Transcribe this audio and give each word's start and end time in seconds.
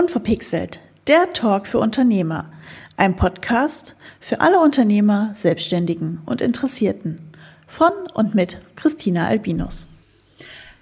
Unverpixelt, 0.00 0.80
der 1.08 1.30
Talk 1.34 1.66
für 1.66 1.78
Unternehmer. 1.78 2.50
Ein 2.96 3.16
Podcast 3.16 3.96
für 4.18 4.40
alle 4.40 4.58
Unternehmer, 4.58 5.32
Selbstständigen 5.34 6.22
und 6.24 6.40
Interessierten. 6.40 7.30
Von 7.66 7.92
und 8.14 8.34
mit 8.34 8.56
Christina 8.76 9.26
Albinus. 9.26 9.88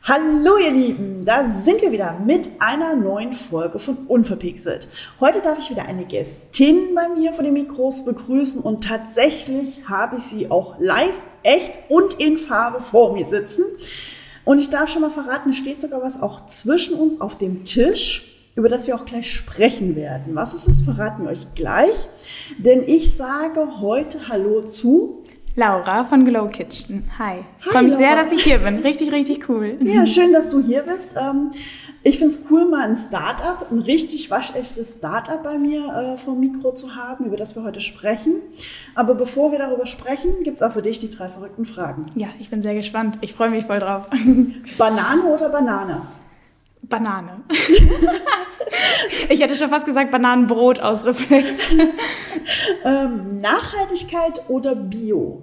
Hallo 0.04 0.58
ihr 0.58 0.70
Lieben, 0.70 1.24
da 1.24 1.44
sind 1.44 1.82
wir 1.82 1.90
wieder 1.90 2.16
mit 2.24 2.48
einer 2.60 2.94
neuen 2.94 3.32
Folge 3.32 3.80
von 3.80 4.06
Unverpixelt. 4.06 4.86
Heute 5.18 5.40
darf 5.40 5.58
ich 5.58 5.68
wieder 5.70 5.86
eine 5.86 6.04
Gästin 6.04 6.94
bei 6.94 7.08
mir 7.08 7.32
vor 7.32 7.42
den 7.42 7.54
Mikros 7.54 8.04
begrüßen 8.04 8.62
und 8.62 8.84
tatsächlich 8.84 9.80
habe 9.88 10.18
ich 10.18 10.22
sie 10.22 10.48
auch 10.48 10.76
live, 10.78 11.20
echt 11.42 11.72
und 11.88 12.14
in 12.14 12.38
Farbe 12.38 12.80
vor 12.80 13.14
mir 13.14 13.26
sitzen. 13.26 13.64
Und 14.44 14.60
ich 14.60 14.70
darf 14.70 14.88
schon 14.90 15.02
mal 15.02 15.10
verraten, 15.10 15.50
es 15.50 15.56
steht 15.56 15.80
sogar 15.80 16.02
was 16.02 16.22
auch 16.22 16.46
zwischen 16.46 16.94
uns 16.94 17.20
auf 17.20 17.36
dem 17.36 17.64
Tisch 17.64 18.36
über 18.58 18.68
das 18.68 18.88
wir 18.88 18.96
auch 18.96 19.06
gleich 19.06 19.32
sprechen 19.32 19.94
werden. 19.94 20.34
Was 20.34 20.52
ist 20.52 20.66
es, 20.66 20.80
verraten 20.80 21.22
wir 21.22 21.30
euch 21.30 21.46
gleich. 21.54 21.94
Denn 22.58 22.82
ich 22.84 23.14
sage 23.14 23.80
heute 23.80 24.28
Hallo 24.28 24.62
zu 24.62 25.22
Laura 25.54 26.02
von 26.02 26.24
Glow 26.24 26.48
Kitchen. 26.48 27.08
Hi. 27.20 27.44
Ich 27.60 27.66
freue 27.66 27.84
mich 27.84 27.94
sehr, 27.94 28.16
dass 28.16 28.32
ich 28.32 28.42
hier 28.42 28.58
bin. 28.58 28.78
Richtig, 28.78 29.12
richtig 29.12 29.48
cool. 29.48 29.78
Ja, 29.82 30.04
schön, 30.06 30.32
dass 30.32 30.50
du 30.50 30.60
hier 30.60 30.82
bist. 30.82 31.16
Ähm, 31.16 31.52
ich 32.02 32.18
finde 32.18 32.34
es 32.34 32.42
cool, 32.50 32.68
mal 32.68 32.88
ein 32.88 32.96
Startup, 32.96 33.64
ein 33.70 33.78
richtig 33.78 34.28
waschechtes 34.28 34.96
Startup 34.98 35.40
bei 35.40 35.56
mir 35.56 36.16
äh, 36.16 36.18
vom 36.18 36.40
Mikro 36.40 36.72
zu 36.72 36.96
haben, 36.96 37.26
über 37.26 37.36
das 37.36 37.54
wir 37.54 37.62
heute 37.62 37.80
sprechen. 37.80 38.34
Aber 38.96 39.14
bevor 39.14 39.52
wir 39.52 39.60
darüber 39.60 39.86
sprechen, 39.86 40.42
gibt 40.42 40.56
es 40.56 40.62
auch 40.64 40.72
für 40.72 40.82
dich 40.82 40.98
die 40.98 41.10
drei 41.10 41.28
verrückten 41.28 41.64
Fragen. 41.64 42.06
Ja, 42.16 42.26
ich 42.40 42.50
bin 42.50 42.60
sehr 42.60 42.74
gespannt. 42.74 43.18
Ich 43.20 43.34
freue 43.34 43.50
mich 43.50 43.66
voll 43.66 43.78
drauf. 43.78 44.08
Banane 44.78 45.22
oder 45.22 45.48
Banane? 45.48 46.02
Banane. 46.88 47.42
ich 49.28 49.40
hätte 49.40 49.56
schon 49.56 49.68
fast 49.68 49.86
gesagt 49.86 50.10
Bananenbrot 50.10 50.80
aus 50.80 51.04
Reflex. 51.04 51.74
ähm, 52.84 53.38
Nachhaltigkeit 53.38 54.42
oder 54.48 54.74
Bio? 54.74 55.42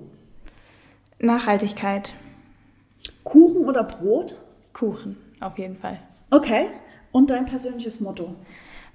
Nachhaltigkeit. 1.19 2.13
Kuchen 3.23 3.65
oder 3.65 3.83
Brot? 3.83 4.37
Kuchen, 4.73 5.17
auf 5.39 5.57
jeden 5.57 5.77
Fall. 5.77 5.99
Okay. 6.31 6.67
Und 7.11 7.29
dein 7.29 7.45
persönliches 7.45 8.01
Motto? 8.01 8.35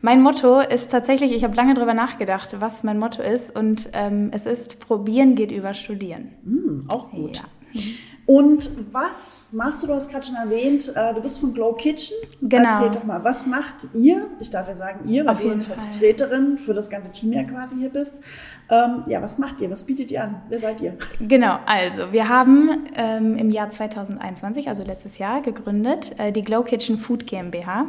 Mein 0.02 0.22
Motto 0.22 0.60
ist 0.60 0.90
tatsächlich, 0.90 1.32
ich 1.32 1.44
habe 1.44 1.56
lange 1.56 1.74
darüber 1.74 1.94
nachgedacht, 1.94 2.56
was 2.60 2.82
mein 2.82 2.98
Motto 2.98 3.22
ist. 3.22 3.54
Und 3.54 3.90
ähm, 3.92 4.30
es 4.32 4.46
ist, 4.46 4.80
probieren 4.80 5.34
geht 5.34 5.52
über 5.52 5.74
studieren. 5.74 6.30
Mm, 6.42 6.88
auch 6.88 7.10
gut. 7.10 7.38
Ja. 7.72 7.82
Und 8.26 8.92
was 8.92 9.48
machst 9.52 9.82
du? 9.82 9.88
Du 9.88 9.94
hast 9.94 10.10
gerade 10.10 10.24
schon 10.24 10.36
erwähnt, 10.36 10.92
äh, 10.94 11.14
du 11.14 11.20
bist 11.20 11.40
von 11.40 11.52
Glow 11.52 11.72
Kitchen. 11.72 12.16
Genau. 12.40 12.68
Erzähl 12.68 12.90
doch 12.90 13.04
mal, 13.04 13.24
was 13.24 13.46
macht 13.46 13.74
ihr? 13.94 14.28
Ich 14.38 14.50
darf 14.50 14.68
ja 14.68 14.76
sagen, 14.76 15.08
ihr, 15.08 15.26
weil 15.26 15.34
du 15.34 15.60
Vertreterin 15.60 16.58
für 16.58 16.74
das 16.74 16.90
ganze 16.90 17.10
Team 17.10 17.32
ja 17.32 17.42
quasi 17.42 17.76
hier 17.76 17.90
bist. 17.90 18.14
Ähm, 18.70 19.02
ja, 19.08 19.20
was 19.20 19.38
macht 19.38 19.60
ihr? 19.60 19.70
Was 19.70 19.84
bietet 19.84 20.12
ihr 20.12 20.22
an? 20.22 20.42
Wer 20.48 20.58
seid 20.60 20.80
ihr? 20.80 20.96
Genau, 21.20 21.58
also 21.66 22.12
wir 22.12 22.28
haben 22.28 22.84
ähm, 22.94 23.36
im 23.36 23.50
Jahr 23.50 23.70
2021, 23.70 24.68
also 24.68 24.84
letztes 24.84 25.18
Jahr, 25.18 25.40
gegründet 25.40 26.14
äh, 26.18 26.30
die 26.30 26.42
Glow 26.42 26.62
Kitchen 26.62 26.98
Food 26.98 27.26
GmbH. 27.26 27.86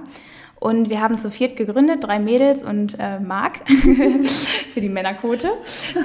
Und 0.61 0.91
wir 0.91 1.01
haben 1.01 1.17
zu 1.17 1.31
viert 1.31 1.55
gegründet, 1.55 2.03
drei 2.03 2.19
Mädels 2.19 2.61
und 2.61 2.95
äh, 2.99 3.19
Marc 3.19 3.67
für 4.73 4.79
die 4.79 4.89
Männerquote. 4.89 5.49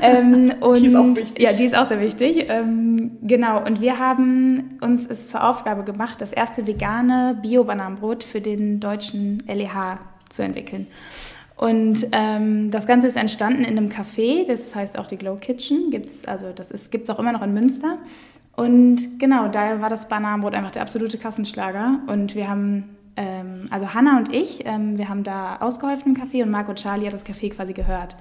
Ähm, 0.00 0.54
und, 0.60 0.78
die 0.78 0.86
ist 0.86 0.96
auch 0.96 1.14
wichtig. 1.14 1.38
Ja, 1.44 1.52
die 1.52 1.64
ist 1.64 1.76
auch 1.76 1.84
sehr 1.84 2.00
wichtig. 2.00 2.46
Ähm, 2.48 3.18
genau, 3.20 3.62
und 3.62 3.82
wir 3.82 3.98
haben 3.98 4.78
uns 4.80 5.06
es 5.06 5.28
zur 5.28 5.46
Aufgabe 5.46 5.84
gemacht, 5.84 6.22
das 6.22 6.32
erste 6.32 6.66
vegane 6.66 7.38
Bio-Bananenbrot 7.42 8.24
für 8.24 8.40
den 8.40 8.80
deutschen 8.80 9.42
LEH 9.46 9.98
zu 10.30 10.42
entwickeln. 10.42 10.86
Und 11.56 12.06
ähm, 12.12 12.70
das 12.70 12.86
Ganze 12.86 13.08
ist 13.08 13.16
entstanden 13.16 13.62
in 13.62 13.76
einem 13.76 13.88
Café, 13.88 14.46
das 14.46 14.74
heißt 14.74 14.98
auch 14.98 15.06
die 15.06 15.18
Glow 15.18 15.36
Kitchen, 15.36 15.90
gibt's, 15.90 16.24
also 16.24 16.52
das 16.54 16.90
gibt 16.90 17.04
es 17.04 17.14
auch 17.14 17.18
immer 17.18 17.32
noch 17.32 17.42
in 17.42 17.52
Münster. 17.52 17.98
Und 18.56 19.18
genau, 19.18 19.48
da 19.48 19.82
war 19.82 19.90
das 19.90 20.08
Bananenbrot 20.08 20.54
einfach 20.54 20.70
der 20.70 20.80
absolute 20.80 21.18
Kassenschlager. 21.18 22.00
Und 22.06 22.34
wir 22.34 22.48
haben 22.48 22.95
ähm, 23.16 23.66
also 23.70 23.94
Hanna 23.94 24.18
und 24.18 24.34
ich, 24.34 24.66
ähm, 24.66 24.98
wir 24.98 25.08
haben 25.08 25.22
da 25.22 25.56
ausgeholfen 25.56 26.14
im 26.14 26.22
Café 26.22 26.42
und 26.42 26.50
Marco 26.50 26.74
Charlie 26.74 27.06
hat 27.06 27.14
das 27.14 27.26
Café 27.26 27.50
quasi 27.50 27.72
gehört. 27.72 28.16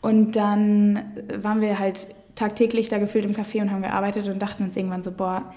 Und 0.00 0.36
dann 0.36 1.12
waren 1.42 1.60
wir 1.60 1.78
halt 1.78 2.08
tagtäglich 2.34 2.88
da 2.88 2.98
gefühlt 2.98 3.24
im 3.24 3.32
Café 3.32 3.60
und 3.60 3.70
haben 3.70 3.82
gearbeitet 3.82 4.28
und 4.28 4.40
dachten 4.40 4.64
uns 4.64 4.76
irgendwann 4.76 5.02
so, 5.02 5.12
boah, 5.12 5.52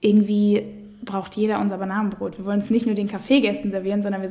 irgendwie 0.00 0.68
braucht 1.02 1.34
jeder 1.36 1.60
unser 1.60 1.78
Bananenbrot. 1.78 2.38
Wir 2.38 2.44
wollen 2.44 2.58
es 2.58 2.70
nicht 2.70 2.86
nur 2.86 2.94
den 2.94 3.08
Kaffeegästen 3.08 3.70
servieren, 3.70 4.02
sondern 4.02 4.22
wir 4.22 4.30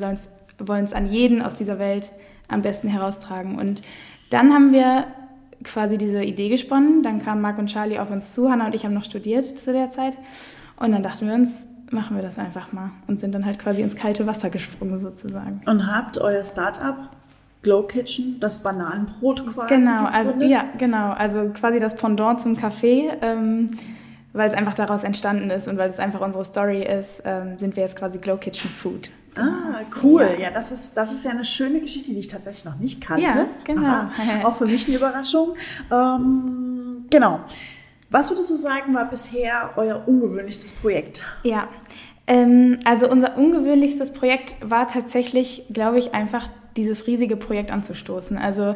wollen 0.59 0.83
es 0.83 0.93
an 0.93 1.07
jeden 1.07 1.41
aus 1.41 1.55
dieser 1.55 1.79
Welt 1.79 2.11
am 2.47 2.61
besten 2.61 2.87
heraustragen. 2.87 3.57
Und 3.57 3.81
dann 4.29 4.53
haben 4.53 4.71
wir 4.71 5.05
quasi 5.63 5.97
diese 5.97 6.23
Idee 6.23 6.49
gesponnen. 6.49 7.01
Dann 7.01 7.21
kamen 7.21 7.41
Marc 7.41 7.57
und 7.57 7.67
Charlie 7.67 7.99
auf 7.99 8.11
uns 8.11 8.33
zu. 8.33 8.49
Hanna 8.49 8.67
und 8.67 8.75
ich 8.75 8.85
haben 8.85 8.93
noch 8.93 9.03
studiert 9.03 9.45
zu 9.45 9.71
der 9.73 9.89
Zeit. 9.89 10.17
Und 10.77 10.91
dann 10.91 11.03
dachten 11.03 11.27
wir 11.27 11.33
uns, 11.33 11.67
machen 11.91 12.15
wir 12.15 12.23
das 12.23 12.39
einfach 12.39 12.73
mal 12.73 12.91
und 13.07 13.19
sind 13.19 13.33
dann 13.33 13.45
halt 13.45 13.59
quasi 13.59 13.81
ins 13.81 13.95
kalte 13.95 14.27
Wasser 14.27 14.49
gesprungen 14.49 14.99
sozusagen. 14.99 15.61
Und 15.65 15.87
habt 15.87 16.17
euer 16.17 16.43
Startup 16.43 17.09
Glow 17.61 17.83
Kitchen, 17.83 18.39
das 18.39 18.61
Bananenbrot 18.61 19.45
quasi 19.47 19.75
Genau, 19.75 20.05
also 20.05 20.33
ja, 20.41 20.65
genau, 20.77 21.11
also 21.11 21.49
quasi 21.49 21.79
das 21.79 21.95
Pendant 21.95 22.39
zum 22.39 22.55
Kaffee. 22.55 23.11
Ähm, 23.21 23.71
weil 24.35 24.49
es 24.49 24.53
einfach 24.53 24.73
daraus 24.73 25.05
entstanden 25.05 25.49
ist 25.49 25.69
und 25.69 25.77
weil 25.77 25.89
es 25.89 25.97
einfach 25.97 26.19
unsere 26.19 26.43
Story 26.43 26.83
ist, 26.83 27.23
ähm, 27.23 27.57
sind 27.57 27.77
wir 27.77 27.83
jetzt 27.83 27.95
quasi 27.95 28.17
Glow 28.17 28.35
Kitchen 28.35 28.69
Food. 28.69 29.09
Ah, 29.37 29.79
cool. 30.03 30.27
Ja, 30.37 30.45
ja 30.45 30.51
das, 30.51 30.71
ist, 30.71 30.95
das 30.97 31.13
ist 31.13 31.23
ja 31.23 31.31
eine 31.31 31.45
schöne 31.45 31.79
Geschichte, 31.79 32.11
die 32.11 32.19
ich 32.19 32.27
tatsächlich 32.27 32.65
noch 32.65 32.75
nicht 32.75 32.99
kannte. 32.99 33.23
Ja, 33.23 33.45
genau. 33.63 34.09
Auch 34.43 34.57
für 34.57 34.65
mich 34.65 34.87
eine 34.87 34.97
Überraschung. 34.97 35.55
Ähm, 35.89 37.05
genau. 37.09 37.39
Was 38.09 38.29
würdest 38.29 38.49
du 38.51 38.55
sagen, 38.55 38.93
war 38.93 39.05
bisher 39.05 39.71
euer 39.75 40.03
ungewöhnlichstes 40.05 40.73
Projekt? 40.73 41.21
Ja, 41.43 41.67
ähm, 42.27 42.79
also 42.85 43.09
unser 43.09 43.37
ungewöhnlichstes 43.37 44.11
Projekt 44.11 44.55
war 44.61 44.87
tatsächlich, 44.87 45.63
glaube 45.71 45.99
ich, 45.99 46.13
einfach 46.13 46.49
dieses 46.75 47.07
riesige 47.07 47.37
Projekt 47.37 47.71
anzustoßen. 47.71 48.37
Also 48.37 48.75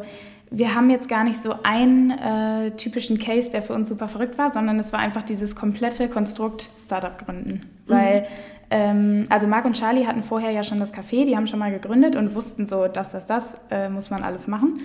wir 0.50 0.74
haben 0.74 0.90
jetzt 0.90 1.08
gar 1.08 1.24
nicht 1.24 1.40
so 1.40 1.54
einen 1.62 2.10
äh, 2.10 2.72
typischen 2.72 3.18
Case, 3.18 3.50
der 3.50 3.62
für 3.62 3.72
uns 3.72 3.88
super 3.88 4.08
verrückt 4.08 4.36
war, 4.36 4.52
sondern 4.52 4.78
es 4.78 4.92
war 4.92 4.98
einfach 4.98 5.22
dieses 5.22 5.54
komplette 5.54 6.08
Konstrukt 6.08 6.68
Startup 6.84 7.24
gründen. 7.24 7.70
Mhm. 7.86 7.92
Weil, 7.92 8.26
ähm, 8.70 9.24
also 9.30 9.46
Marc 9.46 9.64
und 9.64 9.74
Charlie 9.78 10.06
hatten 10.06 10.22
vorher 10.22 10.50
ja 10.50 10.64
schon 10.64 10.80
das 10.80 10.92
Café, 10.92 11.24
die 11.24 11.36
haben 11.36 11.46
schon 11.46 11.58
mal 11.58 11.70
gegründet 11.70 12.16
und 12.16 12.34
wussten 12.34 12.66
so, 12.66 12.88
das, 12.88 13.12
das, 13.12 13.26
das 13.26 13.54
äh, 13.70 13.88
muss 13.88 14.10
man 14.10 14.22
alles 14.22 14.48
machen. 14.48 14.80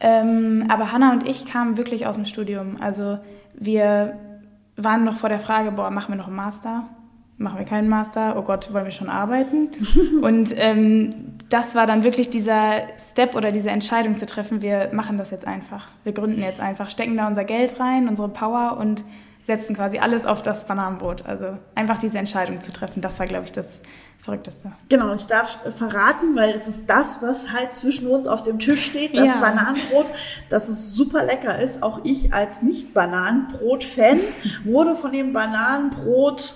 Ähm, 0.00 0.64
aber 0.68 0.92
Hanna 0.92 1.12
und 1.12 1.28
ich 1.28 1.46
kamen 1.46 1.76
wirklich 1.76 2.06
aus 2.06 2.16
dem 2.16 2.24
Studium. 2.24 2.76
Also 2.80 3.18
wir 3.54 4.18
waren 4.76 5.04
noch 5.04 5.14
vor 5.14 5.28
der 5.28 5.38
Frage, 5.38 5.72
boah, 5.72 5.90
machen 5.90 6.12
wir 6.12 6.16
noch 6.16 6.28
einen 6.28 6.36
Master? 6.36 6.84
Machen 7.38 7.58
wir 7.58 7.66
keinen 7.66 7.88
Master? 7.88 8.36
Oh 8.36 8.42
Gott, 8.42 8.72
wollen 8.72 8.84
wir 8.84 8.92
schon 8.92 9.08
arbeiten? 9.08 9.68
und 10.22 10.54
ähm, 10.56 11.10
das 11.48 11.74
war 11.74 11.86
dann 11.86 12.04
wirklich 12.04 12.30
dieser 12.30 12.82
Step 12.98 13.34
oder 13.34 13.52
diese 13.52 13.70
Entscheidung 13.70 14.16
zu 14.16 14.26
treffen, 14.26 14.62
wir 14.62 14.90
machen 14.92 15.18
das 15.18 15.30
jetzt 15.30 15.46
einfach. 15.46 15.88
Wir 16.04 16.12
gründen 16.12 16.40
jetzt 16.40 16.60
einfach, 16.60 16.88
stecken 16.88 17.16
da 17.16 17.26
unser 17.26 17.44
Geld 17.44 17.78
rein, 17.80 18.08
unsere 18.08 18.28
Power 18.28 18.76
und 18.78 19.04
setzen 19.44 19.74
quasi 19.74 19.98
alles 19.98 20.24
auf 20.24 20.42
das 20.42 20.66
Bananenbrot. 20.66 21.26
Also 21.26 21.58
einfach 21.74 21.98
diese 21.98 22.18
Entscheidung 22.18 22.60
zu 22.60 22.72
treffen, 22.72 23.00
das 23.00 23.18
war, 23.18 23.26
glaube 23.26 23.44
ich, 23.44 23.52
das 23.52 23.82
Verrückteste. 24.22 24.70
Genau, 24.88 25.10
und 25.10 25.20
ich 25.20 25.26
darf 25.26 25.58
verraten, 25.76 26.36
weil 26.36 26.50
es 26.50 26.68
ist 26.68 26.84
das, 26.86 27.20
was 27.22 27.50
halt 27.50 27.74
zwischen 27.74 28.06
uns 28.06 28.28
auf 28.28 28.44
dem 28.44 28.60
Tisch 28.60 28.86
steht, 28.86 29.16
das 29.16 29.34
ja. 29.34 29.40
Bananenbrot, 29.40 30.12
dass 30.48 30.68
es 30.68 30.94
super 30.94 31.24
lecker 31.24 31.58
ist. 31.58 31.82
Auch 31.82 32.04
ich 32.04 32.32
als 32.32 32.62
Nicht-Bananenbrot-Fan 32.62 34.20
wurde 34.64 34.94
von 34.94 35.10
dem 35.10 35.32
Bananenbrot 35.32 36.54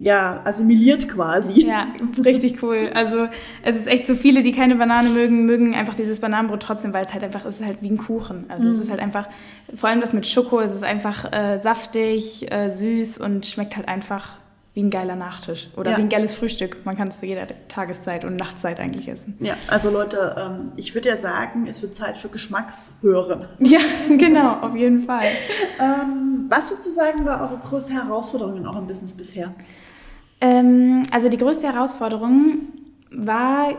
ja, 0.00 0.40
assimiliert 0.44 1.08
quasi. 1.08 1.66
Ja, 1.66 1.86
richtig 2.24 2.64
cool. 2.64 2.90
Also 2.92 3.28
es 3.62 3.76
ist 3.76 3.86
echt 3.86 4.08
so 4.08 4.16
viele, 4.16 4.42
die 4.42 4.50
keine 4.50 4.74
Banane 4.74 5.08
mögen, 5.08 5.46
mögen 5.46 5.76
einfach 5.76 5.94
dieses 5.94 6.18
Bananenbrot 6.18 6.64
trotzdem, 6.64 6.92
weil 6.94 7.04
es 7.04 7.12
halt 7.12 7.22
einfach, 7.22 7.44
es 7.44 7.60
ist 7.60 7.66
halt 7.66 7.80
wie 7.80 7.90
ein 7.90 7.98
Kuchen. 7.98 8.46
Also 8.48 8.66
mhm. 8.66 8.74
es 8.74 8.80
ist 8.80 8.90
halt 8.90 9.00
einfach, 9.00 9.28
vor 9.72 9.88
allem 9.88 10.00
das 10.00 10.12
mit 10.12 10.26
Schoko, 10.26 10.58
es 10.58 10.72
ist 10.72 10.82
einfach 10.82 11.32
äh, 11.32 11.58
saftig, 11.58 12.50
äh, 12.50 12.70
süß 12.70 13.18
und 13.18 13.46
schmeckt 13.46 13.76
halt 13.76 13.86
einfach 13.86 14.38
wie 14.78 14.84
ein 14.84 14.90
geiler 14.90 15.16
Nachtisch 15.16 15.70
oder 15.76 15.90
ja. 15.90 15.96
wie 15.96 16.02
ein 16.02 16.08
geiles 16.08 16.36
Frühstück. 16.36 16.76
Man 16.84 16.96
kann 16.96 17.08
es 17.08 17.18
zu 17.18 17.26
jeder 17.26 17.48
Tageszeit 17.66 18.24
und 18.24 18.36
Nachtzeit 18.36 18.78
eigentlich 18.78 19.08
essen. 19.08 19.36
Ja, 19.40 19.56
also 19.66 19.90
Leute, 19.90 20.36
ähm, 20.38 20.70
ich 20.76 20.94
würde 20.94 21.08
ja 21.08 21.16
sagen, 21.16 21.66
es 21.68 21.82
wird 21.82 21.96
Zeit 21.96 22.16
für 22.16 22.28
Geschmackshören. 22.28 23.46
Ja, 23.58 23.80
genau, 24.08 24.60
auf 24.60 24.76
jeden 24.76 25.00
Fall. 25.00 25.24
ähm, 25.80 26.46
was 26.48 26.68
sozusagen 26.68 27.24
war 27.24 27.42
eure 27.42 27.58
größte 27.58 27.92
Herausforderung 27.92 28.56
in 28.56 28.68
eurem 28.68 28.86
Business 28.86 29.14
bisher? 29.14 29.52
Ähm, 30.40 31.02
also 31.10 31.28
die 31.28 31.38
größte 31.38 31.66
Herausforderung 31.66 32.60
war, 33.10 33.72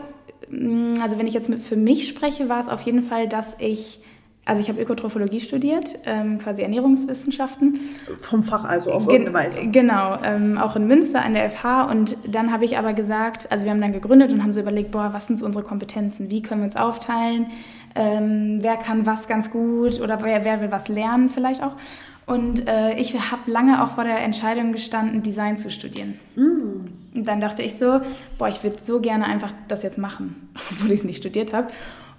mm, 0.50 0.96
also 1.00 1.18
wenn 1.18 1.26
ich 1.26 1.32
jetzt 1.32 1.50
für 1.64 1.76
mich 1.76 2.08
spreche, 2.08 2.50
war 2.50 2.60
es 2.60 2.68
auf 2.68 2.82
jeden 2.82 3.00
Fall, 3.00 3.26
dass 3.26 3.56
ich 3.58 4.00
also 4.46 4.60
ich 4.60 4.68
habe 4.68 4.80
Ökotrophologie 4.80 5.40
studiert, 5.40 5.98
ähm, 6.06 6.38
quasi 6.38 6.62
Ernährungswissenschaften. 6.62 7.78
Vom 8.20 8.42
Fach 8.42 8.64
also 8.64 8.90
auf 8.90 9.06
Gen 9.06 9.22
irgendeine 9.22 9.46
Weise. 9.46 9.66
Genau, 9.70 10.14
ähm, 10.24 10.58
auch 10.58 10.76
in 10.76 10.86
Münster 10.86 11.22
an 11.22 11.34
der 11.34 11.48
FH. 11.50 11.84
Und 11.84 12.16
dann 12.26 12.50
habe 12.50 12.64
ich 12.64 12.78
aber 12.78 12.92
gesagt, 12.92 13.52
also 13.52 13.64
wir 13.64 13.72
haben 13.72 13.80
dann 13.80 13.92
gegründet 13.92 14.32
und 14.32 14.42
haben 14.42 14.52
so 14.52 14.60
überlegt, 14.60 14.90
boah, 14.90 15.10
was 15.12 15.26
sind 15.26 15.38
so 15.38 15.46
unsere 15.46 15.64
Kompetenzen? 15.64 16.30
Wie 16.30 16.42
können 16.42 16.62
wir 16.62 16.64
uns 16.64 16.76
aufteilen? 16.76 17.46
Ähm, 17.94 18.58
wer 18.60 18.76
kann 18.76 19.04
was 19.04 19.28
ganz 19.28 19.50
gut 19.50 20.00
oder 20.00 20.22
wer, 20.22 20.44
wer 20.44 20.60
will 20.60 20.70
was 20.70 20.88
lernen 20.88 21.28
vielleicht 21.28 21.62
auch? 21.62 21.76
Und 22.26 22.68
äh, 22.68 22.94
ich 22.94 23.14
habe 23.14 23.50
lange 23.50 23.82
auch 23.82 23.90
vor 23.90 24.04
der 24.04 24.20
Entscheidung 24.20 24.72
gestanden, 24.72 25.22
Design 25.22 25.58
zu 25.58 25.68
studieren. 25.70 26.18
Mm. 26.36 27.16
Und 27.16 27.26
dann 27.26 27.40
dachte 27.40 27.62
ich 27.62 27.74
so, 27.74 28.00
boah, 28.38 28.48
ich 28.48 28.62
würde 28.62 28.76
so 28.80 29.00
gerne 29.00 29.26
einfach 29.26 29.52
das 29.66 29.82
jetzt 29.82 29.98
machen, 29.98 30.48
obwohl 30.70 30.92
ich 30.92 31.00
es 31.00 31.04
nicht 31.04 31.18
studiert 31.18 31.52
habe. 31.52 31.68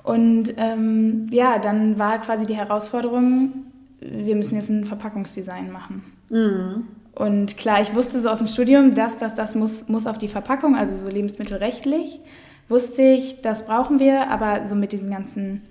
Und 0.04 0.56
ähm, 0.58 1.28
ja, 1.32 1.60
dann 1.60 2.00
war 2.00 2.20
quasi 2.20 2.46
die 2.46 2.56
Herausforderung, 2.56 3.66
wir 4.00 4.36
müssen 4.36 4.56
jetzt 4.56 4.70
ein 4.70 4.86
Verpackungsdesign 4.86 5.72
machen. 5.72 6.04
Mhm. 6.30 6.88
Und 7.14 7.58
klar, 7.58 7.82
ich 7.82 7.94
wusste 7.94 8.20
so 8.20 8.30
aus 8.30 8.40
dem 8.40 8.48
Studium, 8.48 8.96
dass 8.96 9.18
das, 9.18 9.36
das 9.36 9.54
muss, 9.54 9.90
muss 9.90 10.08
auf 10.08 10.18
die 10.18 10.28
Verpackung, 10.28 10.76
also 10.76 10.96
so 10.96 11.12
lebensmittelrechtlich, 11.12 12.20
wusste 12.68 13.02
ich, 13.04 13.42
das 13.42 13.66
brauchen 13.66 14.00
wir, 14.00 14.32
aber 14.32 14.66
so 14.66 14.76
mit 14.76 14.92
diesen 14.94 15.12
ganzen 15.12 15.62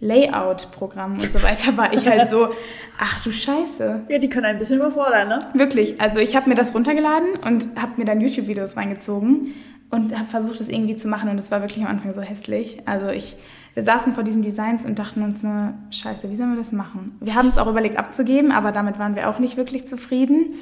Layout-Programmen 0.00 1.20
und 1.20 1.30
so 1.30 1.42
weiter 1.42 1.76
war 1.76 1.92
ich 1.92 2.06
halt 2.06 2.30
so, 2.30 2.48
ach 2.98 3.22
du 3.22 3.32
Scheiße. 3.32 4.02
Ja, 4.08 4.18
die 4.18 4.28
können 4.28 4.46
ein 4.46 4.58
bisschen 4.58 4.76
überfordern, 4.76 5.28
ne? 5.28 5.38
Wirklich. 5.54 6.00
Also 6.00 6.20
ich 6.20 6.36
habe 6.36 6.48
mir 6.48 6.54
das 6.54 6.74
runtergeladen 6.74 7.28
und 7.44 7.68
habe 7.80 7.92
mir 7.96 8.04
dann 8.04 8.20
YouTube-Videos 8.20 8.76
reingezogen 8.76 9.54
und 9.90 10.16
habe 10.16 10.28
versucht, 10.30 10.60
das 10.60 10.68
irgendwie 10.68 10.96
zu 10.96 11.08
machen 11.08 11.30
und 11.30 11.38
es 11.38 11.50
war 11.50 11.60
wirklich 11.60 11.84
am 11.84 11.90
Anfang 11.90 12.14
so 12.14 12.22
hässlich. 12.22 12.78
Also 12.86 13.08
ich 13.08 13.36
wir 13.78 13.84
saßen 13.84 14.12
vor 14.12 14.24
diesen 14.24 14.42
Designs 14.42 14.84
und 14.84 14.98
dachten 14.98 15.22
uns 15.22 15.44
nur, 15.44 15.72
scheiße, 15.90 16.28
wie 16.30 16.34
sollen 16.34 16.50
wir 16.50 16.58
das 16.58 16.72
machen? 16.72 17.16
Wir 17.20 17.36
haben 17.36 17.46
es 17.46 17.58
auch 17.58 17.68
überlegt 17.68 17.96
abzugeben, 17.96 18.50
aber 18.50 18.72
damit 18.72 18.98
waren 18.98 19.14
wir 19.14 19.28
auch 19.28 19.38
nicht 19.38 19.56
wirklich 19.56 19.86
zufrieden. 19.86 20.54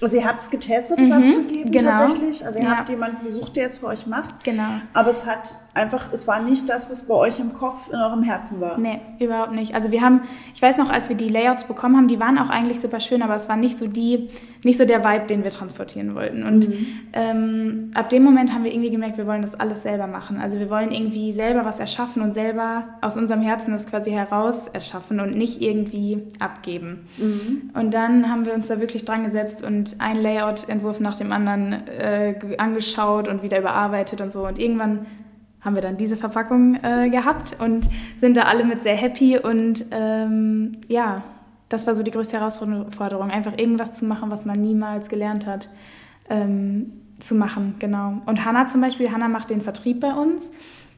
Also 0.00 0.16
ihr 0.16 0.24
habt 0.24 0.42
es 0.42 0.50
getestet, 0.50 1.00
es 1.00 1.08
mhm, 1.08 1.24
abzugeben 1.24 1.72
genau. 1.72 1.90
tatsächlich. 1.90 2.46
Also 2.46 2.60
ihr 2.60 2.66
ja. 2.66 2.76
habt 2.76 2.88
jemanden 2.88 3.24
gesucht, 3.24 3.56
der 3.56 3.66
es 3.66 3.78
für 3.78 3.86
euch 3.86 4.06
macht. 4.06 4.44
Genau. 4.44 4.62
Aber 4.92 5.10
es 5.10 5.26
hat 5.26 5.56
einfach, 5.74 6.12
es 6.12 6.28
war 6.28 6.42
nicht 6.42 6.68
das, 6.68 6.90
was 6.90 7.06
bei 7.06 7.14
euch 7.14 7.40
im 7.40 7.54
Kopf, 7.54 7.88
in 7.88 7.98
eurem 7.98 8.22
Herzen 8.22 8.60
war. 8.60 8.78
Nee, 8.78 9.00
überhaupt 9.18 9.52
nicht. 9.52 9.74
Also 9.74 9.90
wir 9.90 10.02
haben, 10.02 10.22
ich 10.54 10.60
weiß 10.60 10.76
noch, 10.76 10.90
als 10.90 11.08
wir 11.08 11.16
die 11.16 11.28
Layouts 11.28 11.64
bekommen 11.64 11.96
haben, 11.96 12.08
die 12.08 12.20
waren 12.20 12.38
auch 12.38 12.50
eigentlich 12.50 12.80
super 12.80 13.00
schön, 13.00 13.22
aber 13.22 13.34
es 13.34 13.48
war 13.48 13.56
nicht 13.56 13.78
so 13.78 13.86
die, 13.86 14.28
nicht 14.64 14.78
so 14.78 14.84
der 14.84 15.02
Vibe, 15.02 15.26
den 15.26 15.44
wir 15.44 15.50
transportieren 15.50 16.14
wollten. 16.14 16.44
Und 16.44 16.68
mhm. 16.68 16.86
ähm, 17.14 17.90
ab 17.94 18.10
dem 18.10 18.22
Moment 18.22 18.52
haben 18.52 18.64
wir 18.64 18.72
irgendwie 18.72 18.90
gemerkt, 18.90 19.16
wir 19.16 19.26
wollen 19.26 19.42
das 19.42 19.58
alles 19.58 19.82
selber 19.82 20.06
machen. 20.06 20.38
Also 20.38 20.58
wir 20.58 20.68
wollen 20.68 20.90
irgendwie 20.90 21.32
selber 21.32 21.64
was 21.64 21.80
erschaffen 21.80 22.22
und 22.22 22.32
selber 22.32 22.84
aus 23.00 23.16
unserem 23.16 23.40
Herzen 23.40 23.72
das 23.72 23.86
quasi 23.86 24.10
heraus 24.10 24.66
erschaffen 24.66 25.20
und 25.20 25.36
nicht 25.36 25.62
irgendwie 25.62 26.22
abgeben. 26.38 27.06
Mhm. 27.16 27.70
Und 27.72 27.94
dann 27.94 28.30
haben 28.30 28.44
wir 28.44 28.52
uns 28.52 28.68
da 28.68 28.78
wirklich 28.78 29.06
dran 29.06 29.24
gesetzt 29.24 29.64
und 29.64 29.96
ein 30.00 30.16
Layout-Entwurf 30.16 31.00
nach 31.00 31.16
dem 31.16 31.32
anderen 31.32 31.72
äh, 31.88 32.34
angeschaut 32.58 33.26
und 33.26 33.42
wieder 33.42 33.58
überarbeitet 33.58 34.20
und 34.20 34.30
so. 34.30 34.46
Und 34.46 34.58
irgendwann 34.58 35.06
haben 35.64 35.74
wir 35.74 35.82
dann 35.82 35.96
diese 35.96 36.16
Verpackung 36.16 36.76
äh, 36.82 37.08
gehabt 37.08 37.56
und 37.60 37.88
sind 38.16 38.36
da 38.36 38.42
alle 38.42 38.64
mit 38.64 38.82
sehr 38.82 38.96
happy. 38.96 39.38
Und 39.38 39.86
ähm, 39.90 40.72
ja, 40.88 41.22
das 41.68 41.86
war 41.86 41.94
so 41.94 42.02
die 42.02 42.10
größte 42.10 42.38
Herausforderung, 42.38 43.30
einfach 43.30 43.56
irgendwas 43.56 43.92
zu 43.92 44.04
machen, 44.04 44.30
was 44.30 44.44
man 44.44 44.60
niemals 44.60 45.08
gelernt 45.08 45.46
hat. 45.46 45.68
Ähm, 46.28 46.92
zu 47.18 47.36
machen, 47.36 47.76
genau. 47.78 48.20
Und 48.26 48.44
Hanna 48.44 48.66
zum 48.66 48.80
Beispiel, 48.80 49.12
Hanna 49.12 49.28
macht 49.28 49.50
den 49.50 49.60
Vertrieb 49.60 50.00
bei 50.00 50.12
uns 50.12 50.50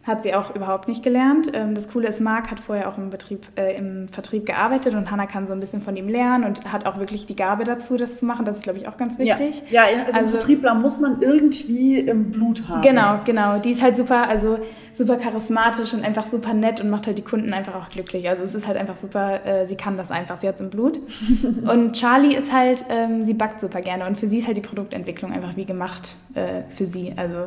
hat 0.07 0.23
sie 0.23 0.35
auch 0.35 0.55
überhaupt 0.55 0.87
nicht 0.87 1.03
gelernt. 1.03 1.51
Ähm, 1.55 1.75
das 1.75 1.89
Coole 1.89 2.09
ist, 2.09 2.21
Marc 2.21 2.51
hat 2.51 2.61
vorher 2.61 2.89
auch 2.89 2.99
im, 2.99 3.11
Betrieb, 3.11 3.47
äh, 3.57 3.77
im 3.77 4.09
Vertrieb 4.09 4.45
gearbeitet 4.45 4.95
und 4.95 5.11
Hannah 5.11 5.27
kann 5.27 5.47
so 5.47 5.53
ein 5.53 5.61
bisschen 5.61 5.81
von 5.81 5.97
ihm 5.97 6.09
lernen 6.09 6.45
und 6.45 6.71
hat 6.73 6.87
auch 6.87 6.99
wirklich 6.99 7.25
die 7.27 7.37
Gabe 7.37 7.65
dazu, 7.65 7.97
das 7.97 8.17
zu 8.17 8.27
machen. 8.27 8.45
Das 8.45 8.57
ist, 8.57 8.63
glaube 8.63 8.79
ich, 8.79 8.87
auch 8.87 8.97
ganz 8.97 9.19
wichtig. 9.19 9.63
Ja, 9.71 9.83
ja 9.83 10.05
also, 10.07 10.19
also 10.19 10.31
Vertriebler 10.33 10.75
muss 10.75 11.01
man 11.01 11.23
irgendwie 11.23 11.99
im 11.99 12.31
Blut 12.33 12.69
haben. 12.69 12.83
Genau, 12.83 13.21
genau. 13.25 13.59
Die 13.59 13.71
ist 13.71 13.83
halt 13.83 13.97
super, 13.97 14.29
also 14.29 14.59
super 14.95 15.17
charismatisch 15.17 15.95
und 15.95 16.05
einfach 16.05 16.27
super 16.27 16.53
nett 16.53 16.81
und 16.81 16.91
macht 16.91 17.07
halt 17.07 17.17
die 17.17 17.25
Kunden 17.25 17.55
einfach 17.55 17.75
auch 17.75 17.89
glücklich. 17.89 18.29
Also 18.29 18.45
es 18.45 18.55
ist 18.55 18.67
halt 18.67 18.77
einfach 18.77 18.99
super, 18.99 19.45
äh, 19.47 19.67
sie 19.67 19.77
kann 19.77 19.97
das 19.97 20.11
einfach, 20.11 20.37
sie 20.39 20.49
hat 20.49 20.57
es 20.57 20.61
im 20.61 20.71
Blut. 20.71 21.01
und 21.71 21.93
Charlie 21.95 22.35
ist 22.35 22.53
halt, 22.53 22.85
ähm, 22.91 23.23
sie 23.23 23.35
backt 23.35 23.61
super 23.61 23.81
gerne 23.81 24.07
und 24.07 24.19
für 24.19 24.27
sie 24.27 24.39
ist 24.39 24.47
halt 24.47 24.57
die 24.57 24.63
Produktentwicklung 24.63 25.33
einfach 25.33 25.57
wie 25.57 25.65
gemacht 25.65 26.15
äh, 26.35 26.63
für 26.69 26.85
sie. 26.85 27.15
Also 27.17 27.47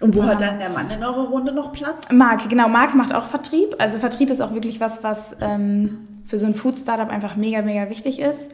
und 0.00 0.16
wo 0.16 0.24
hat 0.24 0.40
dann 0.40 0.58
der 0.58 0.70
Mann 0.70 0.90
in 0.90 1.02
eurer 1.02 1.28
Runde 1.28 1.52
noch 1.52 1.72
Platz? 1.72 2.10
Marc, 2.10 2.48
genau. 2.48 2.68
Marc 2.68 2.94
macht 2.94 3.14
auch 3.14 3.26
Vertrieb. 3.26 3.76
Also 3.78 3.98
Vertrieb 3.98 4.30
ist 4.30 4.40
auch 4.40 4.54
wirklich 4.54 4.80
was, 4.80 5.04
was 5.04 5.36
ähm, 5.42 5.98
für 6.26 6.38
so 6.38 6.46
ein 6.46 6.54
Food-Startup 6.54 7.10
einfach 7.10 7.36
mega, 7.36 7.60
mega 7.60 7.90
wichtig 7.90 8.18
ist, 8.18 8.52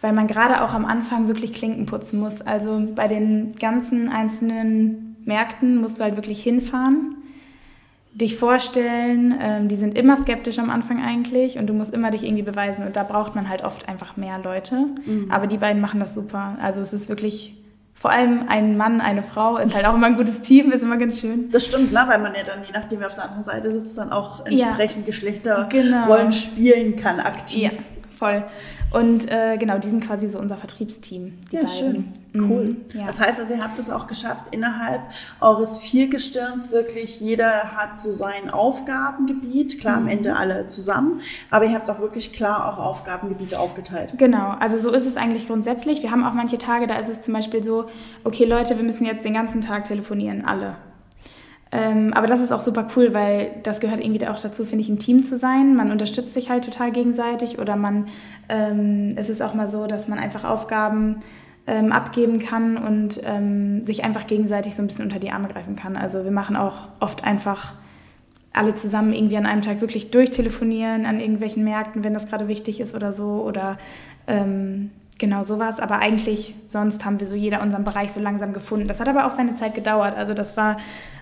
weil 0.00 0.12
man 0.12 0.26
gerade 0.26 0.62
auch 0.62 0.74
am 0.74 0.84
Anfang 0.84 1.28
wirklich 1.28 1.54
Klinken 1.54 1.86
putzen 1.86 2.18
muss. 2.18 2.42
Also 2.42 2.82
bei 2.96 3.06
den 3.06 3.54
ganzen 3.56 4.08
einzelnen 4.08 5.16
Märkten 5.24 5.76
musst 5.76 6.00
du 6.00 6.02
halt 6.02 6.16
wirklich 6.16 6.42
hinfahren, 6.42 7.16
dich 8.12 8.36
vorstellen. 8.36 9.38
Ähm, 9.40 9.68
die 9.68 9.76
sind 9.76 9.96
immer 9.96 10.16
skeptisch 10.16 10.58
am 10.58 10.68
Anfang 10.68 11.00
eigentlich 11.00 11.58
und 11.58 11.68
du 11.68 11.74
musst 11.74 11.94
immer 11.94 12.10
dich 12.10 12.24
irgendwie 12.24 12.42
beweisen. 12.42 12.84
Und 12.84 12.96
da 12.96 13.04
braucht 13.04 13.36
man 13.36 13.48
halt 13.48 13.62
oft 13.62 13.88
einfach 13.88 14.16
mehr 14.16 14.40
Leute. 14.42 14.86
Mhm. 15.06 15.30
Aber 15.30 15.46
die 15.46 15.58
beiden 15.58 15.80
machen 15.80 16.00
das 16.00 16.14
super. 16.14 16.56
Also 16.60 16.80
es 16.80 16.92
ist 16.92 17.08
wirklich 17.08 17.54
vor 18.00 18.12
allem 18.12 18.48
ein 18.48 18.76
Mann, 18.76 19.00
eine 19.00 19.24
Frau 19.24 19.56
ist 19.56 19.74
halt 19.74 19.84
auch 19.84 19.94
immer 19.94 20.06
ein 20.06 20.16
gutes 20.16 20.40
Team, 20.40 20.70
ist 20.70 20.84
immer 20.84 20.98
ganz 20.98 21.20
schön. 21.20 21.48
Das 21.50 21.64
stimmt, 21.64 21.92
ne? 21.92 22.04
weil 22.06 22.20
man 22.20 22.32
ja 22.32 22.44
dann, 22.44 22.62
je 22.62 22.72
nachdem, 22.72 23.00
wer 23.00 23.08
auf 23.08 23.16
der 23.16 23.24
anderen 23.24 23.42
Seite 23.42 23.72
sitzt, 23.72 23.98
dann 23.98 24.12
auch 24.12 24.46
entsprechend 24.46 25.00
ja, 25.00 25.06
Geschlechterrollen 25.06 25.68
genau. 25.68 26.30
spielen 26.30 26.94
kann, 26.94 27.18
aktiv. 27.18 27.64
Ja, 27.64 27.70
voll. 28.16 28.44
Und 28.92 29.30
äh, 29.30 29.56
genau, 29.58 29.78
die 29.78 29.88
sind 29.88 30.04
quasi 30.06 30.28
so 30.28 30.38
unser 30.38 30.56
Vertriebsteam. 30.56 31.38
Die 31.50 31.56
ja, 31.56 31.62
beiden. 31.62 31.74
schön. 31.76 32.12
Cool. 32.34 32.64
Mhm, 32.64 32.84
ja. 32.92 33.06
Das 33.06 33.20
heißt 33.20 33.40
also, 33.40 33.54
ihr 33.54 33.62
habt 33.62 33.78
es 33.78 33.88
auch 33.88 34.06
geschafft, 34.06 34.42
innerhalb 34.50 35.00
eures 35.40 35.78
Viergestirns 35.78 36.70
wirklich, 36.70 37.20
jeder 37.20 37.72
hat 37.74 38.02
so 38.02 38.12
sein 38.12 38.50
Aufgabengebiet, 38.50 39.80
klar 39.80 39.98
mhm. 39.98 40.02
am 40.02 40.08
Ende 40.08 40.36
alle 40.36 40.66
zusammen, 40.66 41.22
aber 41.50 41.64
ihr 41.64 41.74
habt 41.74 41.88
auch 41.88 42.00
wirklich 42.00 42.32
klar 42.32 42.68
auch 42.68 42.84
Aufgabengebiete 42.84 43.58
aufgeteilt. 43.58 44.14
Genau, 44.18 44.50
also 44.60 44.76
so 44.76 44.90
ist 44.92 45.06
es 45.06 45.16
eigentlich 45.16 45.46
grundsätzlich. 45.46 46.02
Wir 46.02 46.10
haben 46.10 46.24
auch 46.24 46.34
manche 46.34 46.58
Tage, 46.58 46.86
da 46.86 46.96
ist 46.96 47.08
es 47.08 47.22
zum 47.22 47.32
Beispiel 47.32 47.62
so, 47.62 47.86
okay 48.24 48.44
Leute, 48.44 48.76
wir 48.76 48.84
müssen 48.84 49.06
jetzt 49.06 49.24
den 49.24 49.32
ganzen 49.32 49.62
Tag 49.62 49.84
telefonieren, 49.84 50.44
alle. 50.44 50.76
Ähm, 51.70 52.14
aber 52.14 52.26
das 52.26 52.40
ist 52.40 52.50
auch 52.52 52.60
super 52.60 52.88
cool, 52.96 53.12
weil 53.12 53.50
das 53.62 53.80
gehört 53.80 54.00
irgendwie 54.00 54.26
auch 54.26 54.38
dazu, 54.38 54.64
finde 54.64 54.82
ich, 54.82 54.88
ein 54.88 54.98
Team 54.98 55.22
zu 55.22 55.36
sein. 55.36 55.76
Man 55.76 55.92
unterstützt 55.92 56.32
sich 56.32 56.48
halt 56.48 56.64
total 56.64 56.92
gegenseitig 56.92 57.58
oder 57.58 57.76
man, 57.76 58.06
ähm, 58.48 59.14
es 59.16 59.28
ist 59.28 59.42
auch 59.42 59.54
mal 59.54 59.68
so, 59.68 59.86
dass 59.86 60.08
man 60.08 60.18
einfach 60.18 60.44
Aufgaben 60.44 61.20
ähm, 61.68 61.92
abgeben 61.92 62.38
kann 62.38 62.76
und 62.76 63.20
ähm, 63.24 63.84
sich 63.84 64.02
einfach 64.02 64.26
gegenseitig 64.26 64.74
so 64.74 64.82
ein 64.82 64.88
bisschen 64.88 65.04
unter 65.04 65.18
die 65.18 65.30
Arme 65.30 65.48
greifen 65.48 65.76
kann. 65.76 65.96
Also 65.96 66.24
wir 66.24 66.30
machen 66.30 66.56
auch 66.56 66.88
oft 66.98 67.22
einfach 67.24 67.74
alle 68.54 68.74
zusammen 68.74 69.12
irgendwie 69.12 69.36
an 69.36 69.46
einem 69.46 69.60
Tag 69.60 69.82
wirklich 69.82 70.10
durchtelefonieren 70.10 71.04
an 71.04 71.20
irgendwelchen 71.20 71.62
Märkten, 71.62 72.02
wenn 72.02 72.14
das 72.14 72.26
gerade 72.26 72.48
wichtig 72.48 72.80
ist 72.80 72.94
oder 72.94 73.12
so 73.12 73.42
oder 73.42 73.78
ähm, 74.26 74.90
Genau, 75.18 75.42
sowas. 75.42 75.80
Aber 75.80 75.98
eigentlich, 75.98 76.54
sonst 76.66 77.04
haben 77.04 77.18
wir 77.18 77.26
so 77.26 77.34
jeder 77.34 77.60
unseren 77.60 77.82
Bereich 77.84 78.12
so 78.12 78.20
langsam 78.20 78.52
gefunden. 78.52 78.86
Das 78.86 79.00
hat 79.00 79.08
aber 79.08 79.26
auch 79.26 79.32
seine 79.32 79.54
Zeit 79.54 79.74
gedauert. 79.74 80.16
Also 80.16 80.32
das 80.32 80.56
war 80.56 80.76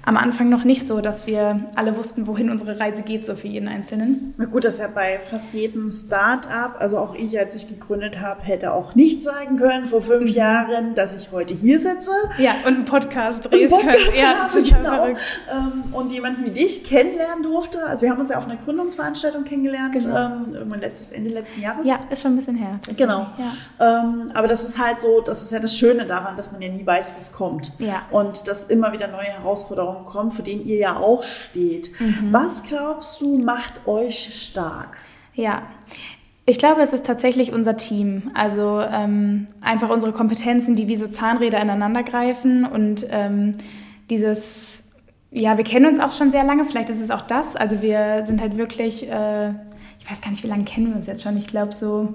am 0.07 0.17
Anfang 0.17 0.49
noch 0.49 0.63
nicht 0.63 0.87
so, 0.87 1.01
dass 1.01 1.27
wir 1.27 1.67
alle 1.75 1.97
wussten, 1.97 2.29
wohin 2.29 2.49
unsere 2.49 2.79
Reise 2.79 3.03
geht, 3.03 3.27
so 3.27 3.35
für 3.35 3.49
jeden 3.49 3.67
Einzelnen. 3.67 4.35
Na 4.37 4.45
gut, 4.45 4.65
das 4.65 4.75
ist 4.75 4.81
ja 4.81 4.87
bei 4.87 5.19
fast 5.19 5.53
jedem 5.53 5.91
Start-up, 5.91 6.77
also 6.79 6.99
auch 6.99 7.17
ich, 7.17 7.37
als 7.37 7.57
ich 7.57 7.67
gegründet 7.67 8.21
habe, 8.21 8.41
hätte 8.45 8.73
auch 8.73 8.95
nicht 8.95 9.25
sagen 9.25 9.57
können 9.57 9.87
vor 9.87 10.01
fünf 10.01 10.31
mhm. 10.31 10.37
Jahren, 10.37 10.95
dass 10.95 11.17
ich 11.17 11.33
heute 11.33 11.55
hier 11.55 11.81
sitze. 11.81 12.13
Ja, 12.39 12.53
und 12.65 12.77
einen 12.77 12.85
Podcast 12.85 13.51
drehen 13.51 13.69
können. 13.69 13.97
Ja, 14.17 14.47
total 14.47 14.63
genau. 14.63 14.95
verrückt. 14.95 15.21
Ähm, 15.51 15.93
und 15.93 16.13
jemanden 16.13 16.45
wie 16.45 16.51
dich 16.51 16.85
kennenlernen 16.85 17.43
durfte. 17.43 17.85
Also 17.85 18.03
wir 18.03 18.11
haben 18.11 18.21
uns 18.21 18.31
ja 18.31 18.39
auf 18.39 18.45
einer 18.45 18.59
Gründungsveranstaltung 18.59 19.43
kennengelernt, 19.43 19.95
genau. 19.95 20.17
ähm, 20.17 20.55
irgendwann 20.55 20.81
letztes, 20.81 21.11
Ende 21.11 21.31
letzten 21.31 21.63
Jahres. 21.63 21.85
Ja, 21.85 21.99
ist 22.11 22.23
schon 22.23 22.35
ein 22.35 22.37
bisschen 22.37 22.55
her. 22.55 22.79
Genau. 22.97 23.27
Ja. 23.39 24.03
Ähm, 24.05 24.31
aber 24.35 24.47
das 24.47 24.63
ist 24.63 24.79
halt 24.79 25.01
so, 25.01 25.21
das 25.21 25.43
ist 25.43 25.51
ja 25.51 25.59
das 25.59 25.77
Schöne 25.77 26.07
daran, 26.07 26.37
dass 26.37 26.53
man 26.53 26.63
ja 26.63 26.69
nie 26.69 26.87
weiß, 26.87 27.15
was 27.19 27.33
kommt. 27.33 27.73
Ja. 27.81 28.03
Und 28.13 28.47
dass 28.47 28.65
immer 28.65 28.93
wieder 28.93 29.09
neue 29.09 29.25
Herausforderungen 29.25 29.96
kommen, 30.05 30.31
für 30.31 30.43
denen 30.43 30.65
ihr 30.67 30.77
ja 30.77 30.97
auch 30.97 31.23
steht. 31.23 31.91
Mhm. 32.01 32.33
Was 32.33 32.63
glaubst 32.63 33.21
du, 33.21 33.39
macht 33.39 33.87
euch 33.87 34.47
stark? 34.49 34.97
Ja. 35.35 35.63
Ich 36.49 36.59
glaube, 36.59 36.81
es 36.81 36.93
ist 36.93 37.05
tatsächlich 37.05 37.53
unser 37.53 37.77
Team. 37.77 38.31
Also 38.35 38.81
ähm, 38.81 39.47
einfach 39.61 39.91
unsere 39.91 40.13
Kompetenzen, 40.13 40.77
die 40.77 40.87
wie 40.87 40.97
so 40.97 41.09
Zahnräder 41.09 41.61
ineinander 41.61 42.05
greifen 42.05 42.65
und 42.65 43.07
ähm, 43.11 43.53
dieses, 44.11 44.85
ja, 45.33 45.57
wir 45.57 45.65
kennen 45.65 45.87
uns 45.87 45.99
auch 45.99 46.13
schon 46.13 46.31
sehr 46.31 46.45
lange, 46.45 46.65
vielleicht 46.65 46.91
ist 46.91 47.01
es 47.01 47.11
auch 47.11 47.23
das. 47.23 47.57
Also 47.57 47.83
wir 47.83 48.25
sind 48.25 48.41
halt 48.41 48.57
wirklich, 48.57 49.11
äh, 49.11 49.51
ich 49.99 50.09
weiß 50.09 50.21
gar 50.21 50.31
nicht, 50.31 50.45
wie 50.45 50.49
lange 50.49 50.65
kennen 50.65 50.91
wir 50.91 50.97
uns 50.97 51.09
jetzt 51.09 51.23
schon. 51.23 51.37
Ich 51.37 51.49
glaube 51.49 51.73
so 51.73 52.15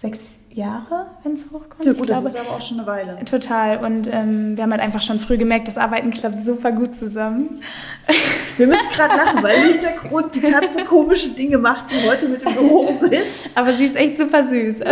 sechs 0.00 0.38
Jahre, 0.50 1.06
wenn 1.22 1.32
es 1.32 1.44
hochkommt. 1.52 1.84
Ja 1.84 1.92
gut, 1.92 2.06
glaube, 2.06 2.24
das 2.24 2.34
ist 2.34 2.40
aber 2.40 2.56
auch 2.56 2.62
schon 2.62 2.78
eine 2.78 2.86
Weile. 2.86 3.24
Total. 3.24 3.84
Und 3.84 4.08
ähm, 4.10 4.56
wir 4.56 4.64
haben 4.64 4.70
halt 4.70 4.80
einfach 4.80 5.02
schon 5.02 5.18
früh 5.18 5.36
gemerkt, 5.36 5.68
das 5.68 5.76
Arbeiten 5.76 6.10
klappt 6.10 6.42
super 6.44 6.72
gut 6.72 6.94
zusammen. 6.94 7.60
Wir 8.56 8.66
müssen 8.66 8.88
gerade 8.94 9.16
lachen, 9.16 9.42
weil 9.42 9.56
im 9.56 9.72
Hintergrund 9.72 10.34
die 10.34 10.40
Katze 10.40 10.84
komische 10.84 11.30
Dinge 11.30 11.56
macht, 11.56 11.90
die 11.90 12.08
heute 12.08 12.28
mit 12.28 12.42
im 12.42 12.52
Büro 12.52 12.92
sitzt. 13.00 13.50
Aber 13.54 13.72
sie 13.72 13.86
ist 13.86 13.96
echt 13.96 14.18
super 14.18 14.44
süß. 14.44 14.80
Ja. 14.80 14.86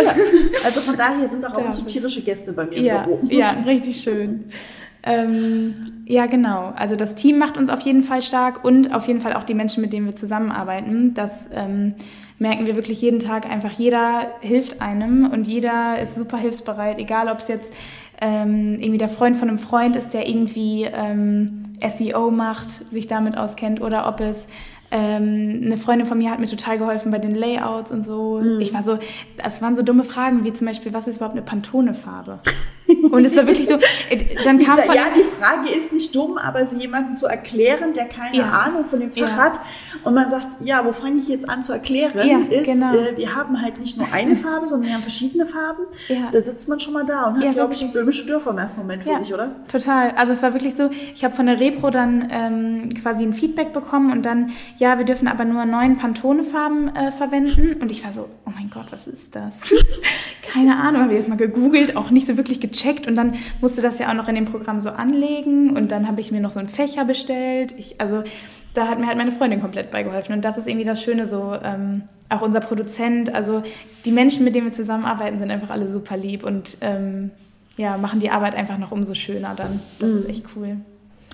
Also 0.63 0.81
von 0.81 0.97
daher 0.97 1.29
sind 1.29 1.45
auch 1.45 1.53
ab 1.53 1.65
und 1.65 1.73
zu 1.73 1.83
tierische 1.83 2.21
Gäste 2.21 2.53
bei 2.53 2.65
mir 2.65 2.79
ja, 2.79 3.03
im 3.03 3.09
Büro. 3.09 3.19
Ja, 3.29 3.51
richtig 3.65 4.01
schön. 4.01 4.45
Ähm, 5.03 6.03
ja, 6.05 6.25
genau. 6.25 6.73
Also 6.75 6.95
das 6.95 7.15
Team 7.15 7.37
macht 7.37 7.57
uns 7.57 7.69
auf 7.69 7.81
jeden 7.81 8.03
Fall 8.03 8.21
stark 8.21 8.63
und 8.63 8.93
auf 8.93 9.07
jeden 9.07 9.21
Fall 9.21 9.33
auch 9.33 9.43
die 9.43 9.53
Menschen, 9.53 9.81
mit 9.81 9.93
denen 9.93 10.07
wir 10.07 10.15
zusammenarbeiten. 10.15 11.13
Das 11.13 11.49
ähm, 11.53 11.95
merken 12.39 12.65
wir 12.65 12.75
wirklich 12.75 13.01
jeden 13.01 13.19
Tag 13.19 13.49
einfach. 13.49 13.71
Jeder 13.71 14.31
hilft 14.41 14.81
einem 14.81 15.29
und 15.31 15.47
jeder 15.47 15.99
ist 16.01 16.15
super 16.15 16.37
hilfsbereit, 16.37 16.97
egal 16.97 17.27
ob 17.27 17.39
es 17.39 17.47
jetzt 17.47 17.73
ähm, 18.21 18.75
irgendwie 18.79 18.97
der 18.97 19.09
Freund 19.09 19.37
von 19.37 19.49
einem 19.49 19.59
Freund 19.59 19.95
ist, 19.95 20.13
der 20.13 20.27
irgendwie 20.27 20.83
ähm, 20.83 21.63
SEO 21.87 22.31
macht, 22.31 22.69
sich 22.69 23.07
damit 23.07 23.37
auskennt 23.37 23.81
oder 23.81 24.07
ob 24.07 24.19
es 24.19 24.47
ähm, 24.91 25.61
eine 25.63 25.77
Freundin 25.77 26.07
von 26.07 26.17
mir 26.17 26.31
hat 26.31 26.39
mir 26.39 26.47
total 26.47 26.77
geholfen 26.77 27.11
bei 27.11 27.19
den 27.19 27.35
Layouts 27.35 27.91
und 27.91 28.03
so. 28.03 28.39
Mhm. 28.41 28.59
Ich 28.59 28.73
war 28.73 28.83
so, 28.83 28.97
es 29.43 29.61
waren 29.61 29.75
so 29.75 29.83
dumme 29.83 30.03
Fragen 30.03 30.43
wie 30.43 30.53
zum 30.53 30.67
Beispiel, 30.67 30.93
was 30.93 31.07
ist 31.07 31.17
überhaupt 31.17 31.35
eine 31.35 31.45
Pantone-Farbe? 31.45 32.39
Und 33.11 33.25
es 33.25 33.35
war 33.35 33.45
wirklich 33.45 33.67
so, 33.67 33.75
äh, 34.09 34.17
dann 34.43 34.57
kam 34.59 34.77
von... 34.79 34.95
Ja, 34.95 35.05
die 35.15 35.23
Frage 35.23 35.69
ist 35.69 35.93
nicht 35.93 36.15
dumm, 36.15 36.37
aber 36.37 36.65
sie 36.65 36.77
jemandem 36.77 37.15
zu 37.15 37.27
erklären, 37.27 37.93
der 37.93 38.05
keine 38.05 38.37
ja. 38.37 38.49
Ahnung 38.49 38.85
von 38.85 38.99
dem 38.99 39.11
Fach 39.11 39.17
ja. 39.17 39.37
hat 39.37 39.59
und 40.03 40.13
man 40.13 40.29
sagt, 40.29 40.47
ja, 40.61 40.85
wo 40.85 40.93
fange 40.93 41.19
ich 41.19 41.27
jetzt 41.27 41.49
an 41.49 41.63
zu 41.63 41.73
erklären, 41.73 42.27
ja, 42.27 42.39
ist, 42.49 42.65
genau. 42.65 42.93
äh, 42.95 43.17
wir 43.17 43.35
haben 43.35 43.61
halt 43.61 43.79
nicht 43.79 43.97
nur 43.97 44.07
eine 44.11 44.35
Farbe, 44.35 44.67
sondern 44.67 44.87
wir 44.87 44.95
haben 44.95 45.01
verschiedene 45.01 45.45
Farben. 45.45 45.83
Da 46.31 46.41
sitzt 46.41 46.67
man 46.67 46.79
schon 46.79 46.93
mal 46.93 47.05
da 47.05 47.25
und 47.25 47.43
hat, 47.43 47.51
glaube 47.51 47.73
ich, 47.73 47.91
böhmische 47.91 48.25
Dörfer 48.25 48.51
im 48.51 48.57
ersten 48.57 48.81
Moment 48.81 49.03
für 49.03 49.17
sich, 49.17 49.33
oder? 49.33 49.55
Total. 49.67 50.11
Also 50.11 50.33
es 50.33 50.43
war 50.43 50.53
wirklich 50.53 50.75
so, 50.75 50.89
ich 51.13 51.23
habe 51.23 51.35
von 51.35 51.45
der 51.45 51.59
Repro 51.59 51.89
dann 51.89 52.27
ähm, 52.31 52.89
quasi 53.01 53.23
ein 53.23 53.33
Feedback 53.33 53.73
bekommen 53.73 54.11
und 54.11 54.25
dann, 54.25 54.51
ja, 54.77 54.97
wir 54.97 55.05
dürfen 55.05 55.27
aber 55.27 55.45
nur 55.45 55.65
neun 55.65 55.97
Pantone-Farben 55.97 56.95
äh, 56.95 57.11
verwenden 57.11 57.77
und 57.81 57.91
ich 57.91 58.03
war 58.03 58.13
so, 58.13 58.29
oh 58.45 58.51
mein 58.55 58.69
Gott, 58.69 58.87
was 58.91 59.07
ist 59.07 59.35
das? 59.35 59.73
keine 60.49 60.77
Ahnung, 60.77 61.03
habe 61.03 61.11
ich 61.11 61.17
erst 61.17 61.29
mal 61.29 61.37
gegoogelt, 61.37 61.95
auch 61.95 62.09
nicht 62.09 62.25
so 62.25 62.35
wirklich 62.35 62.59
gecheckt 62.59 63.07
und 63.07 63.15
dann 63.15 63.35
musste 63.61 63.81
das 63.81 63.99
ja 63.99 64.09
auch 64.09 64.15
noch 64.15 64.27
in 64.27 64.35
dem 64.35 64.45
Programm 64.45 64.79
so 64.79 64.89
anlegen 64.89 65.77
und 65.77 65.91
dann 65.91 66.07
habe 66.07 66.21
ich 66.21 66.31
mir 66.31 66.41
noch 66.41 66.49
so 66.49 66.59
einen 66.59 66.67
Fächer 66.67 67.05
bestellt. 67.05 67.73
Ich, 67.77 68.01
also 68.01 68.23
da 68.73 68.87
hat 68.87 68.99
mir 68.99 69.07
halt 69.07 69.17
meine 69.17 69.31
Freundin 69.31 69.61
komplett 69.61 69.91
beigeholfen 69.91 70.33
und 70.33 70.43
das 70.43 70.57
ist 70.57 70.67
irgendwie 70.67 70.85
das 70.85 71.03
Schöne 71.03 71.27
so, 71.27 71.55
ähm, 71.63 72.03
auch 72.29 72.41
unser 72.41 72.59
Produzent, 72.61 73.33
also 73.33 73.61
die 74.05 74.11
Menschen, 74.11 74.43
mit 74.43 74.55
denen 74.55 74.65
wir 74.65 74.73
zusammenarbeiten, 74.73 75.37
sind 75.37 75.51
einfach 75.51 75.69
alle 75.69 75.87
super 75.87 76.17
lieb 76.17 76.43
und 76.43 76.77
ähm, 76.81 77.31
ja, 77.77 77.97
machen 77.97 78.19
die 78.19 78.31
Arbeit 78.31 78.55
einfach 78.55 78.77
noch 78.77 78.91
umso 78.91 79.13
schöner 79.13 79.53
dann. 79.55 79.81
Das 79.99 80.11
mhm. 80.11 80.17
ist 80.17 80.29
echt 80.29 80.45
cool. 80.55 80.77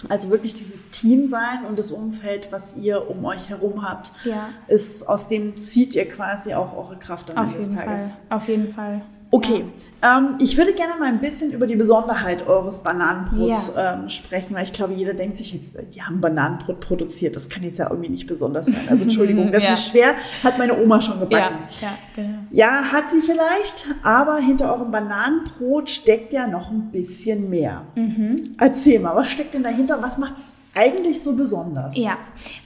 Also 0.10 0.30
wirklich 0.30 0.54
dieses 0.54 0.90
Team 0.90 1.28
sein 1.28 1.66
und 1.68 1.80
das 1.80 1.92
Umfeld, 1.92 2.52
was 2.52 2.76
ihr 2.78 3.10
um 3.10 3.24
euch 3.26 3.50
herum 3.50 3.88
habt, 3.88 4.12
ja. 4.24 4.50
ist 4.68 5.08
aus 5.08 5.28
dem 5.28 5.62
zieht 5.62 5.96
ihr 5.96 6.08
quasi 6.08 6.54
auch 6.54 6.76
eure 6.76 6.98
Kraft 6.98 7.36
am 7.36 7.46
Ende 7.46 7.58
des 7.58 7.74
Tages. 7.74 8.10
Fall. 8.10 8.14
Auf 8.30 8.48
jeden 8.48 8.70
Fall. 8.70 9.02
Okay, 9.36 9.66
ja. 10.02 10.18
ähm, 10.18 10.36
ich 10.40 10.56
würde 10.56 10.72
gerne 10.74 10.94
mal 10.98 11.10
ein 11.10 11.20
bisschen 11.20 11.52
über 11.52 11.68
die 11.68 11.76
Besonderheit 11.76 12.48
eures 12.48 12.80
Bananenbrots 12.80 13.74
ja. 13.76 13.96
ähm, 13.96 14.08
sprechen, 14.08 14.56
weil 14.56 14.64
ich 14.64 14.72
glaube, 14.72 14.94
jeder 14.94 15.14
denkt 15.14 15.36
sich 15.36 15.54
jetzt, 15.54 15.74
die 15.94 16.02
haben 16.02 16.22
Bananenbrot 16.22 16.80
produziert, 16.80 17.36
das 17.36 17.50
kann 17.50 17.64
jetzt 17.64 17.78
ja 17.78 17.90
irgendwie 17.90 18.12
nicht 18.12 18.28
besonders 18.28 18.68
sein. 18.68 18.88
Also 18.90 19.04
Entschuldigung, 19.04 19.52
das 19.52 19.64
ja. 19.64 19.74
ist 19.74 19.90
schwer, 19.90 20.14
hat 20.42 20.58
meine 20.58 20.82
Oma 20.82 21.02
schon 21.02 21.20
gebacken. 21.20 21.58
Ja, 21.82 21.98
genau. 22.16 22.38
ja, 22.52 22.84
hat 22.94 23.10
sie 23.10 23.20
vielleicht, 23.20 23.88
aber 24.04 24.38
hinter 24.38 24.74
eurem 24.74 24.92
Bananenbrot 24.92 25.90
steckt 25.90 26.32
ja 26.32 26.48
noch 26.48 26.72
ein 26.72 26.92
bisschen 26.92 27.50
mehr. 27.50 27.82
Mhm. 27.96 28.56
Erzähl 28.58 29.02
mal, 29.02 29.18
was 29.18 29.30
steckt 29.30 29.54
denn 29.54 29.64
dahinter? 29.64 30.02
Was 30.02 30.18
macht 30.18 30.38
es 30.38 30.54
eigentlich 30.76 31.24
so 31.24 31.36
besonders? 31.36 31.98
Ja, 31.98 32.18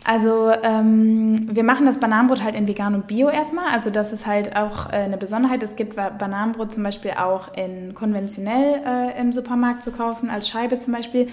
also 0.03 0.51
ähm, 0.63 1.47
wir 1.55 1.63
machen 1.63 1.85
das 1.85 1.99
Bananenbrot 1.99 2.43
halt 2.43 2.55
in 2.55 2.67
vegan 2.67 2.95
und 2.95 3.07
bio 3.07 3.29
erstmal. 3.29 3.71
Also 3.71 3.89
das 3.89 4.11
ist 4.11 4.25
halt 4.25 4.55
auch 4.55 4.87
äh, 4.87 4.95
eine 4.95 5.17
Besonderheit. 5.17 5.61
Es 5.63 5.75
gibt 5.75 5.95
Bananenbrot 5.95 6.71
zum 6.73 6.83
Beispiel 6.83 7.11
auch 7.11 7.53
in 7.55 7.93
konventionell 7.93 8.81
äh, 8.85 9.21
im 9.21 9.31
Supermarkt 9.31 9.83
zu 9.83 9.91
kaufen, 9.91 10.29
als 10.29 10.49
Scheibe 10.49 10.77
zum 10.79 10.93
Beispiel. 10.93 11.27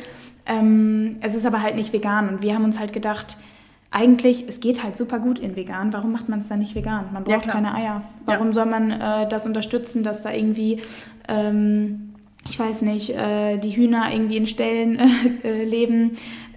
Ähm, 0.45 1.17
es 1.23 1.35
ist 1.35 1.47
aber 1.47 1.63
halt 1.63 1.77
nicht 1.77 1.93
vegan 1.93 2.29
und 2.29 2.43
wir 2.43 2.55
haben 2.55 2.65
uns 2.65 2.79
halt 2.79 2.93
gedacht, 2.93 3.37
eigentlich, 3.91 4.47
es 4.47 4.61
geht 4.61 4.83
halt 4.83 4.97
super 4.97 5.19
gut 5.19 5.39
in 5.39 5.57
vegan. 5.57 5.93
Warum 5.93 6.13
macht 6.13 6.29
man 6.29 6.41
es 6.41 6.49
dann 6.49 6.59
nicht 6.59 6.75
vegan? 6.75 7.07
Man 7.13 7.25
braucht 7.25 7.47
ja, 7.47 7.53
keine 7.53 7.75
Eier. 7.75 8.03
Warum 8.27 8.49
ja. 8.49 8.53
soll 8.53 8.67
man 8.67 8.91
äh, 8.91 9.29
das 9.29 9.47
unterstützen, 9.47 10.03
dass 10.03 10.23
da 10.23 10.33
irgendwie... 10.33 10.83
Ähm, 11.29 12.13
ich 12.49 12.59
weiß 12.59 12.83
nicht, 12.83 13.11
äh, 13.11 13.59
die 13.59 13.77
Hühner 13.77 14.13
irgendwie 14.13 14.37
in 14.37 14.47
Ställen 14.47 14.99
äh, 15.45 15.65
leben, 15.65 16.13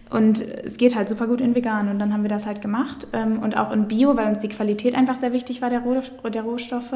und 0.10 0.42
es 0.42 0.78
geht 0.78 0.96
halt 0.96 1.08
super 1.08 1.28
gut 1.28 1.40
in 1.40 1.56
vegan. 1.56 1.88
Und 1.90 2.00
dann 2.00 2.14
haben 2.14 2.24
wir 2.24 2.30
das 2.30 2.46
halt 2.46 2.62
gemacht. 2.62 3.08
Ähm, 3.14 3.40
und 3.40 3.58
auch 3.58 3.72
in 3.72 3.88
Bio, 3.88 4.18
weil 4.18 4.28
uns 4.28 4.40
die 4.40 4.50
Qualität 4.50 4.96
einfach 4.96 5.16
sehr 5.16 5.34
wichtig 5.34 5.62
war, 5.62 5.70
der, 5.70 5.84
der 6.32 6.42
Rohstoffe. 6.42 6.94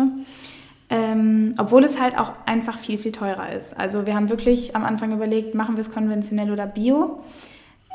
Ähm, 0.89 1.53
obwohl 1.58 1.84
es 1.84 2.00
halt 2.00 2.17
auch 2.17 2.34
einfach 2.46 2.77
viel, 2.77 2.98
viel 2.98 3.12
teurer 3.12 3.51
ist. 3.51 3.79
Also 3.79 4.05
wir 4.05 4.15
haben 4.15 4.29
wirklich 4.29 4.75
am 4.75 4.84
Anfang 4.84 5.12
überlegt, 5.12 5.55
machen 5.55 5.75
wir 5.75 5.82
es 5.82 5.91
konventionell 5.91 6.51
oder 6.51 6.65
Bio. 6.65 7.22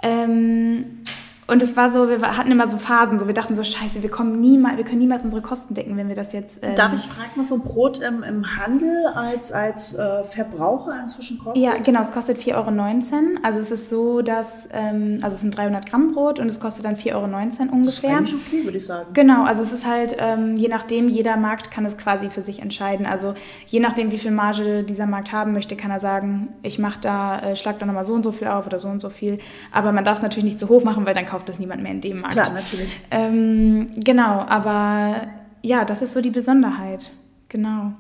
Ähm, 0.03 1.03
und 1.49 1.63
es 1.63 1.79
war 1.79 1.89
so, 1.89 2.09
wir 2.11 2.37
hatten 2.37 2.51
immer 2.51 2.69
so 2.69 2.77
Phasen, 2.77 3.19
so 3.19 3.27
wir 3.27 3.33
dachten 3.33 3.55
so, 3.55 3.65
scheiße, 3.65 4.03
wir 4.03 4.11
kommen 4.11 4.39
niemals, 4.39 4.77
wir 4.77 4.85
können 4.85 4.99
niemals 4.99 5.25
unsere 5.25 5.41
Kosten 5.41 5.73
decken, 5.73 5.97
wenn 5.97 6.09
wir 6.09 6.15
das 6.15 6.33
jetzt. 6.33 6.61
Ähm 6.63 6.75
Darf 6.75 6.93
ich 6.93 7.01
fragen, 7.01 7.31
was 7.37 7.49
so 7.49 7.59
Brot 7.59 7.99
im, 7.99 8.23
im 8.23 8.59
Handel 8.59 9.07
als, 9.15 9.51
als 9.51 9.95
äh, 9.95 10.25
Verbraucher 10.25 10.93
inzwischen 11.03 11.39
kostet? 11.39 11.63
Ja, 11.63 11.79
genau, 11.83 12.03
es 12.03 12.13
kostet 12.13 12.37
4,19 12.37 12.55
Euro. 12.55 13.39
Also 13.43 13.61
es 13.61 13.71
ist 13.71 13.89
so, 13.89 14.21
dass, 14.21 14.69
ähm, 14.73 15.21
also 15.23 15.37
es 15.37 15.41
sind 15.41 15.57
300 15.57 15.89
Gramm 15.89 16.13
Brot 16.13 16.39
und 16.39 16.49
es 16.49 16.61
kostet 16.61 16.85
dann 16.85 16.97
4,19 16.97 17.15
Euro 17.15 17.25
ungefähr. 17.25 17.81
Das 17.81 17.95
ist 17.95 18.05
eigentlich 18.05 18.35
okay, 18.35 18.65
würde 18.65 18.79
ich 18.79 18.87
sagen. 18.87 19.09
Genau, 19.15 19.45
also 19.45 19.63
es 19.63 19.73
ist 19.73 19.87
halt, 19.87 20.17
ähm, 20.19 20.55
je 20.55 20.69
nachdem, 20.69 21.09
jeder 21.09 21.39
Markt 21.39 21.71
kann 21.71 21.87
es 21.87 21.97
quasi 21.97 22.29
für 22.29 22.43
sich 22.43 22.61
entscheiden. 22.61 23.07
Also 23.07 23.33
je 23.67 23.81
nachdem, 23.81 24.13
wie 24.13 24.19
viel 24.19 24.33
Marge 24.33 24.85
dieser 24.85 25.07
Markt 25.07 25.33
haben 25.33 25.55
möchte, 25.55 25.77
kann 25.77 25.91
er 25.91 26.01
sagen, 26.01 26.49
ich 26.63 26.79
mache 26.79 27.01
da, 27.01 27.41
äh, 27.41 27.57
schlag 27.57 27.79
da 27.79 27.87
nochmal 27.87 28.05
so 28.05 28.13
und 28.13 28.23
so 28.23 28.33
viel 28.33 28.49
auf 28.49 28.67
oder 28.67 28.79
so 28.79 28.89
und 28.89 29.01
so 29.01 29.09
viel. 29.09 29.39
Aber 29.73 29.93
man 29.93 30.05
darf 30.05 30.19
es 30.19 30.23
natürlich 30.23 30.45
nicht 30.45 30.59
zu 30.59 30.69
hoch 30.69 30.85
machen, 30.85 31.07
weil 31.07 31.15
dann 31.15 31.25
kauft 31.25 31.38
das 31.45 31.59
niemand 31.59 31.83
mehr 31.83 31.93
in 31.93 32.01
dem 32.01 32.21
Markt. 32.21 32.35
Klar, 32.35 32.51
natürlich. 32.51 33.01
Ähm, 33.11 33.91
genau, 33.97 34.41
aber 34.49 35.29
ja, 35.63 35.85
das 35.85 36.03
ist 36.03 36.13
so 36.13 36.21
die 36.21 36.31
Besonderheit. 36.31 37.11
Genau. 37.49 37.93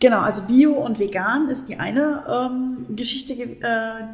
Genau, 0.00 0.20
also 0.20 0.42
Bio 0.42 0.72
und 0.72 0.98
Vegan 0.98 1.48
ist 1.48 1.68
die 1.68 1.78
eine 1.78 2.24
ähm, 2.28 2.86
Geschichte, 2.96 3.34
äh, 3.34 3.56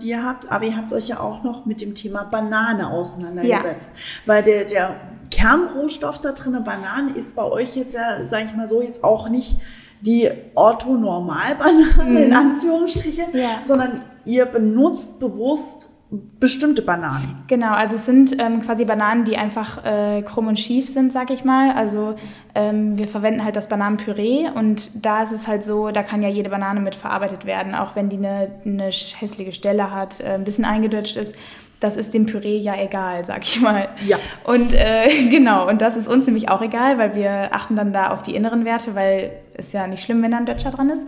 die 0.03 0.09
ihr 0.09 0.25
habt, 0.25 0.51
aber 0.51 0.65
ihr 0.65 0.77
habt 0.77 0.93
euch 0.93 1.09
ja 1.09 1.21
auch 1.21 1.43
noch 1.45 1.67
mit 1.67 1.81
dem 1.81 1.95
Thema 1.95 2.25
Banane 2.25 2.91
auseinandergesetzt. 2.91 3.93
Ja. 3.95 4.01
Weil 4.27 4.43
der, 4.43 4.65
der 4.65 4.97
Kernrohstoff 5.31 6.21
da 6.21 6.33
drin, 6.33 6.63
Banane, 6.65 7.13
ist 7.15 7.37
bei 7.37 7.45
euch 7.45 7.77
jetzt 7.77 7.95
ja, 7.95 8.27
sage 8.27 8.47
ich 8.47 8.57
mal 8.57 8.67
so, 8.67 8.83
jetzt 8.83 9.05
auch 9.05 9.29
nicht 9.29 9.57
die 10.01 10.31
Ortho-Normal-Banane 10.55 12.11
mhm. 12.11 12.17
in 12.17 12.33
Anführungsstrichen, 12.33 13.27
ja. 13.35 13.61
sondern 13.63 14.03
ihr 14.25 14.47
benutzt 14.47 15.19
bewusst 15.21 15.91
bestimmte 16.11 16.81
Bananen. 16.81 17.43
Genau, 17.49 17.73
also 17.73 17.97
es 17.97 18.07
sind 18.07 18.41
ähm, 18.41 18.63
quasi 18.63 18.87
Bananen, 18.87 19.25
die 19.25 19.37
einfach 19.37 19.85
äh, 19.85 20.23
krumm 20.23 20.47
und 20.47 20.59
schief 20.59 20.89
sind, 20.89 21.13
sag 21.13 21.31
ich 21.31 21.45
mal. 21.45 21.73
Also 21.73 22.15
ähm, 22.55 22.97
wir 22.97 23.09
verwenden 23.09 23.45
halt 23.45 23.57
das 23.57 23.69
Bananenpüree 23.69 24.49
und 24.55 25.05
da 25.05 25.23
ist 25.23 25.33
es 25.33 25.47
halt 25.47 25.65
so, 25.65 25.91
da 25.91 26.03
kann 26.03 26.23
ja 26.23 26.31
jede 26.31 26.49
Banane 26.49 26.81
mit 26.81 26.95
verarbeitet 26.95 27.45
werden, 27.45 27.75
auch 27.75 27.95
wenn 27.95 28.09
die 28.09 28.17
eine, 28.17 28.51
eine 28.65 28.85
hässliche 28.85 29.53
Stelle 29.53 29.91
hat, 29.91 30.21
äh, 30.21 30.31
ein 30.31 30.45
bisschen 30.45 30.65
eingedutscht 30.65 31.17
ist. 31.17 31.37
Das 31.79 31.97
ist 31.97 32.15
dem 32.15 32.27
Püree 32.27 32.57
ja 32.57 32.75
egal, 32.77 33.25
sag 33.25 33.45
ich 33.45 33.61
mal. 33.61 33.89
Ja. 34.07 34.17
Und 34.45 34.75
äh, 34.75 35.29
genau, 35.31 35.69
und 35.69 35.83
das 35.83 35.97
ist 35.97 36.09
uns 36.09 36.25
nämlich 36.25 36.49
auch 36.49 36.63
egal, 36.63 36.97
weil 36.97 37.17
wir 37.17 37.55
achten 37.55 37.77
dann 37.77 37.93
da 37.93 38.11
auf 38.11 38.23
die 38.23 38.35
inneren 38.35 38.65
Werte, 38.65 38.95
weil 38.95 39.33
es 39.55 39.73
ja 39.73 39.87
nicht 39.87 40.03
schlimm, 40.03 40.23
wenn 40.23 40.31
da 40.31 40.39
ein 40.39 40.47
Dötscher 40.47 40.71
dran 40.71 40.89
ist. 40.89 41.07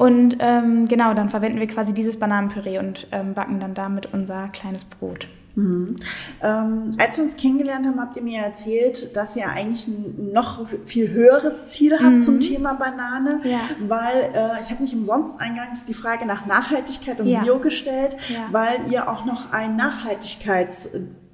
Und 0.00 0.38
ähm, 0.40 0.86
genau, 0.86 1.12
dann 1.12 1.28
verwenden 1.28 1.60
wir 1.60 1.66
quasi 1.66 1.92
dieses 1.92 2.18
Bananenpüree 2.18 2.78
und 2.78 3.06
ähm, 3.12 3.34
backen 3.34 3.60
dann 3.60 3.74
damit 3.74 4.14
unser 4.14 4.48
kleines 4.48 4.86
Brot. 4.86 5.28
Mhm. 5.56 5.96
Ähm, 6.42 6.96
als 6.98 7.18
wir 7.18 7.24
uns 7.24 7.36
kennengelernt 7.36 7.86
haben, 7.86 8.00
habt 8.00 8.16
ihr 8.16 8.22
mir 8.22 8.40
erzählt, 8.40 9.14
dass 9.14 9.36
ihr 9.36 9.46
eigentlich 9.50 9.88
ein 9.88 10.32
noch 10.32 10.66
viel 10.86 11.10
höheres 11.10 11.66
Ziel 11.66 11.98
habt 11.98 12.14
mhm. 12.14 12.20
zum 12.22 12.40
Thema 12.40 12.72
Banane, 12.72 13.42
ja. 13.44 13.58
weil 13.88 14.30
äh, 14.32 14.62
ich 14.62 14.70
habe 14.70 14.82
nicht 14.82 14.94
umsonst 14.94 15.38
eingangs 15.38 15.84
die 15.84 15.92
Frage 15.92 16.24
nach 16.24 16.46
Nachhaltigkeit 16.46 17.20
und 17.20 17.26
ja. 17.26 17.42
Bio 17.42 17.58
gestellt, 17.58 18.16
ja. 18.30 18.46
weil 18.52 18.90
ihr 18.90 19.06
auch 19.06 19.26
noch 19.26 19.52
ein 19.52 19.76
Nachhaltigkeits 19.76 20.92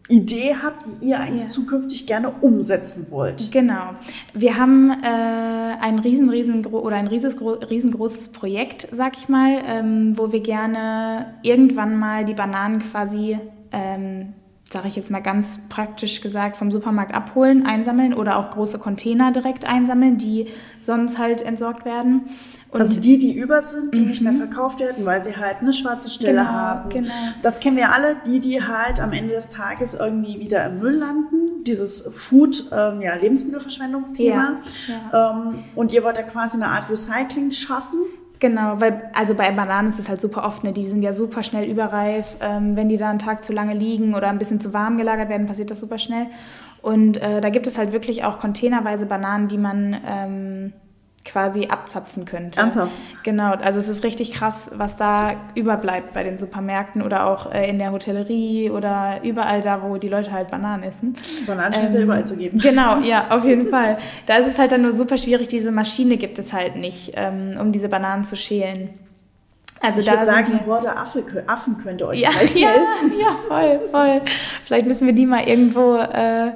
Idee 0.08 0.56
habt, 0.62 0.84
die 0.86 1.08
ihr 1.08 1.20
eigentlich 1.20 1.44
ja. 1.44 1.48
zukünftig 1.48 2.06
gerne 2.06 2.30
umsetzen 2.30 3.06
wollt. 3.10 3.50
Genau. 3.52 3.94
Wir 4.34 4.56
haben 4.56 4.90
äh, 4.90 5.74
ein 5.80 5.98
riesen, 5.98 6.30
riesengro 6.30 6.78
oder 6.78 6.96
ein 6.96 7.08
riesengroßes 7.08 8.28
Projekt, 8.28 8.88
sag 8.92 9.16
ich 9.16 9.28
mal, 9.28 9.62
ähm, 9.66 10.16
wo 10.16 10.32
wir 10.32 10.40
gerne 10.40 11.34
irgendwann 11.42 11.98
mal 11.98 12.24
die 12.24 12.34
Bananen 12.34 12.78
quasi 12.78 13.38
ähm, 13.72 14.32
sage 14.72 14.88
ich 14.88 14.96
jetzt 14.96 15.10
mal 15.10 15.22
ganz 15.22 15.68
praktisch 15.68 16.20
gesagt, 16.20 16.56
vom 16.56 16.72
Supermarkt 16.72 17.14
abholen, 17.14 17.66
einsammeln 17.66 18.12
oder 18.12 18.36
auch 18.36 18.50
große 18.50 18.78
Container 18.78 19.30
direkt 19.30 19.64
einsammeln, 19.64 20.18
die 20.18 20.48
sonst 20.80 21.18
halt 21.18 21.40
entsorgt 21.40 21.84
werden. 21.84 22.22
Und 22.76 22.82
also 22.82 23.00
die, 23.00 23.18
die 23.18 23.32
über 23.32 23.62
sind, 23.62 23.96
die 23.96 24.02
nicht 24.02 24.20
mehr 24.20 24.32
mhm. 24.32 24.38
verkauft 24.38 24.80
werden, 24.80 25.04
weil 25.04 25.22
sie 25.22 25.36
halt 25.36 25.56
eine 25.60 25.72
schwarze 25.72 26.10
Stelle 26.10 26.38
genau, 26.38 26.44
haben. 26.44 26.90
Genau. 26.90 27.12
Das 27.42 27.58
kennen 27.60 27.76
wir 27.76 27.92
alle, 27.92 28.16
die, 28.26 28.40
die 28.40 28.62
halt 28.62 29.00
am 29.00 29.12
Ende 29.12 29.34
des 29.34 29.48
Tages 29.48 29.94
irgendwie 29.94 30.38
wieder 30.40 30.66
im 30.66 30.78
Müll 30.78 30.94
landen. 30.94 31.64
Dieses 31.64 32.02
Food, 32.14 32.70
ähm, 32.70 33.00
ja, 33.00 33.14
Lebensmittelverschwendungsthema. 33.14 34.58
Ja, 34.88 34.94
ja. 35.12 35.30
Ähm, 35.32 35.54
und 35.74 35.92
ihr 35.92 36.04
wollt 36.04 36.16
da 36.16 36.22
quasi 36.22 36.56
eine 36.56 36.68
Art 36.68 36.90
Recycling 36.90 37.50
schaffen. 37.50 37.98
Genau, 38.38 38.80
weil 38.80 39.10
also 39.14 39.34
bei 39.34 39.50
Bananen 39.50 39.88
ist 39.88 39.98
es 39.98 40.08
halt 40.08 40.20
super 40.20 40.44
oft, 40.44 40.62
ne? 40.62 40.72
die 40.72 40.86
sind 40.86 41.02
ja 41.02 41.14
super 41.14 41.42
schnell 41.42 41.68
überreif. 41.68 42.36
Ähm, 42.40 42.76
wenn 42.76 42.88
die 42.88 42.98
da 42.98 43.08
einen 43.08 43.18
Tag 43.18 43.42
zu 43.42 43.52
lange 43.52 43.74
liegen 43.74 44.14
oder 44.14 44.28
ein 44.28 44.38
bisschen 44.38 44.60
zu 44.60 44.74
warm 44.74 44.98
gelagert 44.98 45.30
werden, 45.30 45.46
passiert 45.46 45.70
das 45.70 45.80
super 45.80 45.98
schnell. 45.98 46.26
Und 46.82 47.16
äh, 47.16 47.40
da 47.40 47.48
gibt 47.48 47.66
es 47.66 47.78
halt 47.78 47.92
wirklich 47.92 48.24
auch 48.24 48.38
containerweise 48.38 49.06
Bananen, 49.06 49.48
die 49.48 49.58
man 49.58 49.96
ähm, 50.06 50.72
quasi 51.26 51.66
abzapfen 51.66 52.24
könnte. 52.24 52.60
Ernsthaft? 52.60 52.92
Genau, 53.22 53.52
also 53.54 53.78
es 53.78 53.88
ist 53.88 54.04
richtig 54.04 54.32
krass, 54.32 54.70
was 54.74 54.96
da 54.96 55.34
überbleibt 55.54 56.12
bei 56.12 56.24
den 56.24 56.38
Supermärkten 56.38 57.02
oder 57.02 57.26
auch 57.26 57.52
äh, 57.52 57.68
in 57.68 57.78
der 57.78 57.92
Hotellerie 57.92 58.70
oder 58.70 59.20
überall 59.22 59.60
da, 59.60 59.82
wo 59.82 59.96
die 59.96 60.08
Leute 60.08 60.32
halt 60.32 60.50
Bananen 60.50 60.82
essen. 60.82 61.16
Bananen 61.46 61.74
scheint 61.74 61.88
es 61.88 61.94
ja 61.94 62.00
überall 62.02 62.26
zu 62.26 62.36
geben. 62.36 62.58
Genau, 62.58 62.98
ja, 63.02 63.30
auf 63.30 63.44
jeden 63.44 63.68
Fall. 63.68 63.96
Da 64.26 64.36
ist 64.36 64.46
es 64.46 64.58
halt 64.58 64.72
dann 64.72 64.82
nur 64.82 64.92
super 64.92 65.18
schwierig, 65.18 65.48
diese 65.48 65.72
Maschine 65.72 66.16
gibt 66.16 66.38
es 66.38 66.52
halt 66.52 66.76
nicht, 66.76 67.12
ähm, 67.16 67.52
um 67.60 67.72
diese 67.72 67.88
Bananen 67.88 68.24
zu 68.24 68.36
schälen. 68.36 68.90
Also 69.80 70.00
ich 70.00 70.10
würde 70.10 70.24
sagen, 70.24 70.52
ein 70.52 70.66
Wort 70.66 70.84
der 70.84 70.98
Affe, 70.98 71.24
Affen 71.46 71.78
könnte 71.78 72.06
euch 72.06 72.20
ja, 72.20 72.30
vielleicht 72.30 72.58
ja, 72.58 72.68
helfen. 72.68 73.18
Ja, 73.18 73.36
voll, 73.46 73.80
voll. 73.90 74.20
Vielleicht 74.62 74.86
müssen 74.86 75.06
wir 75.06 75.14
die 75.14 75.26
mal 75.26 75.46
irgendwo 75.46 75.96
äh, 75.96 76.52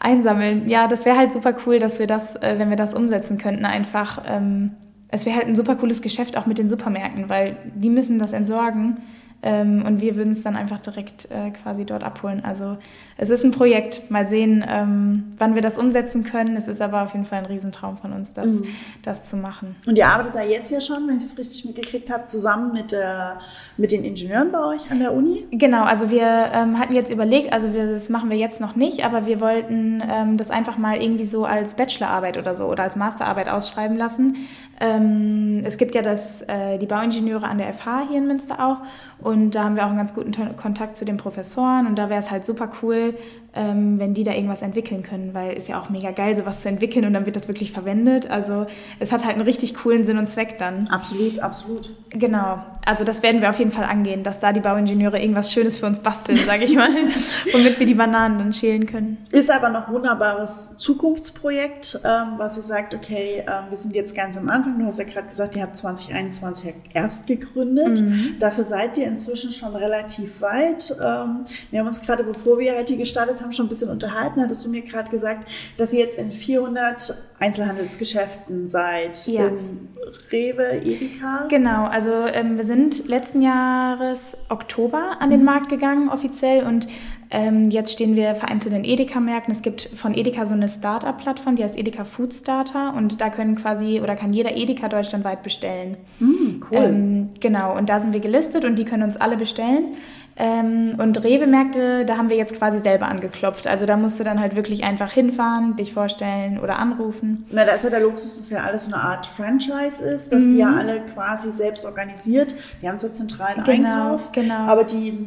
einsammeln. 0.00 0.68
Ja, 0.68 0.88
das 0.88 1.04
wäre 1.04 1.16
halt 1.16 1.32
super 1.32 1.54
cool, 1.66 1.78
dass 1.78 1.98
wir 1.98 2.06
das, 2.06 2.36
äh, 2.36 2.54
wenn 2.58 2.70
wir 2.70 2.76
das 2.76 2.94
umsetzen 2.94 3.38
könnten, 3.38 3.64
einfach. 3.64 4.22
Ähm, 4.26 4.72
es 5.08 5.26
wäre 5.26 5.36
halt 5.36 5.46
ein 5.46 5.54
super 5.54 5.76
cooles 5.76 6.00
Geschäft 6.00 6.38
auch 6.38 6.46
mit 6.46 6.56
den 6.56 6.70
Supermärkten, 6.70 7.28
weil 7.28 7.56
die 7.74 7.90
müssen 7.90 8.18
das 8.18 8.32
entsorgen. 8.32 9.02
Ähm, 9.42 9.84
und 9.84 10.00
wir 10.00 10.16
würden 10.16 10.30
es 10.30 10.42
dann 10.42 10.56
einfach 10.56 10.80
direkt 10.80 11.30
äh, 11.30 11.50
quasi 11.50 11.84
dort 11.84 12.04
abholen. 12.04 12.44
Also 12.44 12.76
es 13.16 13.28
ist 13.28 13.44
ein 13.44 13.50
Projekt. 13.50 14.10
Mal 14.10 14.26
sehen, 14.26 14.64
ähm, 14.68 15.34
wann 15.36 15.54
wir 15.54 15.62
das 15.62 15.78
umsetzen 15.78 16.24
können. 16.24 16.56
Es 16.56 16.68
ist 16.68 16.80
aber 16.80 17.02
auf 17.02 17.12
jeden 17.12 17.24
Fall 17.24 17.40
ein 17.40 17.46
Riesentraum 17.46 17.98
von 17.98 18.12
uns, 18.12 18.32
das, 18.32 18.46
mhm. 18.46 18.66
das 19.02 19.28
zu 19.28 19.36
machen. 19.36 19.76
Und 19.86 19.96
ihr 19.96 20.06
arbeitet 20.06 20.36
da 20.36 20.42
jetzt 20.42 20.70
ja 20.70 20.80
schon, 20.80 21.08
wenn 21.08 21.16
ich 21.16 21.24
es 21.24 21.38
richtig 21.38 21.64
mitgekriegt 21.64 22.10
habe, 22.10 22.26
zusammen 22.26 22.72
mit, 22.72 22.92
der, 22.92 23.40
mit 23.76 23.90
den 23.90 24.04
Ingenieuren 24.04 24.52
bei 24.52 24.64
euch 24.64 24.90
an 24.90 25.00
der 25.00 25.12
Uni? 25.12 25.46
Genau, 25.50 25.82
also 25.82 26.10
wir 26.10 26.50
ähm, 26.52 26.78
hatten 26.78 26.94
jetzt 26.94 27.10
überlegt, 27.10 27.52
also 27.52 27.72
wir, 27.72 27.92
das 27.92 28.08
machen 28.08 28.30
wir 28.30 28.36
jetzt 28.36 28.60
noch 28.60 28.76
nicht, 28.76 29.04
aber 29.04 29.26
wir 29.26 29.40
wollten 29.40 30.02
ähm, 30.08 30.36
das 30.36 30.50
einfach 30.50 30.78
mal 30.78 31.02
irgendwie 31.02 31.26
so 31.26 31.44
als 31.44 31.74
Bachelorarbeit 31.74 32.38
oder 32.38 32.54
so 32.54 32.66
oder 32.66 32.84
als 32.84 32.96
Masterarbeit 32.96 33.48
ausschreiben 33.48 33.96
lassen. 33.96 34.36
Ähm, 34.80 35.62
es 35.64 35.78
gibt 35.78 35.94
ja 35.94 36.02
das, 36.02 36.42
äh, 36.42 36.78
die 36.78 36.86
Bauingenieure 36.86 37.46
an 37.46 37.58
der 37.58 37.72
FH 37.72 38.08
hier 38.08 38.18
in 38.18 38.26
Münster 38.26 38.58
auch 38.58 38.78
und 39.20 39.31
da 39.36 39.64
haben 39.64 39.76
wir 39.76 39.84
auch 39.84 39.88
einen 39.88 39.98
ganz 39.98 40.14
guten 40.14 40.56
Kontakt 40.56 40.96
zu 40.96 41.04
den 41.04 41.16
Professoren 41.16 41.86
und 41.86 41.98
da 41.98 42.08
wäre 42.08 42.20
es 42.20 42.30
halt 42.30 42.44
super 42.44 42.70
cool, 42.82 43.14
ähm, 43.54 43.98
wenn 43.98 44.14
die 44.14 44.24
da 44.24 44.32
irgendwas 44.32 44.62
entwickeln 44.62 45.02
können, 45.02 45.34
weil 45.34 45.56
es 45.56 45.68
ja 45.68 45.80
auch 45.80 45.90
mega 45.90 46.10
geil, 46.10 46.34
sowas 46.34 46.62
zu 46.62 46.68
entwickeln 46.68 47.04
und 47.04 47.12
dann 47.12 47.26
wird 47.26 47.36
das 47.36 47.48
wirklich 47.48 47.72
verwendet. 47.72 48.30
Also 48.30 48.66
es 48.98 49.12
hat 49.12 49.24
halt 49.24 49.34
einen 49.34 49.44
richtig 49.44 49.74
coolen 49.74 50.04
Sinn 50.04 50.18
und 50.18 50.26
Zweck 50.26 50.58
dann. 50.58 50.88
Absolut, 50.88 51.40
absolut. 51.40 51.90
Genau. 52.10 52.64
Also 52.86 53.04
das 53.04 53.22
werden 53.22 53.42
wir 53.42 53.50
auf 53.50 53.58
jeden 53.58 53.72
Fall 53.72 53.84
angehen, 53.84 54.22
dass 54.22 54.40
da 54.40 54.52
die 54.52 54.60
Bauingenieure 54.60 55.20
irgendwas 55.20 55.52
Schönes 55.52 55.76
für 55.76 55.86
uns 55.86 55.98
basteln, 55.98 56.38
sage 56.38 56.64
ich 56.64 56.74
mal, 56.74 56.88
womit 57.52 57.78
wir 57.78 57.86
die 57.86 57.94
Bananen 57.94 58.38
dann 58.38 58.52
schälen 58.52 58.86
können. 58.86 59.18
Ist 59.30 59.50
aber 59.50 59.68
noch 59.68 59.88
ein 59.88 59.94
wunderbares 59.94 60.76
Zukunftsprojekt, 60.78 62.00
ähm, 62.04 62.34
was 62.38 62.56
ihr 62.56 62.62
sagt, 62.62 62.94
okay, 62.94 63.44
ähm, 63.46 63.70
wir 63.70 63.78
sind 63.78 63.94
jetzt 63.94 64.14
ganz 64.14 64.36
am 64.36 64.48
Anfang. 64.48 64.78
Du 64.78 64.86
hast 64.86 64.98
ja 64.98 65.04
gerade 65.04 65.28
gesagt, 65.28 65.56
ihr 65.56 65.62
habt 65.62 65.76
2021 65.76 66.74
erst 66.94 67.26
gegründet. 67.26 68.00
Mhm. 68.00 68.36
Dafür 68.40 68.64
seid 68.64 68.96
ihr 68.96 69.06
inzwischen 69.06 69.52
schon 69.52 69.76
relativ 69.76 70.40
weit. 70.40 70.90
Ähm, 70.92 71.44
wir 71.70 71.80
haben 71.80 71.86
uns 71.86 72.02
gerade, 72.02 72.24
bevor 72.24 72.58
wir 72.58 72.74
halt 72.74 72.88
hier 72.88 72.96
gestartet 72.96 73.41
haben, 73.42 73.52
schon 73.52 73.66
ein 73.66 73.68
bisschen 73.68 73.90
unterhalten. 73.90 74.40
Hattest 74.40 74.64
du 74.64 74.70
mir 74.70 74.82
gerade 74.82 75.10
gesagt, 75.10 75.48
dass 75.76 75.92
ihr 75.92 76.00
jetzt 76.00 76.18
in 76.18 76.30
400 76.30 77.14
Einzelhandelsgeschäften 77.38 78.68
seid. 78.68 79.26
Ja. 79.26 79.48
In 79.48 79.88
Rewe, 80.30 80.80
Edeka? 80.84 81.46
Genau, 81.48 81.84
also 81.84 82.10
ähm, 82.32 82.56
wir 82.56 82.64
sind 82.64 83.08
letzten 83.08 83.42
Jahres 83.42 84.36
Oktober 84.48 85.16
an 85.18 85.30
den 85.30 85.40
mhm. 85.40 85.46
Markt 85.46 85.68
gegangen 85.68 86.08
offiziell 86.08 86.64
und 86.64 86.86
ähm, 87.34 87.70
jetzt 87.70 87.92
stehen 87.92 88.14
wir 88.14 88.34
vereinzelt 88.34 88.74
in 88.74 88.84
Edeka-Märkten. 88.84 89.52
Es 89.52 89.62
gibt 89.62 89.88
von 89.94 90.14
Edeka 90.14 90.44
so 90.44 90.52
eine 90.52 90.68
Start-up-Plattform, 90.68 91.56
die 91.56 91.64
heißt 91.64 91.78
Edeka 91.78 92.04
Food 92.04 92.34
Starter 92.34 92.94
und 92.94 93.22
da 93.22 93.30
können 93.30 93.56
quasi 93.56 94.00
oder 94.00 94.16
kann 94.16 94.34
jeder 94.34 94.54
Edeka 94.54 94.88
deutschlandweit 94.88 95.42
bestellen. 95.42 95.96
Mm, 96.20 96.62
cool. 96.70 96.76
Ähm, 96.76 97.30
genau, 97.40 97.76
und 97.76 97.88
da 97.88 98.00
sind 98.00 98.12
wir 98.12 98.20
gelistet 98.20 98.66
und 98.66 98.78
die 98.78 98.84
können 98.84 99.02
uns 99.02 99.16
alle 99.16 99.38
bestellen. 99.38 99.94
Ähm, 100.36 100.94
und 100.98 101.22
Rewe-Märkte, 101.22 102.04
da 102.04 102.16
haben 102.16 102.30
wir 102.30 102.36
jetzt 102.36 102.56
quasi 102.56 102.80
selber 102.80 103.08
angeklopft. 103.08 103.66
Also 103.66 103.86
da 103.86 103.96
musst 103.96 104.18
du 104.18 104.24
dann 104.24 104.40
halt 104.40 104.56
wirklich 104.56 104.84
einfach 104.84 105.12
hinfahren, 105.12 105.76
dich 105.76 105.92
vorstellen 105.92 106.58
oder 106.58 106.78
anrufen. 106.78 107.46
Na, 107.50 107.64
da 107.64 107.72
ist 107.72 107.84
ja 107.84 107.90
der 107.90 108.00
Luxus, 108.00 108.36
dass 108.38 108.50
ja 108.50 108.62
alles 108.62 108.86
so 108.86 108.94
eine 108.94 109.02
Art 109.02 109.26
Franchise 109.26 110.02
ist, 110.02 110.32
dass 110.32 110.44
mhm. 110.44 110.52
die 110.52 110.58
ja 110.58 110.72
alle 110.74 111.00
quasi 111.14 111.52
selbst 111.52 111.84
organisiert. 111.84 112.54
Die 112.80 112.88
haben 112.88 112.98
so 112.98 113.08
zentralen 113.08 113.62
genau, 113.64 114.12
Einkauf. 114.12 114.32
Genau. 114.32 114.54
Aber 114.54 114.84
die 114.84 115.18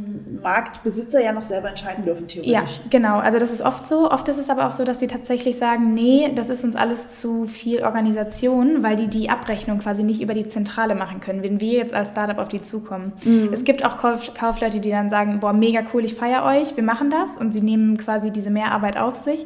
Marktbesitzer 0.42 1.24
ja 1.24 1.32
noch 1.32 1.44
selber 1.44 1.70
entscheiden 1.70 2.06
dürfen, 2.06 2.28
theoretisch. 2.28 2.78
Ja, 2.78 2.84
genau. 2.90 3.18
Also 3.20 3.40
das 3.40 3.52
ist 3.52 3.62
oft 3.62 3.86
so. 3.88 4.10
Oft 4.10 4.28
ist 4.28 4.38
es 4.38 4.50
aber 4.50 4.68
auch 4.68 4.74
so, 4.74 4.84
dass 4.84 5.00
sie 5.00 5.08
tatsächlich 5.08 5.58
sagen, 5.58 5.94
nee, 5.94 6.32
das 6.34 6.50
ist 6.50 6.64
uns 6.64 6.76
alles 6.76 7.20
zu 7.20 7.46
viel 7.46 7.84
Organisation, 7.84 8.84
weil 8.84 8.96
die 8.96 9.08
die 9.08 9.30
Abrechnung 9.30 9.80
quasi 9.80 10.04
nicht 10.04 10.22
über 10.22 10.34
die 10.34 10.48
Zentrale 10.48 10.96
machen 10.96 11.20
können, 11.20 11.44
wenn 11.44 11.60
wir 11.60 11.74
jetzt 11.74 11.94
als 11.94 12.12
Startup 12.12 12.38
auf 12.40 12.48
die 12.48 12.62
zukommen. 12.62 13.14
Mhm. 13.24 13.50
Es 13.54 13.64
gibt 13.64 13.86
auch 13.86 13.98
Kauf 13.98 14.34
Kaufleute, 14.34 14.80
die 14.80 14.90
dann 14.96 15.05
sagen, 15.10 15.40
boah, 15.40 15.54
mega 15.54 15.84
cool, 15.94 16.06
ich 16.06 16.16
feiere 16.16 16.44
euch, 16.46 16.76
wir 16.76 16.84
machen 16.84 17.10
das 17.10 17.38
und 17.38 17.54
sie 17.54 17.62
nehmen 17.62 17.98
quasi 17.98 18.32
diese 18.32 18.50
Mehrarbeit 18.50 18.98
auf 18.98 19.16
sich. 19.16 19.46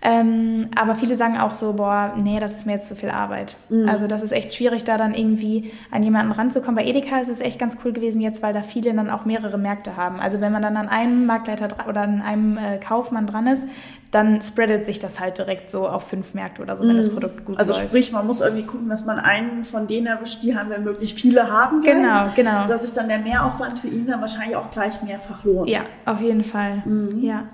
Ähm, 0.00 0.68
aber 0.76 0.94
viele 0.94 1.16
sagen 1.16 1.38
auch 1.38 1.54
so, 1.54 1.72
boah, 1.72 2.14
nee, 2.16 2.38
das 2.38 2.54
ist 2.54 2.66
mir 2.66 2.72
jetzt 2.72 2.86
zu 2.86 2.94
viel 2.94 3.10
Arbeit. 3.10 3.56
Mhm. 3.68 3.88
Also 3.88 4.06
das 4.06 4.22
ist 4.22 4.30
echt 4.30 4.54
schwierig, 4.54 4.84
da 4.84 4.96
dann 4.96 5.12
irgendwie 5.12 5.72
an 5.90 6.04
jemanden 6.04 6.30
ranzukommen. 6.30 6.76
Bei 6.76 6.84
Edeka 6.84 7.18
ist 7.18 7.28
es 7.28 7.40
echt 7.40 7.58
ganz 7.58 7.78
cool 7.84 7.92
gewesen 7.92 8.20
jetzt, 8.20 8.40
weil 8.40 8.52
da 8.54 8.62
viele 8.62 8.94
dann 8.94 9.10
auch 9.10 9.24
mehrere 9.24 9.58
Märkte 9.58 9.96
haben. 9.96 10.20
Also 10.20 10.40
wenn 10.40 10.52
man 10.52 10.62
dann 10.62 10.76
an 10.76 10.88
einem 10.88 11.26
Marktleiter 11.26 11.68
oder 11.88 12.02
an 12.02 12.22
einem 12.22 12.56
äh, 12.56 12.78
Kaufmann 12.78 13.26
dran 13.26 13.48
ist, 13.48 13.66
dann 14.12 14.40
spreadet 14.40 14.86
sich 14.86 15.00
das 15.00 15.18
halt 15.18 15.36
direkt 15.36 15.68
so 15.68 15.88
auf 15.88 16.08
fünf 16.08 16.32
Märkte 16.32 16.62
oder 16.62 16.78
so, 16.78 16.84
wenn 16.84 16.92
mhm. 16.92 16.98
das 16.98 17.10
Produkt 17.10 17.44
gut 17.44 17.58
also 17.58 17.72
läuft. 17.72 17.82
Also 17.82 17.88
sprich, 17.90 18.12
man 18.12 18.26
muss 18.26 18.40
irgendwie 18.40 18.64
gucken, 18.64 18.88
dass 18.88 19.04
man 19.04 19.18
einen 19.18 19.64
von 19.64 19.88
denen 19.88 20.06
erwischt, 20.06 20.42
die 20.44 20.56
haben 20.56 20.70
wir 20.70 20.78
möglichst 20.78 21.18
viele 21.18 21.50
haben 21.50 21.80
gleich, 21.80 21.96
Genau, 21.96 22.26
genau. 22.34 22.66
Dass 22.66 22.82
sich 22.82 22.92
dann 22.92 23.08
der 23.08 23.18
Mehraufwand 23.18 23.80
für 23.80 23.88
ihn 23.88 24.06
dann 24.06 24.20
wahrscheinlich 24.20 24.56
auch 24.56 24.70
gleich 24.70 25.02
mehrfach 25.02 25.44
lohnt. 25.44 25.68
Ja, 25.68 25.80
auf 26.06 26.20
jeden 26.20 26.44
Fall. 26.44 26.82
Mhm. 26.86 27.22
Ja. 27.22 27.44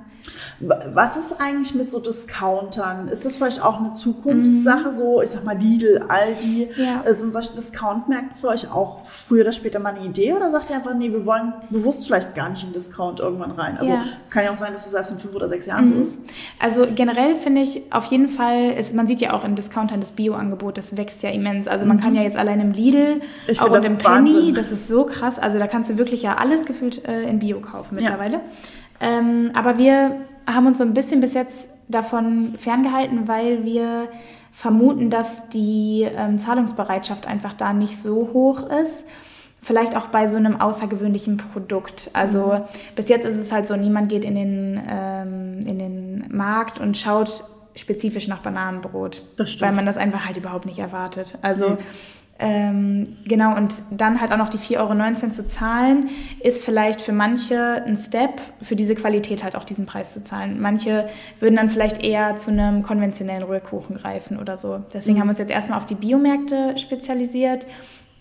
Was 0.60 1.16
ist 1.16 1.34
eigentlich 1.38 1.74
mit 1.74 1.90
so 1.90 2.00
Discountern? 2.00 3.08
Ist 3.08 3.24
das 3.24 3.36
vielleicht 3.36 3.62
auch 3.62 3.80
eine 3.80 3.92
Zukunftssache? 3.92 4.88
Mhm. 4.88 4.92
So, 4.92 5.22
ich 5.22 5.30
sag 5.30 5.44
mal, 5.44 5.56
Lidl, 5.56 6.04
Aldi, 6.08 6.70
ja. 6.76 7.02
Äh, 7.04 7.14
sind 7.14 7.32
solche 7.32 7.52
Discount-Märkte 7.52 8.38
für 8.40 8.48
euch 8.48 8.70
auch 8.70 9.04
früher 9.04 9.42
oder 9.42 9.52
später 9.52 9.78
mal 9.78 9.94
eine 9.94 10.06
Idee? 10.06 10.32
Oder 10.32 10.50
sagt 10.50 10.70
ihr 10.70 10.76
einfach, 10.76 10.94
nee, 10.94 11.10
wir 11.10 11.26
wollen 11.26 11.52
bewusst 11.70 12.06
vielleicht 12.06 12.34
gar 12.34 12.48
nicht 12.48 12.62
in 12.62 12.72
Discount 12.72 13.20
irgendwann 13.20 13.50
rein? 13.50 13.76
Also 13.76 13.92
ja. 13.92 14.04
kann 14.30 14.44
ja 14.44 14.52
auch 14.52 14.56
sein, 14.56 14.72
dass 14.72 14.84
das 14.84 14.94
erst 14.94 15.12
in 15.12 15.18
fünf 15.18 15.34
oder 15.34 15.48
sechs 15.48 15.66
Jahren 15.66 15.86
mhm. 15.86 15.94
so 15.94 16.00
ist. 16.00 16.18
Also 16.58 16.86
generell 16.94 17.34
finde 17.34 17.62
ich 17.62 17.82
auf 17.92 18.04
jeden 18.06 18.28
Fall, 18.28 18.70
ist, 18.70 18.94
man 18.94 19.06
sieht 19.06 19.20
ja 19.20 19.32
auch 19.32 19.44
in 19.44 19.54
Discountern 19.54 20.00
das 20.00 20.12
Bio-Angebot, 20.12 20.78
das 20.78 20.96
wächst 20.96 21.22
ja 21.22 21.30
immens. 21.30 21.68
Also 21.68 21.84
man 21.84 21.98
mhm. 21.98 22.00
kann 22.00 22.14
ja 22.14 22.22
jetzt 22.22 22.36
allein 22.36 22.60
im 22.60 22.72
Lidl, 22.72 23.20
ich 23.46 23.60
auch 23.60 23.72
im 23.74 23.98
Penny, 23.98 24.52
das 24.52 24.72
ist 24.72 24.88
so 24.88 25.04
krass. 25.04 25.38
Also 25.38 25.58
da 25.58 25.66
kannst 25.66 25.90
du 25.90 25.98
wirklich 25.98 26.22
ja 26.22 26.36
alles 26.36 26.66
gefühlt 26.66 27.04
äh, 27.06 27.28
in 27.28 27.40
Bio 27.40 27.60
kaufen 27.60 27.96
mittlerweile. 27.96 28.34
Ja. 28.34 28.42
Ähm, 29.00 29.50
aber 29.54 29.78
wir 29.78 30.16
haben 30.46 30.66
uns 30.66 30.78
so 30.78 30.84
ein 30.84 30.94
bisschen 30.94 31.20
bis 31.20 31.34
jetzt 31.34 31.70
davon 31.88 32.54
ferngehalten, 32.56 33.28
weil 33.28 33.64
wir 33.64 34.08
vermuten, 34.52 35.10
dass 35.10 35.48
die 35.48 36.06
ähm, 36.16 36.38
Zahlungsbereitschaft 36.38 37.26
einfach 37.26 37.54
da 37.54 37.72
nicht 37.72 37.98
so 37.98 38.30
hoch 38.32 38.68
ist. 38.70 39.06
Vielleicht 39.60 39.96
auch 39.96 40.08
bei 40.08 40.28
so 40.28 40.36
einem 40.36 40.60
außergewöhnlichen 40.60 41.38
Produkt. 41.38 42.10
Also 42.12 42.54
mhm. 42.54 42.62
bis 42.94 43.08
jetzt 43.08 43.24
ist 43.24 43.36
es 43.36 43.50
halt 43.50 43.66
so, 43.66 43.76
niemand 43.76 44.10
geht 44.10 44.24
in 44.24 44.34
den, 44.34 44.82
ähm, 44.88 45.60
in 45.66 45.78
den 45.78 46.24
Markt 46.30 46.78
und 46.78 46.96
schaut 46.96 47.44
spezifisch 47.74 48.28
nach 48.28 48.38
Bananenbrot, 48.38 49.22
weil 49.58 49.72
man 49.72 49.84
das 49.84 49.96
einfach 49.96 50.26
halt 50.26 50.36
überhaupt 50.36 50.66
nicht 50.66 50.78
erwartet. 50.78 51.36
Also 51.42 51.70
mhm. 51.70 51.78
Ähm, 52.38 53.16
genau, 53.26 53.56
und 53.56 53.82
dann 53.92 54.20
halt 54.20 54.32
auch 54.32 54.36
noch 54.36 54.48
die 54.48 54.58
4,19 54.58 54.78
Euro 54.78 55.30
zu 55.30 55.46
zahlen, 55.46 56.08
ist 56.40 56.64
vielleicht 56.64 57.00
für 57.00 57.12
manche 57.12 57.84
ein 57.84 57.96
Step, 57.96 58.40
für 58.60 58.74
diese 58.74 58.96
Qualität 58.96 59.44
halt 59.44 59.54
auch 59.54 59.64
diesen 59.64 59.86
Preis 59.86 60.12
zu 60.14 60.22
zahlen. 60.22 60.60
Manche 60.60 61.06
würden 61.38 61.54
dann 61.54 61.70
vielleicht 61.70 62.02
eher 62.02 62.36
zu 62.36 62.50
einem 62.50 62.82
konventionellen 62.82 63.44
Rührkuchen 63.44 63.96
greifen 63.96 64.38
oder 64.38 64.56
so. 64.56 64.82
Deswegen 64.92 65.16
mhm. 65.16 65.20
haben 65.20 65.26
wir 65.28 65.30
uns 65.30 65.38
jetzt 65.38 65.52
erstmal 65.52 65.78
auf 65.78 65.86
die 65.86 65.94
Biomärkte 65.94 66.76
spezialisiert 66.76 67.66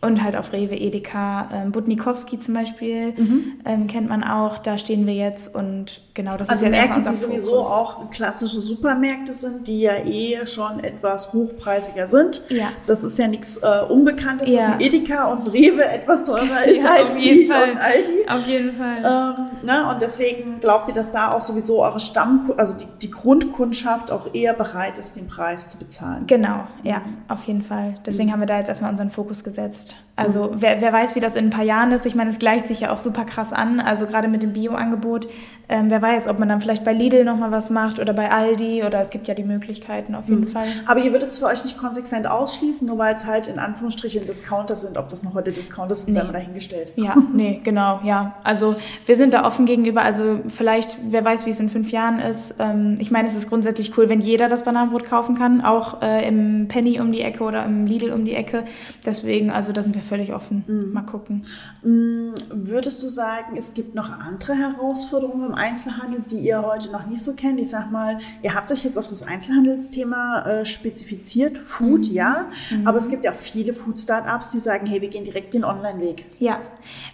und 0.04 0.24
halt 0.24 0.36
auf 0.36 0.54
Rewe, 0.54 0.76
Edeka, 0.76 1.50
ähm, 1.54 1.72
Budnikowski 1.72 2.40
zum 2.40 2.54
Beispiel 2.54 3.14
mhm. 3.14 3.54
ähm, 3.66 3.88
kennt 3.88 4.10
man 4.10 4.24
auch. 4.24 4.60
Da 4.60 4.78
stehen 4.78 5.08
wir 5.08 5.14
jetzt 5.14 5.54
und 5.54 6.02
genau 6.14 6.36
das 6.38 6.50
also 6.50 6.66
ist 6.66 6.72
jetzt 6.74 6.88
Märkte, 6.88 7.10
die 7.10 7.18
sowieso 7.18 7.60
auch 7.60 8.10
klassische 8.12 8.62
Supermärkte 8.62 9.34
sind, 9.34 9.68
die 9.68 9.82
ja 9.82 9.94
eh 10.06 10.46
schon 10.46 10.84
etwas 10.84 11.34
hochpreisiger 11.34 12.08
sind. 12.08 12.42
Ja. 12.50 12.70
Das 12.86 13.04
ist 13.04 13.18
ja 13.18 13.28
nichts 13.28 13.58
äh, 13.58 13.84
Unbekanntes, 13.90 14.48
ja. 14.48 14.58
dass 14.58 14.66
ein 14.74 14.82
Edeka 14.82 15.32
und 15.32 15.48
Rewe 15.48 15.86
etwas 15.86 16.24
teurer 16.24 16.44
ist 16.66 16.84
ja, 16.84 16.96
als 16.96 17.18
Lidl 17.18 17.52
und 17.52 17.78
Aldi. 17.78 18.28
Auf 18.30 18.48
jeden 18.48 18.74
Fall. 18.78 18.98
Ähm, 18.98 19.66
ne? 19.66 19.90
Und 19.90 20.02
deswegen 20.02 20.60
glaubt 20.60 20.88
ihr, 20.88 20.94
dass 20.94 21.12
da 21.12 21.32
auch 21.32 21.42
sowieso 21.42 21.84
eure 21.84 22.00
Stamm, 22.00 22.52
also 22.58 22.74
die, 22.74 22.88
die 23.02 23.12
Grundkundschaft 23.12 24.12
auch 24.12 24.34
eher 24.34 24.54
bereit 24.54 24.98
ist, 24.98 25.16
den 25.16 25.28
Preis 25.28 25.70
zu 25.70 25.78
bezahlen. 25.78 26.26
Genau, 26.28 26.68
ja, 26.84 27.02
auf 27.28 27.46
jeden 27.46 27.62
Fall. 27.62 27.96
Deswegen 28.06 28.28
mhm. 28.30 28.34
haben 28.34 28.40
wir 28.42 28.48
da 28.48 28.58
jetzt 28.58 28.70
erstmal 28.70 28.92
unseren 28.92 29.10
Fokus 29.10 29.44
gesetzt. 29.44 29.93
Also 30.16 30.52
wer, 30.54 30.80
wer 30.80 30.94
weiß, 30.94 31.16
wie 31.16 31.20
das 31.20 31.36
in 31.36 31.46
ein 31.46 31.50
paar 31.50 31.64
Jahren 31.64 31.92
ist. 31.92 32.06
Ich 32.06 32.14
meine, 32.14 32.30
es 32.30 32.38
gleicht 32.38 32.68
sich 32.68 32.82
ja 32.82 32.92
auch 32.92 33.00
super 33.00 33.26
krass 33.26 33.52
an. 33.52 33.80
Also 33.80 34.06
gerade 34.06 34.28
mit 34.28 34.44
dem 34.44 34.54
Bio-Angebot. 34.54 35.28
Ähm, 35.70 35.90
wer 35.90 36.02
weiß, 36.02 36.28
ob 36.28 36.38
man 36.38 36.50
dann 36.50 36.62
vielleicht 36.62 36.84
bei 36.84 36.94
Lidl 36.94 37.24
nochmal 37.24 37.50
was 37.50 37.70
macht 37.70 37.98
oder 37.98 38.14
bei 38.14 38.30
Aldi 38.30 38.84
oder 38.84 39.00
es 39.00 39.10
gibt 39.10 39.28
ja 39.28 39.34
die 39.34 39.46
Möglichkeiten 39.46 40.14
auf 40.14 40.28
jeden 40.28 40.42
mhm. 40.42 40.48
Fall. 40.48 40.68
Aber 40.86 41.00
ihr 41.00 41.12
würdet 41.14 41.30
es 41.30 41.40
für 41.40 41.46
euch 41.46 41.64
nicht 41.64 41.78
konsequent 41.78 42.28
ausschließen, 42.28 42.86
nur 42.86 42.98
weil 42.98 43.16
es 43.16 43.26
halt 43.26 43.48
in 43.48 43.58
Anführungsstrichen 43.58 44.26
Discounter 44.26 44.76
sind. 44.76 44.98
Ob 44.98 45.10
das 45.10 45.24
noch 45.24 45.34
heute 45.34 45.52
Discounter 45.52 45.96
sind, 45.96 46.10
nee. 46.10 46.20
sei 46.20 46.26
mal 46.26 46.34
dahingestellt. 46.34 46.92
Ja, 46.96 47.16
nee, 47.34 47.62
genau, 47.64 48.02
ja. 48.04 48.36
Also 48.44 48.76
wir 49.06 49.16
sind 49.16 49.34
da 49.34 49.46
offen 49.46 49.66
gegenüber. 49.66 50.04
Also 50.04 50.42
vielleicht, 50.48 50.98
wer 51.10 51.26
weiß, 51.26 51.48
wie 51.48 51.52
es 51.52 51.60
in 51.60 51.70
fünf 51.70 51.92
Jahren 51.92 52.20
ist. 52.20 52.56
Ähm, 52.60 52.96
ich 53.00 53.10
meine, 53.10 53.28
es 53.28 53.36
ist 53.36 53.50
grundsätzlich 53.50 53.98
cool, 53.98 54.10
wenn 54.10 54.20
jeder 54.20 54.50
das 54.50 54.64
Bananenbrot 54.64 55.06
kaufen 55.06 55.36
kann, 55.36 55.62
auch 55.62 56.04
äh, 56.04 56.28
im 56.28 56.68
Penny 56.68 57.00
um 57.00 57.12
die 57.12 57.22
Ecke 57.22 57.44
oder 57.44 57.66
im 57.66 57.86
Lidl 57.86 58.12
um 58.12 58.26
die 58.26 58.36
Ecke. 58.36 58.66
Deswegen, 59.06 59.50
also 59.50 59.72
da 59.84 59.92
sind 59.92 59.96
wir 59.96 60.02
völlig 60.02 60.34
offen. 60.34 60.64
Mhm. 60.66 60.94
Mal 60.94 61.02
gucken. 61.02 61.44
Mhm. 61.82 62.36
Würdest 62.50 63.04
du 63.04 63.10
sagen, 63.10 63.58
es 63.58 63.74
gibt 63.74 63.96
noch 63.96 64.10
andere 64.10 64.54
Herausforderungen 64.56 65.48
im 65.48 65.54
Einzelhandel, 65.54 66.24
die 66.30 66.40
ihr 66.40 66.62
heute 66.62 66.92
noch 66.92 67.06
nicht 67.06 67.22
so 67.22 67.34
kennt? 67.34 67.60
Ich 67.60 67.70
sag 67.70 67.92
mal, 67.92 68.20
ihr 68.42 68.54
habt 68.54 68.72
euch 68.72 68.86
jetzt 68.86 68.98
auf 68.98 69.08
das 69.08 69.24
Einzelhandelsthema 69.24 70.44
äh, 70.44 70.66
spezifiziert, 70.66 71.58
Food, 71.58 72.08
mhm. 72.08 72.14
ja, 72.14 72.46
mhm. 72.72 72.88
aber 72.88 72.98
es 72.98 73.10
gibt 73.10 73.26
ja 73.26 73.32
auch 73.32 73.40
viele 73.40 73.74
Food-Startups, 73.74 74.52
die 74.52 74.60
sagen, 74.60 74.88
hey, 74.88 75.02
wir 75.02 75.10
gehen 75.10 75.26
direkt 75.26 75.54
den 75.54 75.66
Online-Weg. 75.66 76.26
Ja, 76.40 76.60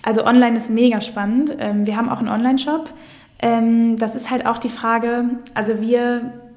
also 0.04 0.26
online 0.26 0.56
ist 0.56 0.70
mega 0.70 1.02
spannend. 1.02 1.56
Ähm, 1.58 1.88
wir 1.88 1.98
haben 1.98 2.10
auch 2.10 2.20
einen 2.20 2.30
Online-Shop. 2.30 2.90
Ähm, 3.42 3.98
das 3.98 4.16
ist 4.16 4.30
halt 4.30 4.46
auch 4.46 4.58
die 4.60 4.70
Frage, 4.70 5.40
also 5.56 5.82
wir 5.82 6.49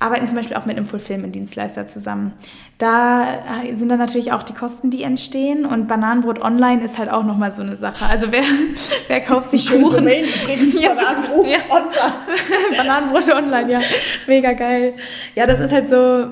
arbeiten 0.00 0.26
zum 0.26 0.36
Beispiel 0.36 0.56
auch 0.56 0.64
mit 0.64 0.76
einem 0.76 0.86
Fulfillment-Dienstleister 0.86 1.86
zusammen. 1.86 2.32
Da 2.78 3.62
äh, 3.62 3.74
sind 3.74 3.90
dann 3.90 3.98
natürlich 3.98 4.32
auch 4.32 4.42
die 4.42 4.54
Kosten, 4.54 4.90
die 4.90 5.02
entstehen 5.02 5.66
und 5.66 5.88
Bananenbrot 5.88 6.40
online 6.40 6.82
ist 6.82 6.98
halt 6.98 7.12
auch 7.12 7.22
nochmal 7.22 7.52
so 7.52 7.62
eine 7.62 7.76
Sache. 7.76 8.06
Also 8.10 8.32
wer, 8.32 8.42
wer 9.08 9.20
kauft 9.20 9.50
sich 9.50 9.68
Kuchen? 9.68 9.90
Domain, 9.90 10.24
übrigens, 10.24 10.80
ja, 10.80 10.94
Bananenbrot 10.94 11.46
ja. 11.46 11.58
online. 11.68 11.92
Bananenbrot 12.76 13.28
online, 13.28 13.72
ja. 13.72 13.78
Mega 14.26 14.52
geil. 14.54 14.94
Ja, 15.34 15.46
das 15.46 15.60
ist 15.60 15.70
halt 15.70 15.90
so, 15.90 16.30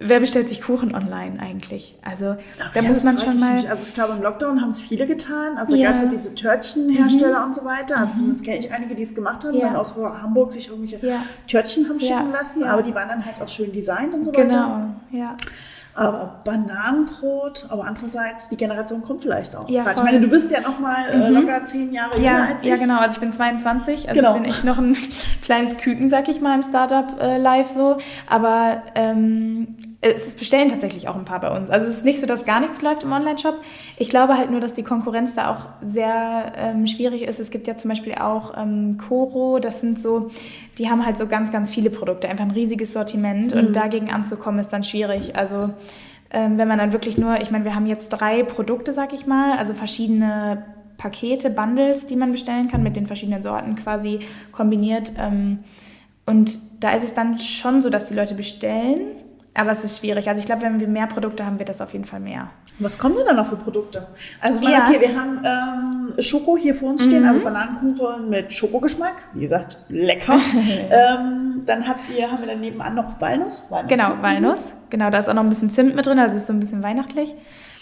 wer 0.00 0.20
bestellt 0.20 0.48
sich 0.48 0.62
Kuchen 0.62 0.94
online 0.94 1.40
eigentlich? 1.40 1.96
Also 2.02 2.36
Ach, 2.62 2.72
da 2.72 2.80
ja, 2.80 2.88
muss 2.88 3.02
man 3.02 3.18
schon 3.18 3.38
mal. 3.38 3.54
Mich. 3.54 3.68
Also 3.68 3.82
ich 3.86 3.94
glaube, 3.94 4.14
im 4.14 4.22
Lockdown 4.22 4.60
haben 4.60 4.70
es 4.70 4.80
viele 4.80 5.06
getan. 5.06 5.56
Also 5.56 5.74
ja. 5.74 5.88
gab 5.88 5.96
es 5.96 6.02
ja 6.02 6.08
diese 6.08 6.34
Törtchenhersteller 6.34 7.40
mhm. 7.40 7.46
und 7.46 7.54
so 7.54 7.64
weiter. 7.64 7.98
Also 7.98 8.14
mhm. 8.14 8.18
zumindest 8.18 8.44
kenne 8.44 8.58
ich 8.58 8.72
einige, 8.72 8.94
die 8.94 9.02
es 9.02 9.14
gemacht 9.14 9.44
haben, 9.44 9.56
ja. 9.56 9.68
weil 9.68 9.76
aus 9.76 9.96
Hamburg 9.96 10.52
sich 10.52 10.68
irgendwelche 10.68 11.04
ja. 11.06 11.22
Törtchen 11.46 11.88
haben 11.88 12.00
schicken 12.00 12.32
lassen. 12.32 12.64
Aber 12.64 12.82
die 12.82 12.94
waren 12.94 13.08
dann 13.08 13.24
halt 13.24 13.40
auch 13.42 13.48
schön 13.48 13.72
designt 13.72 14.14
und 14.14 14.24
so 14.24 14.32
genau. 14.32 14.54
weiter. 14.54 14.88
Genau, 15.10 15.24
ja. 15.24 15.36
Aber 15.98 16.42
Bananenbrot, 16.44 17.66
aber 17.70 17.84
andererseits, 17.84 18.48
die 18.48 18.56
Generation 18.56 19.02
kommt 19.02 19.22
vielleicht 19.22 19.56
auch. 19.56 19.68
Ja, 19.68 19.84
ich 19.90 20.00
meine, 20.00 20.20
du 20.20 20.28
bist 20.28 20.48
ja 20.48 20.60
noch 20.60 20.78
mal 20.78 20.94
äh, 21.10 21.28
mhm. 21.28 21.34
locker 21.34 21.64
zehn 21.64 21.92
Jahre 21.92 22.20
ja, 22.20 22.34
jünger 22.34 22.48
als 22.50 22.62
ich. 22.62 22.68
Ja, 22.68 22.76
genau. 22.76 23.00
Also 23.00 23.14
ich 23.14 23.18
bin 23.18 23.32
22. 23.32 24.08
Also 24.08 24.20
genau. 24.20 24.36
ich 24.36 24.42
bin 24.42 24.50
echt 24.50 24.62
noch 24.62 24.78
ein 24.78 24.96
kleines 25.42 25.76
Küken, 25.76 26.06
sag 26.08 26.28
ich 26.28 26.40
mal, 26.40 26.54
im 26.54 26.62
Startup 26.62 27.20
äh, 27.20 27.38
live 27.38 27.68
so. 27.68 27.98
Aber 28.28 28.84
ähm, 28.94 29.74
es 30.00 30.34
bestellen 30.34 30.68
tatsächlich 30.68 31.08
auch 31.08 31.16
ein 31.16 31.24
paar 31.24 31.40
bei 31.40 31.56
uns. 31.56 31.70
Also 31.70 31.86
es 31.86 31.96
ist 31.96 32.04
nicht 32.04 32.20
so, 32.20 32.26
dass 32.26 32.44
gar 32.44 32.60
nichts 32.60 32.82
läuft 32.82 33.02
im 33.02 33.10
Online-Shop. 33.10 33.56
Ich 33.96 34.08
glaube 34.08 34.38
halt 34.38 34.50
nur, 34.50 34.60
dass 34.60 34.74
die 34.74 34.84
Konkurrenz 34.84 35.34
da 35.34 35.50
auch 35.50 35.66
sehr 35.82 36.52
ähm, 36.56 36.86
schwierig 36.86 37.22
ist. 37.22 37.40
Es 37.40 37.50
gibt 37.50 37.66
ja 37.66 37.76
zum 37.76 37.88
Beispiel 37.88 38.14
auch 38.14 38.56
ähm, 38.56 38.96
Coro, 38.98 39.58
das 39.58 39.80
sind 39.80 39.98
so, 39.98 40.30
die 40.78 40.88
haben 40.88 41.04
halt 41.04 41.18
so 41.18 41.26
ganz, 41.26 41.50
ganz 41.50 41.72
viele 41.72 41.90
Produkte, 41.90 42.28
einfach 42.28 42.44
ein 42.44 42.52
riesiges 42.52 42.92
Sortiment 42.92 43.52
mhm. 43.54 43.60
und 43.60 43.76
dagegen 43.76 44.10
anzukommen 44.10 44.60
ist 44.60 44.72
dann 44.72 44.84
schwierig. 44.84 45.34
Also 45.34 45.70
ähm, 46.30 46.58
wenn 46.58 46.68
man 46.68 46.78
dann 46.78 46.92
wirklich 46.92 47.18
nur, 47.18 47.40
ich 47.40 47.50
meine, 47.50 47.64
wir 47.64 47.74
haben 47.74 47.86
jetzt 47.86 48.10
drei 48.10 48.44
Produkte, 48.44 48.92
sag 48.92 49.12
ich 49.12 49.26
mal, 49.26 49.58
also 49.58 49.74
verschiedene 49.74 50.64
Pakete, 50.96 51.50
Bundles, 51.50 52.06
die 52.06 52.16
man 52.16 52.30
bestellen 52.30 52.68
kann, 52.68 52.84
mit 52.84 52.94
den 52.94 53.08
verschiedenen 53.08 53.42
Sorten 53.42 53.74
quasi 53.74 54.20
kombiniert. 54.52 55.12
Ähm, 55.18 55.58
und 56.24 56.58
da 56.78 56.92
ist 56.92 57.02
es 57.02 57.14
dann 57.14 57.40
schon 57.40 57.82
so, 57.82 57.90
dass 57.90 58.06
die 58.06 58.14
Leute 58.14 58.34
bestellen 58.34 59.00
aber 59.54 59.70
es 59.70 59.84
ist 59.84 59.98
schwierig. 59.98 60.28
Also 60.28 60.40
ich 60.40 60.46
glaube, 60.46 60.62
wenn 60.62 60.78
wir 60.78 60.88
mehr 60.88 61.06
Produkte 61.06 61.44
haben, 61.44 61.58
wird 61.58 61.68
das 61.68 61.80
auf 61.80 61.92
jeden 61.92 62.04
Fall 62.04 62.20
mehr. 62.20 62.48
Was 62.78 62.98
kommen 62.98 63.16
denn 63.16 63.26
da 63.26 63.32
noch 63.32 63.46
für 63.46 63.56
Produkte? 63.56 64.06
Also 64.40 64.60
meine, 64.60 64.76
ja. 64.76 64.86
okay, 64.88 65.00
wir 65.00 65.20
haben 65.20 65.42
ähm, 65.44 66.22
Schoko 66.22 66.56
hier 66.56 66.74
vor 66.74 66.90
uns 66.90 67.04
stehen, 67.04 67.22
mhm. 67.22 67.28
also 67.28 67.40
Bananenkuchen 67.40 68.30
mit 68.30 68.52
Schokogeschmack. 68.52 69.14
Wie 69.34 69.40
gesagt, 69.40 69.78
lecker. 69.88 70.34
ähm, 70.90 71.62
dann 71.66 71.88
habt 71.88 72.08
ihr, 72.16 72.30
haben 72.30 72.40
wir 72.40 72.46
dann 72.46 72.60
nebenan 72.60 72.94
noch 72.94 73.20
Walnuss. 73.20 73.64
Walnuss 73.68 73.88
genau, 73.88 74.12
Walnuss. 74.20 74.74
Genau, 74.90 75.10
da 75.10 75.18
ist 75.18 75.28
auch 75.28 75.34
noch 75.34 75.42
ein 75.42 75.48
bisschen 75.48 75.70
Zimt 75.70 75.96
mit 75.96 76.06
drin, 76.06 76.18
also 76.18 76.36
ist 76.36 76.46
so 76.46 76.52
ein 76.52 76.60
bisschen 76.60 76.82
weihnachtlich 76.82 77.34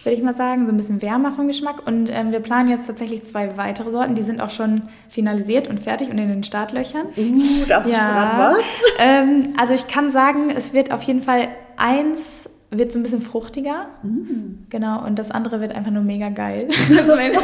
würde 0.06 0.16
ich 0.16 0.22
mal 0.22 0.32
sagen, 0.32 0.64
so 0.64 0.72
ein 0.72 0.76
bisschen 0.76 1.02
wärmer 1.02 1.32
vom 1.32 1.46
Geschmack. 1.46 1.86
Und 1.86 2.08
ähm, 2.10 2.32
wir 2.32 2.40
planen 2.40 2.70
jetzt 2.70 2.86
tatsächlich 2.86 3.22
zwei 3.24 3.56
weitere 3.56 3.90
Sorten, 3.90 4.14
die 4.14 4.22
sind 4.22 4.40
auch 4.40 4.50
schon 4.50 4.82
finalisiert 5.08 5.68
und 5.68 5.80
fertig 5.80 6.08
und 6.10 6.18
in 6.18 6.28
den 6.28 6.42
Startlöchern. 6.42 7.06
Uh, 7.16 7.66
darfst 7.68 7.92
ja. 7.92 8.32
du 8.32 8.38
was? 8.38 8.64
Ähm, 8.98 9.54
also 9.58 9.74
ich 9.74 9.88
kann 9.88 10.10
sagen, 10.10 10.50
es 10.56 10.72
wird 10.72 10.92
auf 10.92 11.02
jeden 11.02 11.20
Fall 11.20 11.48
eins 11.76 12.48
wird 12.70 12.92
so 12.92 12.98
ein 12.98 13.02
bisschen 13.02 13.20
fruchtiger. 13.20 13.86
Mm. 14.02 14.66
Genau, 14.70 15.04
und 15.04 15.18
das 15.18 15.30
andere 15.30 15.60
wird 15.60 15.72
einfach 15.72 15.92
nur 15.92 16.02
mega 16.02 16.30
geil. 16.30 16.68
Das 16.88 17.06
ist, 17.08 17.14
meine, 17.14 17.34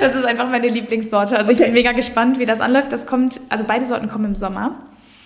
das 0.00 0.14
ist 0.14 0.24
einfach 0.24 0.50
meine 0.50 0.68
Lieblingssorte. 0.68 1.36
Also 1.36 1.52
okay. 1.52 1.60
ich 1.60 1.66
bin 1.66 1.74
mega 1.74 1.92
gespannt, 1.92 2.38
wie 2.38 2.46
das 2.46 2.60
anläuft. 2.60 2.92
Das 2.92 3.06
kommt, 3.06 3.40
also 3.48 3.64
beide 3.66 3.84
Sorten 3.84 4.08
kommen 4.08 4.24
im 4.26 4.34
Sommer. 4.34 4.78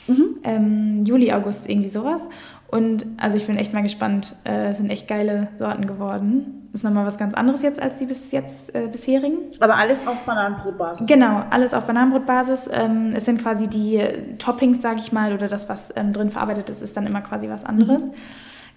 Mhm. 0.08 0.38
Ähm, 0.42 1.04
Juli, 1.04 1.32
August, 1.32 1.68
irgendwie 1.68 1.88
sowas. 1.88 2.28
Und 2.70 3.06
also 3.16 3.36
ich 3.36 3.46
bin 3.46 3.56
echt 3.56 3.72
mal 3.72 3.82
gespannt. 3.82 4.34
Äh, 4.44 4.74
sind 4.74 4.90
echt 4.90 5.08
geile 5.08 5.48
Sorten 5.56 5.86
geworden. 5.86 6.68
Ist 6.74 6.84
nochmal 6.84 7.06
was 7.06 7.16
ganz 7.16 7.34
anderes 7.34 7.62
jetzt 7.62 7.80
als 7.80 7.96
die 7.96 8.04
bis 8.04 8.30
jetzt 8.30 8.74
äh, 8.74 8.88
bisherigen. 8.88 9.38
Aber 9.58 9.76
alles 9.76 10.06
auf 10.06 10.20
Bananenbrotbasis. 10.26 11.06
Genau, 11.06 11.42
alles 11.48 11.72
auf 11.72 11.86
Bananenbrotbasis. 11.86 12.68
Ähm, 12.70 13.14
es 13.16 13.24
sind 13.24 13.40
quasi 13.40 13.68
die 13.68 14.02
Toppings, 14.38 14.82
sage 14.82 14.98
ich 14.98 15.12
mal, 15.12 15.32
oder 15.32 15.48
das, 15.48 15.70
was 15.70 15.96
ähm, 15.96 16.12
drin 16.12 16.30
verarbeitet 16.30 16.68
ist, 16.68 16.82
ist 16.82 16.94
dann 16.94 17.06
immer 17.06 17.22
quasi 17.22 17.48
was 17.48 17.64
anderes. 17.64 18.04
Mhm. 18.04 18.12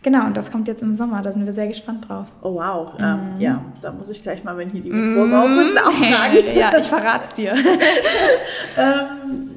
Genau, 0.03 0.25
und 0.25 0.35
das 0.35 0.51
kommt 0.51 0.67
jetzt 0.67 0.81
im 0.81 0.93
Sommer, 0.93 1.21
da 1.21 1.31
sind 1.31 1.45
wir 1.45 1.53
sehr 1.53 1.67
gespannt 1.67 2.09
drauf. 2.09 2.27
Oh 2.41 2.55
wow, 2.55 2.93
ähm, 2.97 3.05
mhm. 3.05 3.11
ähm, 3.11 3.39
ja, 3.39 3.61
da 3.81 3.91
muss 3.91 4.09
ich 4.09 4.23
gleich 4.23 4.43
mal, 4.43 4.57
wenn 4.57 4.69
hier 4.69 4.81
die 4.81 4.89
Mikros 4.89 5.29
mhm. 5.29 5.35
aus 5.35 5.53
sind, 5.53 5.75
nachfragen. 5.75 6.37
ja, 6.55 6.71
ich 6.79 6.87
verrat's 6.87 7.33
dir. 7.33 7.53
ähm, 8.77 9.50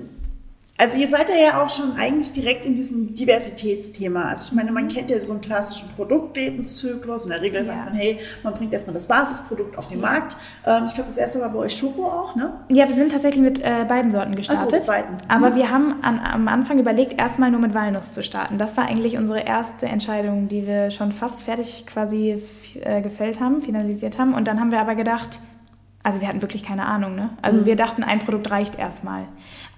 also 0.84 0.98
ihr 0.98 1.08
seid 1.08 1.28
ja 1.30 1.62
auch 1.62 1.70
schon 1.70 1.96
eigentlich 1.96 2.30
direkt 2.32 2.66
in 2.66 2.74
diesem 2.74 3.14
Diversitätsthema. 3.14 4.22
Also 4.24 4.48
ich 4.48 4.52
meine, 4.52 4.70
man 4.70 4.88
kennt 4.88 5.10
ja 5.10 5.18
so 5.22 5.32
einen 5.32 5.40
klassischen 5.40 5.88
Produktlebenszyklus. 5.96 7.24
In 7.24 7.30
der 7.30 7.40
Regel 7.40 7.60
ja. 7.60 7.64
sagt 7.64 7.86
man, 7.86 7.94
hey, 7.94 8.18
man 8.42 8.52
bringt 8.52 8.70
erstmal 8.70 8.92
das 8.92 9.06
Basisprodukt 9.06 9.78
auf 9.78 9.88
den 9.88 10.00
ja. 10.00 10.06
Markt. 10.06 10.36
Ähm, 10.66 10.84
ich 10.86 10.92
glaube, 10.92 11.08
das 11.08 11.16
erste 11.16 11.40
war 11.40 11.48
bei 11.48 11.60
euch 11.60 11.74
Schoko 11.74 12.04
auch, 12.04 12.36
ne? 12.36 12.52
Ja, 12.68 12.86
wir 12.86 12.94
sind 12.94 13.12
tatsächlich 13.12 13.42
mit 13.42 13.60
äh, 13.60 13.86
beiden 13.88 14.10
Sorten 14.10 14.36
gestartet. 14.36 14.84
So, 14.84 14.92
beiden. 14.92 15.16
Aber 15.28 15.50
mhm. 15.50 15.54
wir 15.54 15.70
haben 15.70 16.02
an, 16.02 16.20
am 16.20 16.48
Anfang 16.48 16.78
überlegt, 16.78 17.18
erstmal 17.18 17.50
nur 17.50 17.60
mit 17.60 17.72
Walnuss 17.72 18.12
zu 18.12 18.22
starten. 18.22 18.58
Das 18.58 18.76
war 18.76 18.84
eigentlich 18.84 19.16
unsere 19.16 19.40
erste 19.40 19.86
Entscheidung, 19.86 20.48
die 20.48 20.66
wir 20.66 20.90
schon 20.90 21.12
fast 21.12 21.44
fertig 21.44 21.86
quasi 21.86 22.42
äh, 22.82 23.00
gefällt 23.00 23.40
haben, 23.40 23.62
finalisiert 23.62 24.18
haben. 24.18 24.34
Und 24.34 24.48
dann 24.48 24.60
haben 24.60 24.70
wir 24.70 24.82
aber 24.82 24.96
gedacht, 24.96 25.40
also 26.04 26.20
wir 26.20 26.28
hatten 26.28 26.42
wirklich 26.42 26.62
keine 26.62 26.84
Ahnung, 26.84 27.16
ne? 27.16 27.30
Also 27.42 27.62
mhm. 27.62 27.64
wir 27.64 27.76
dachten, 27.76 28.04
ein 28.04 28.20
Produkt 28.20 28.50
reicht 28.50 28.78
erstmal. 28.78 29.24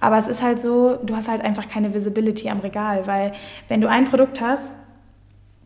Aber 0.01 0.19
es 0.19 0.27
ist 0.27 0.43
halt 0.43 0.61
so, 0.61 0.97
du 0.97 1.17
hast 1.17 1.29
halt 1.29 1.41
einfach 1.41 1.69
keine 1.69 1.95
Visibility 1.95 2.51
am 2.51 2.61
Regal, 2.61 3.07
weil 3.07 3.33
wenn 3.69 3.81
du 3.81 3.89
ein 3.89 4.05
Produkt 4.05 4.41
hast, 4.41 4.77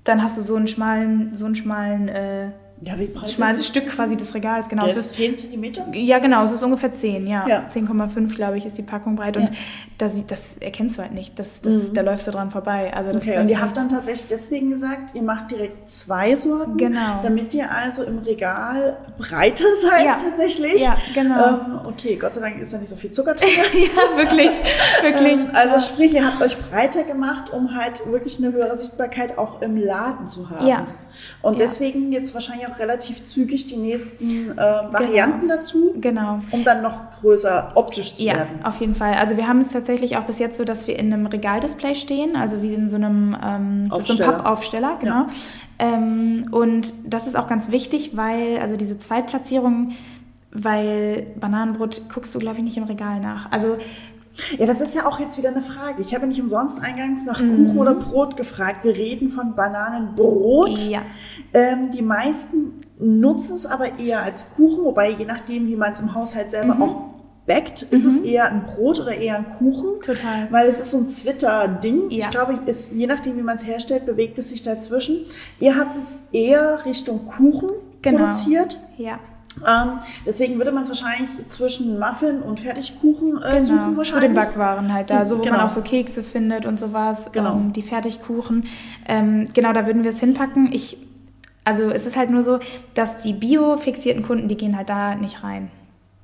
dann 0.05 0.23
hast 0.23 0.37
du 0.39 0.43
so 0.43 0.57
einen 0.57 0.67
schmalen, 0.67 1.35
so 1.35 1.47
einen 1.47 1.55
schmalen 1.55 2.09
äh, 2.09 2.51
ja, 2.83 2.99
wie 2.99 3.07
breit 3.07 3.29
Schmales 3.29 3.67
Stück 3.67 3.89
quasi 3.89 4.17
des 4.17 4.35
Regals, 4.35 4.69
genau. 4.71 4.87
Ja, 4.87 4.93
es 4.93 4.97
ist 4.97 5.15
10 5.15 5.37
cm? 5.37 5.93
Ja, 5.93 6.19
genau, 6.19 6.45
es 6.45 6.53
ist 6.53 6.63
ungefähr 6.63 6.91
10, 6.91 7.27
ja. 7.27 7.47
ja. 7.47 7.67
10,5, 7.69 8.35
glaube 8.35 8.57
ich, 8.57 8.65
ist 8.65 8.79
die 8.79 8.83
Packung 8.83 9.17
breit. 9.17 9.37
Und 9.37 9.45
ja. 9.45 9.51
das, 9.99 10.27
das 10.27 10.57
erkennst 10.57 10.97
du 10.97 11.03
halt 11.03 11.13
nicht. 11.13 11.39
Das, 11.39 11.61
das, 11.61 11.91
mhm. 11.91 11.95
Da 11.95 12.01
läufst 12.01 12.27
du 12.27 12.31
dran 12.31 12.51
vorbei. 12.51 12.93
Also 12.95 13.15
okay, 13.15 13.39
und 13.39 13.49
ihr 13.49 13.61
habt 13.61 13.77
dann 13.77 13.91
tatsächlich 13.91 14.29
deswegen 14.29 14.71
gesagt, 14.71 15.15
ihr 15.15 15.21
macht 15.23 15.51
direkt 15.51 15.91
zwei 15.91 16.37
Sorten, 16.37 16.79
genau. 16.79 17.21
damit 17.23 17.53
ihr 17.53 17.71
also 17.71 18.03
im 18.03 18.21
Regal 18.21 18.97
breiter 19.19 19.65
seid 19.83 20.07
ja. 20.07 20.17
tatsächlich. 20.17 20.81
Ja, 20.81 20.97
genau. 21.15 21.49
Ähm, 21.49 21.81
okay, 21.87 22.17
Gott 22.17 22.33
sei 22.33 22.41
Dank 22.41 22.59
ist 22.61 22.73
da 22.73 22.79
nicht 22.79 22.89
so 22.89 22.97
viel 22.97 23.11
Zucker 23.11 23.35
drin. 23.35 23.49
ja, 23.75 24.17
wirklich, 24.17 24.53
wirklich. 25.03 25.33
Ähm, 25.33 25.51
also 25.53 25.87
sprich, 25.87 26.15
ihr 26.15 26.27
habt 26.27 26.41
euch 26.41 26.57
breiter 26.71 27.03
gemacht, 27.03 27.53
um 27.53 27.75
halt 27.75 28.07
wirklich 28.07 28.39
eine 28.39 28.55
höhere 28.55 28.79
Sichtbarkeit 28.79 29.37
auch 29.37 29.61
im 29.61 29.77
Laden 29.77 30.27
zu 30.27 30.49
haben. 30.49 30.67
Ja. 30.67 30.87
Und 31.43 31.61
deswegen 31.61 32.13
jetzt 32.13 32.35
wahrscheinlich 32.35 32.67
auch 32.69 32.70
auch 32.71 32.79
relativ 32.79 33.25
zügig 33.25 33.67
die 33.67 33.77
nächsten 33.77 34.53
äh, 34.53 34.57
Varianten 34.57 35.43
genau. 35.43 35.57
dazu. 35.57 35.95
Genau. 36.01 36.41
Um 36.51 36.65
dann 36.65 36.83
noch 36.83 37.11
größer 37.21 37.73
optisch 37.75 38.15
zu 38.15 38.25
ja, 38.25 38.35
werden. 38.35 38.59
Ja, 38.61 38.69
auf 38.69 38.81
jeden 38.81 38.95
Fall. 38.95 39.15
Also 39.15 39.37
wir 39.37 39.49
haben 39.49 39.61
es 39.61 39.69
tatsächlich 39.69 40.17
auch 40.17 40.25
bis 40.25 40.39
jetzt 40.39 40.57
so, 40.57 40.65
dass 40.65 40.87
wir 40.87 40.99
in 40.99 41.13
einem 41.13 41.27
Regaldisplay 41.27 41.95
stehen, 41.95 42.37
also 42.37 42.63
wie 42.63 42.75
in 42.75 42.89
so 42.89 42.97
einem, 42.97 43.37
ähm, 43.43 43.91
so 43.91 44.13
einem 44.13 44.33
Pappaufsteller, 44.33 44.97
genau. 45.01 45.15
Ja. 45.15 45.29
Ähm, 45.79 46.47
und 46.51 46.93
das 47.07 47.27
ist 47.27 47.37
auch 47.37 47.47
ganz 47.47 47.71
wichtig, 47.71 48.17
weil, 48.17 48.59
also 48.59 48.77
diese 48.77 48.99
Zweitplatzierung, 48.99 49.93
weil 50.53 51.27
Bananenbrot 51.39 52.03
guckst 52.13 52.35
du, 52.35 52.39
glaube 52.39 52.59
ich, 52.59 52.65
nicht 52.65 52.77
im 52.77 52.85
Regal 52.85 53.21
nach. 53.21 53.51
Also 53.51 53.79
ja, 54.59 54.67
das 54.67 54.81
ist 54.81 54.95
ja 54.95 55.07
auch 55.07 55.21
jetzt 55.21 55.39
wieder 55.39 55.51
eine 55.51 55.63
Frage. 55.63 56.01
Ich 56.01 56.15
habe 56.15 56.27
nicht 56.27 56.41
umsonst 56.41 56.81
eingangs 56.81 57.25
nach 57.25 57.41
mhm. 57.41 57.67
Kuchen 57.67 57.79
oder 57.79 57.95
Brot 57.95 58.37
gefragt. 58.37 58.85
Wir 58.85 58.97
reden 58.97 59.29
von 59.31 59.55
Bananenbrot. 59.55 60.79
Ja. 60.89 61.03
Ähm, 61.53 61.91
die 61.91 62.03
meisten 62.03 62.83
nutzen 62.99 63.57
es 63.57 63.67
aber 63.67 63.99
eher 63.99 64.23
als 64.23 64.55
Kuchen, 64.55 64.85
wobei 64.85 65.11
je 65.11 65.25
nachdem, 65.25 65.67
wie 65.67 65.77
man 65.77 65.93
es 65.93 66.01
im 66.01 66.15
Haushalt 66.15 66.51
selber 66.51 66.75
mhm. 66.75 66.83
auch 66.83 66.97
backt, 67.47 67.83
ist 67.83 68.05
mhm. 68.05 68.11
es 68.11 68.19
eher 68.21 68.51
ein 68.51 68.65
Brot 68.65 69.01
oder 69.01 69.15
eher 69.15 69.37
ein 69.37 69.47
Kuchen. 69.59 70.01
Total. 70.03 70.49
Weil 70.51 70.69
es 70.69 70.79
ist 70.79 70.93
so 70.93 70.99
ein 70.99 71.09
Zwitter-Ding. 71.09 72.11
Ja. 72.11 72.19
Ich 72.19 72.31
glaube, 72.31 72.59
es, 72.67 72.91
je 72.93 73.07
nachdem, 73.07 73.37
wie 73.37 73.43
man 73.43 73.57
es 73.57 73.67
herstellt, 73.67 74.07
bewegt 74.07 74.39
es 74.39 74.51
sich 74.51 74.63
dazwischen. 74.63 75.27
Ihr 75.59 75.77
habt 75.77 75.97
es 75.97 76.19
eher 76.33 76.85
Richtung 76.85 77.27
Kuchen 77.27 77.71
genau. 78.03 78.19
produziert. 78.19 78.79
Ja. 78.97 79.19
Ähm, 79.67 79.99
deswegen 80.25 80.59
würde 80.59 80.73
man 80.73 80.85
es 80.85 80.89
wahrscheinlich 80.89 81.31
zwischen 81.47 81.99
Muffin 81.99 82.41
und 82.41 82.61
Fertigkuchen 82.61 83.39
äh, 83.39 83.53
genau. 83.53 83.63
suchen 83.63 83.97
wahrscheinlich. 83.97 84.13
Zu 84.13 84.21
den 84.21 84.35
Backwaren 84.35 84.93
halt 84.93 85.11
da, 85.11 85.27
so 85.27 85.39
wo 85.39 85.43
genau. 85.43 85.57
man 85.57 85.67
auch 85.67 85.71
so 85.71 85.83
Kekse 85.83 86.23
findet 86.23 86.67
und 86.67 86.79
sowas, 86.79 87.33
genau. 87.33 87.53
Ähm, 87.53 87.73
die 87.73 87.83
Fertigkuchen. 87.83 88.67
Ähm, 89.07 89.45
genau, 89.53 89.73
da 89.73 89.87
würden 89.87 90.05
wir 90.05 90.11
es 90.11 90.21
hinpacken. 90.21 90.73
Ich, 90.73 90.97
also 91.65 91.91
es 91.91 92.07
ist 92.07 92.17
halt 92.17 92.31
nur 92.31 92.43
so, 92.43 92.59
dass 92.95 93.23
die 93.23 93.33
bio-fixierten 93.33 94.23
Kunden, 94.23 94.49
die 94.49 94.57
gehen 94.57 94.77
halt 94.77 94.89
da 94.89 95.15
nicht 95.15 95.43
rein. 95.43 95.71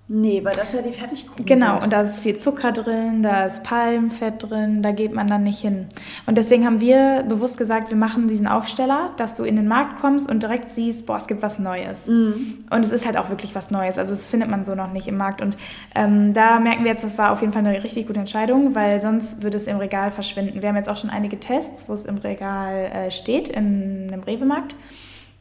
Nee, 0.09 0.45
weil 0.45 0.55
das 0.55 0.73
ja 0.73 0.83
die 0.83 0.93
Fertigkuchen 0.93 1.45
Genau, 1.45 1.75
sind. 1.75 1.85
und 1.85 1.93
da 1.93 2.03
ist 2.03 2.21
viel 2.21 2.37
Zucker 2.37 2.71
drin, 2.71 3.25
da 3.25 3.45
ist 3.45 3.65
Palmfett 3.65 4.49
drin, 4.49 4.81
da 4.81 4.93
geht 4.93 5.13
man 5.13 5.27
dann 5.27 5.43
nicht 5.43 5.61
hin. 5.61 5.87
Und 6.27 6.39
deswegen 6.39 6.65
haben 6.65 6.81
wir 6.81 7.25
bewusst 7.29 7.59
gesagt, 7.59 7.91
wir 7.91 7.97
machen 7.97 8.29
diesen 8.29 8.47
Aufsteller, 8.47 9.11
dass 9.17 9.35
du 9.35 9.43
in 9.43 9.57
den 9.57 9.67
Markt 9.67 9.99
kommst 10.01 10.31
und 10.31 10.45
direkt 10.45 10.71
siehst, 10.71 11.07
boah, 11.07 11.17
es 11.17 11.27
gibt 11.27 11.43
was 11.43 11.59
Neues. 11.59 12.07
Mhm. 12.07 12.59
Und 12.71 12.85
es 12.85 12.93
ist 12.93 13.05
halt 13.05 13.17
auch 13.17 13.31
wirklich 13.31 13.57
was 13.57 13.73
Neues. 13.73 13.99
Also 13.99 14.13
das 14.13 14.31
findet 14.31 14.49
man 14.49 14.65
so 14.65 14.77
noch 14.77 14.93
nicht 14.93 15.09
im 15.09 15.17
Markt. 15.17 15.43
Und 15.43 15.57
ähm, 15.97 16.33
da 16.33 16.61
merken 16.61 16.85
wir 16.85 16.93
jetzt, 16.93 17.03
das 17.03 17.19
war 17.19 17.33
auf 17.33 17.41
jeden 17.41 17.53
Fall 17.53 17.67
eine 17.67 17.83
richtig 17.83 18.07
gute 18.07 18.21
Entscheidung, 18.21 18.77
weil 18.77 19.01
sonst 19.01 19.43
würde 19.43 19.57
es 19.57 19.67
im 19.67 19.79
Regal 19.79 20.13
verschwinden. 20.13 20.63
Wir 20.63 20.69
haben 20.69 20.77
jetzt 20.77 20.89
auch 20.89 20.97
schon 20.97 21.11
einige 21.11 21.41
Tests, 21.41 21.89
wo 21.89 21.95
es 21.95 22.05
im 22.05 22.19
Regal 22.19 22.77
äh, 22.93 23.11
steht, 23.11 23.49
in 23.49 24.09
einem 24.13 24.23
Rewe-Markt. 24.23 24.77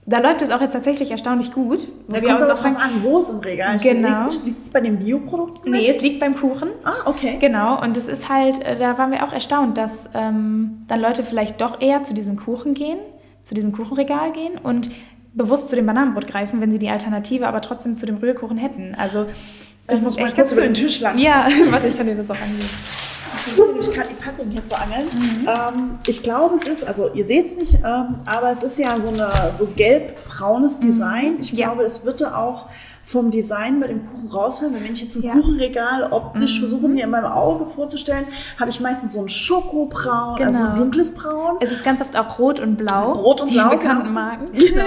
Da 0.08 0.20
läuft 0.20 0.44
es 0.44 0.52
auch 0.52 0.62
jetzt 0.62 0.74
tatsächlich 0.74 1.10
erstaunlich 1.10 1.52
gut. 1.52 1.88
Da 2.08 2.22
kommt 2.22 2.39
es 2.39 2.50
auch 2.50 2.60
drauf 2.60 2.78
an, 2.78 3.02
wo 3.02 3.18
es 3.18 3.32
im 3.32 3.39
Regal 3.39 3.80
steht. 3.80 3.94
Genau. 3.94 4.28
Liegt 4.44 4.62
es 4.62 4.70
bei 4.70 4.80
den 4.80 5.00
Bioprodukten? 5.00 5.72
Nee, 5.72 5.89
es 5.89 6.00
liegt 6.02 6.20
beim 6.20 6.36
Kuchen. 6.36 6.70
Ah, 6.84 6.94
okay. 7.06 7.38
Genau, 7.39 7.82
und 7.82 7.98
es 7.98 8.08
ist 8.08 8.30
halt, 8.30 8.63
äh, 8.63 8.76
da 8.78 9.00
waren 9.00 9.12
wir 9.12 9.24
auch 9.24 9.34
erstaunt, 9.34 9.80
dass 9.80 10.10
ähm, 10.13 10.84
dann 10.88 11.02
Leute 11.02 11.24
vielleicht 11.24 11.60
doch 11.60 11.82
eher 11.82 12.04
zu 12.04 12.13
diesem 12.13 12.36
Kuchen 12.36 12.76
gehen, 12.76 13.00
zu 13.41 13.56
diesem 13.56 13.72
Kuchenregal 13.72 14.32
gehen 14.32 14.60
und 14.62 14.91
bewusst 15.34 15.70
zu 15.70 15.76
dem 15.76 15.88
Bananenbrot 15.88 16.28
greifen, 16.28 16.62
wenn 16.62 16.70
sie 16.70 16.80
die 16.80 16.89
Alternative 16.89 17.48
aber 17.48 17.62
trotzdem 17.62 17.96
zu 17.96 18.06
dem 18.06 18.18
Rührkuchen 18.18 18.58
hätten. 18.58 18.94
Also 18.96 19.26
das, 19.88 20.04
das 20.04 20.15
ist 20.15 20.20
echt 20.20 20.38
ganz 20.38 20.52
über 20.52 20.62
den 20.62 20.76
Tisch 20.76 21.00
lang. 21.02 21.18
Ja, 21.18 21.48
warte, 21.72 21.88
ich 21.88 21.98
kann 21.98 22.06
dir 22.06 22.15
das 22.15 22.30
auch 22.30 22.39
angeben. 22.39 22.70
Ich 23.47 23.91
gerade 23.91 24.10
die 24.10 24.15
Packung 24.15 24.49
hier 24.49 24.65
zu 24.65 24.77
angeln. 24.77 25.08
Mhm. 25.13 25.47
Ähm, 25.47 25.99
ich 26.08 26.23
glaube, 26.23 26.55
es 26.55 26.67
ist, 26.67 26.88
also 26.88 27.12
ihr 27.13 27.25
seht 27.25 27.47
es 27.47 27.58
nicht, 27.58 27.75
ähm, 27.75 28.19
aber 28.25 28.51
es 28.51 28.63
ist 28.63 28.77
ja 28.77 28.99
so 28.99 29.10
eine 29.10 29.31
so 29.55 29.67
gelb-braunes 29.75 30.79
Design. 30.79 31.38
Ich 31.39 31.51
ja. 31.51 31.67
glaube, 31.67 31.84
es 31.84 32.05
wird 32.05 32.23
auch 32.23 32.67
vom 33.06 33.30
Design 33.30 33.80
bei 33.80 33.88
dem 33.88 34.06
Kuchen 34.10 34.28
rausfallen. 34.30 34.74
Wenn 34.74 34.91
ich 34.94 35.02
jetzt 35.02 35.15
ein 35.18 35.24
Ja. 35.24 35.34
Kuchenregal 35.34 36.12
optisch 36.12 36.56
Mhm. 36.58 36.60
versuche, 36.62 36.88
mir 36.88 37.04
in 37.04 37.10
meinem 37.12 37.26
Auge 37.32 37.68
vorzustellen, 37.74 38.26
habe 38.60 38.72
ich 38.72 38.80
meistens 38.80 39.13
so 39.13 39.22
ein 39.22 39.30
Schokobraun, 39.30 40.41
also 40.44 40.60
ein 40.63 40.70
Genau. 40.70 40.76
dunkles 40.76 41.13
Braun. 41.13 41.58
Es 41.60 41.72
ist 41.72 41.84
ganz 41.84 42.02
oft 42.02 42.18
auch 42.18 42.39
rot 42.39 42.60
und 42.60 42.78
blau. 42.78 43.12
Rot 43.13 43.41
und 43.41 43.50
die 43.52 43.56
blau, 43.56 43.70
bekannten 43.70 44.04
genau. 44.08 44.13
Marken. 44.20 44.46
Genau. 44.54 44.86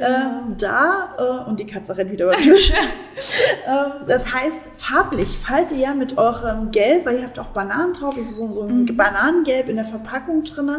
ähm, 0.00 0.56
da, 0.58 1.08
äh, 1.18 1.48
und 1.48 1.60
die 1.60 1.66
Katze 1.66 1.96
rennt 1.96 2.10
wieder 2.10 2.24
über 2.26 2.34
den 2.34 2.42
Tisch. 2.42 2.72
ähm, 3.66 4.06
das 4.08 4.32
heißt, 4.32 4.70
farblich 4.76 5.38
fallt 5.38 5.72
ihr 5.72 5.78
ja 5.78 5.94
mit 5.94 6.18
eurem 6.18 6.70
Gelb, 6.70 7.06
weil 7.06 7.18
ihr 7.18 7.24
habt 7.24 7.38
auch 7.38 7.46
Bananen 7.46 7.92
drauf, 7.92 8.16
es 8.18 8.30
ist 8.30 8.36
so, 8.36 8.50
so 8.52 8.62
ein 8.62 8.82
Mhm. 8.84 8.96
Bananengelb 8.96 9.68
in 9.68 9.76
der 9.76 9.84
Verpackung 9.84 10.42
drin, 10.44 10.70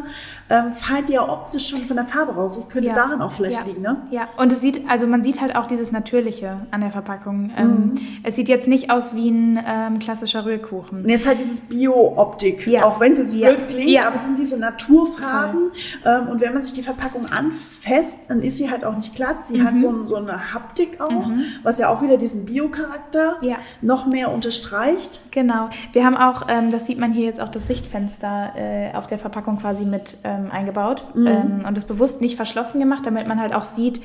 ähm, 0.50 0.74
fallt 0.74 1.10
ihr 1.10 1.24
optisch 1.28 1.70
schon 1.70 1.80
von 1.82 1.96
der 1.96 2.06
Farbe 2.06 2.34
raus. 2.34 2.56
Das 2.56 2.70
könnte 2.70 2.90
Ja. 2.90 2.96
daran 2.96 3.22
auch 3.22 3.32
vielleicht 3.32 3.60
ja. 3.60 3.66
liegen, 3.66 3.82
ne? 3.82 3.98
Ja, 4.12 4.28
und 4.38 4.52
es 4.52 4.60
sieht, 4.62 4.90
also 4.90 5.08
man 5.08 5.24
sieht 5.24 5.40
halt 5.42 5.56
auch 5.56 5.66
dieses 5.66 5.92
Natürliche 5.92 6.58
an 6.71 6.82
der 6.82 6.91
Verpackung. 6.91 7.51
Ähm, 7.58 7.65
Mhm. 7.67 7.95
Es 8.23 8.36
sieht 8.36 8.47
jetzt 8.49 8.67
nicht 8.67 8.89
aus 8.89 9.13
wie 9.15 9.30
ein 9.30 9.60
ähm, 9.67 9.99
klassischer 9.99 10.45
Rührkuchen. 10.45 11.04
Nee, 11.04 11.13
es 11.13 11.21
ist 11.21 11.28
halt 11.28 11.39
dieses 11.39 11.62
Bio-Optik, 11.62 12.65
Ja. 12.67 12.84
auch 12.86 12.99
wenn 12.99 13.13
es 13.13 13.19
jetzt 13.19 13.36
Ja. 13.36 13.49
blöd 13.51 13.69
klingt, 13.69 13.89
Ja. 13.89 14.08
aber 14.08 14.15
es 14.15 14.25
sind 14.25 14.38
diese 14.39 14.58
Naturfarben. 14.58 15.71
Ähm, 16.06 16.28
und 16.30 16.41
wenn 16.41 16.54
man 16.54 16.63
sich 16.63 16.73
die 16.73 16.84
Verpackung 16.84 17.25
anfasst, 17.32 18.19
dann 18.30 18.41
ist 18.41 18.58
sie 18.58 18.69
halt 18.71 18.84
auch 18.86 18.95
nicht 18.95 19.15
glatt. 19.15 19.45
Sie 19.45 19.58
Mhm. 19.60 19.67
hat 19.67 19.82
so, 19.82 20.06
so 20.06 20.15
eine 20.15 20.54
Haptik 20.54 20.99
auch, 21.01 21.30
was 21.63 21.78
ja 21.78 21.89
auch 21.89 22.01
wieder 22.01 22.17
diesen 22.17 22.45
Bio-Charakter 22.45 23.38
noch 23.82 24.06
mehr 24.08 24.32
unterstreicht. 24.34 25.19
Genau. 25.32 25.69
Wir 25.93 26.06
haben 26.06 26.15
auch, 26.17 26.43
ähm, 26.49 26.71
das 26.71 26.86
sieht 26.86 26.97
man 26.99 27.12
hier 27.12 27.25
jetzt 27.25 27.39
auch 27.41 27.49
das 27.49 27.67
Sichtfenster 27.67 28.54
äh, 28.56 28.93
auf 28.95 29.08
der 29.08 29.17
Verpackung 29.19 29.58
quasi 29.58 29.86
mit 29.86 30.17
ähm, 30.23 30.49
eingebaut 30.51 31.06
ähm, 31.15 31.60
und 31.67 31.78
das 31.78 31.86
bewusst 31.86 32.21
nicht 32.21 32.36
verschlossen 32.36 32.80
gemacht, 32.80 33.06
damit 33.06 33.28
man 33.28 33.39
halt 33.39 33.54
auch 33.54 33.63
sieht, 33.63 34.01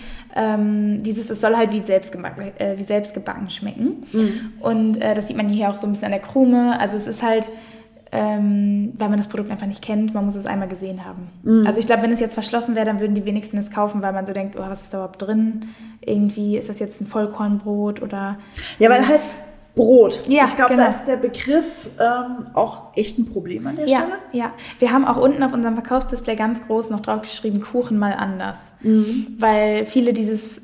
dieses, 1.03 1.31
es 1.31 1.41
soll 1.41 1.57
halt 1.57 1.73
wie 1.73 1.81
selbstgebacken, 1.81 2.43
äh, 2.59 2.79
wie 2.79 2.83
selbstgebacken 2.85 3.51
schmecken. 3.51 4.05
Und 4.61 4.97
äh, 5.03 5.15
das 5.15 5.29
sieht 5.29 5.37
man 5.37 5.49
hier 5.49 5.71
auch 5.71 5.77
so 5.77 5.87
ein 5.87 5.91
bisschen 5.93 6.07
an 6.07 6.13
der 6.13 6.21
Krume. 6.21 6.79
Also 6.81 6.97
es 6.97 7.07
ist 7.07 7.23
halt, 7.23 7.49
ähm, 8.13 8.93
weil 8.99 9.09
man 9.09 9.19
das 9.19 9.29
Produkt 9.29 9.51
einfach 9.51 9.67
nicht 9.67 9.83
kennt, 9.83 10.15
man 10.15 10.25
muss 10.25 10.35
es 10.35 10.47
einmal 10.47 10.69
gesehen 10.69 11.01
haben. 11.05 11.65
Also 11.67 11.79
ich 11.79 11.87
glaube, 11.87 12.03
wenn 12.03 12.11
es 12.13 12.19
jetzt 12.21 12.35
verschlossen 12.35 12.75
wäre, 12.75 12.87
dann 12.87 12.99
würden 13.01 13.15
die 13.15 13.25
wenigsten 13.25 13.57
es 13.59 13.71
kaufen, 13.71 14.03
weil 14.03 14.13
man 14.13 14.27
so 14.27 14.33
denkt, 14.33 14.57
oh, 14.59 14.63
was 14.69 14.83
ist 14.83 14.93
da 14.93 14.99
überhaupt 14.99 15.23
drin? 15.23 15.67
Irgendwie 16.05 16.57
ist 16.57 16.69
das 16.69 16.79
jetzt 16.81 17.01
ein 17.01 17.07
Vollkornbrot 17.07 18.03
oder 18.03 18.37
Ja, 18.79 18.89
so. 18.89 18.95
weil 18.95 19.07
halt 19.07 19.21
Brot. 19.77 20.23
Ja, 20.27 20.45
ich 20.47 20.57
glaube, 20.57 20.73
genau. 20.75 20.83
da 20.87 20.91
ist 20.91 21.05
der 21.05 21.17
Begriff 21.17 21.89
ähm, 22.01 22.47
auch 22.55 22.87
echt 22.97 23.19
ein 23.21 23.27
Problem 23.33 23.69
an 23.69 23.77
der 23.77 23.87
Ja, 23.87 23.99
Stelle. 24.01 24.13
ja. 24.33 24.53
Wir 24.81 24.91
haben 24.91 25.05
auch 25.05 25.17
unten 25.17 25.45
auf 25.45 25.53
unserem 25.53 25.75
Verkaufsdisplay 25.77 26.35
ganz 26.35 26.67
groß 26.67 26.91
noch 26.91 26.99
drauf 26.99 27.23
geschrieben, 27.23 27.61
Kuchen 27.61 27.97
mal 27.97 28.13
anders. 28.13 28.73
Mhm. 28.83 29.37
Weil 29.39 29.87
viele 29.87 30.13
dieses, 30.13 30.61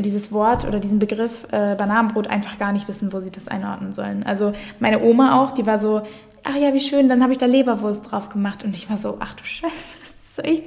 dieses 0.00 0.32
Wort 0.32 0.64
oder 0.64 0.80
diesen 0.80 0.98
Begriff 0.98 1.44
äh, 1.50 1.74
Bananenbrot 1.74 2.26
einfach 2.26 2.58
gar 2.58 2.72
nicht 2.72 2.88
wissen, 2.88 3.12
wo 3.12 3.20
sie 3.20 3.30
das 3.30 3.48
einordnen 3.48 3.92
sollen. 3.92 4.22
Also 4.22 4.52
meine 4.78 5.02
Oma 5.02 5.40
auch, 5.40 5.52
die 5.52 5.66
war 5.66 5.78
so, 5.78 6.02
ach 6.44 6.56
ja, 6.56 6.72
wie 6.72 6.80
schön, 6.80 7.08
dann 7.08 7.22
habe 7.22 7.32
ich 7.32 7.38
da 7.38 7.46
Leberwurst 7.46 8.10
drauf 8.10 8.28
gemacht. 8.28 8.64
Und 8.64 8.74
ich 8.74 8.88
war 8.88 8.98
so, 8.98 9.18
ach 9.20 9.34
du 9.34 9.44
Scheiße, 9.44 9.98
ist 10.38 10.44
echt... 10.44 10.64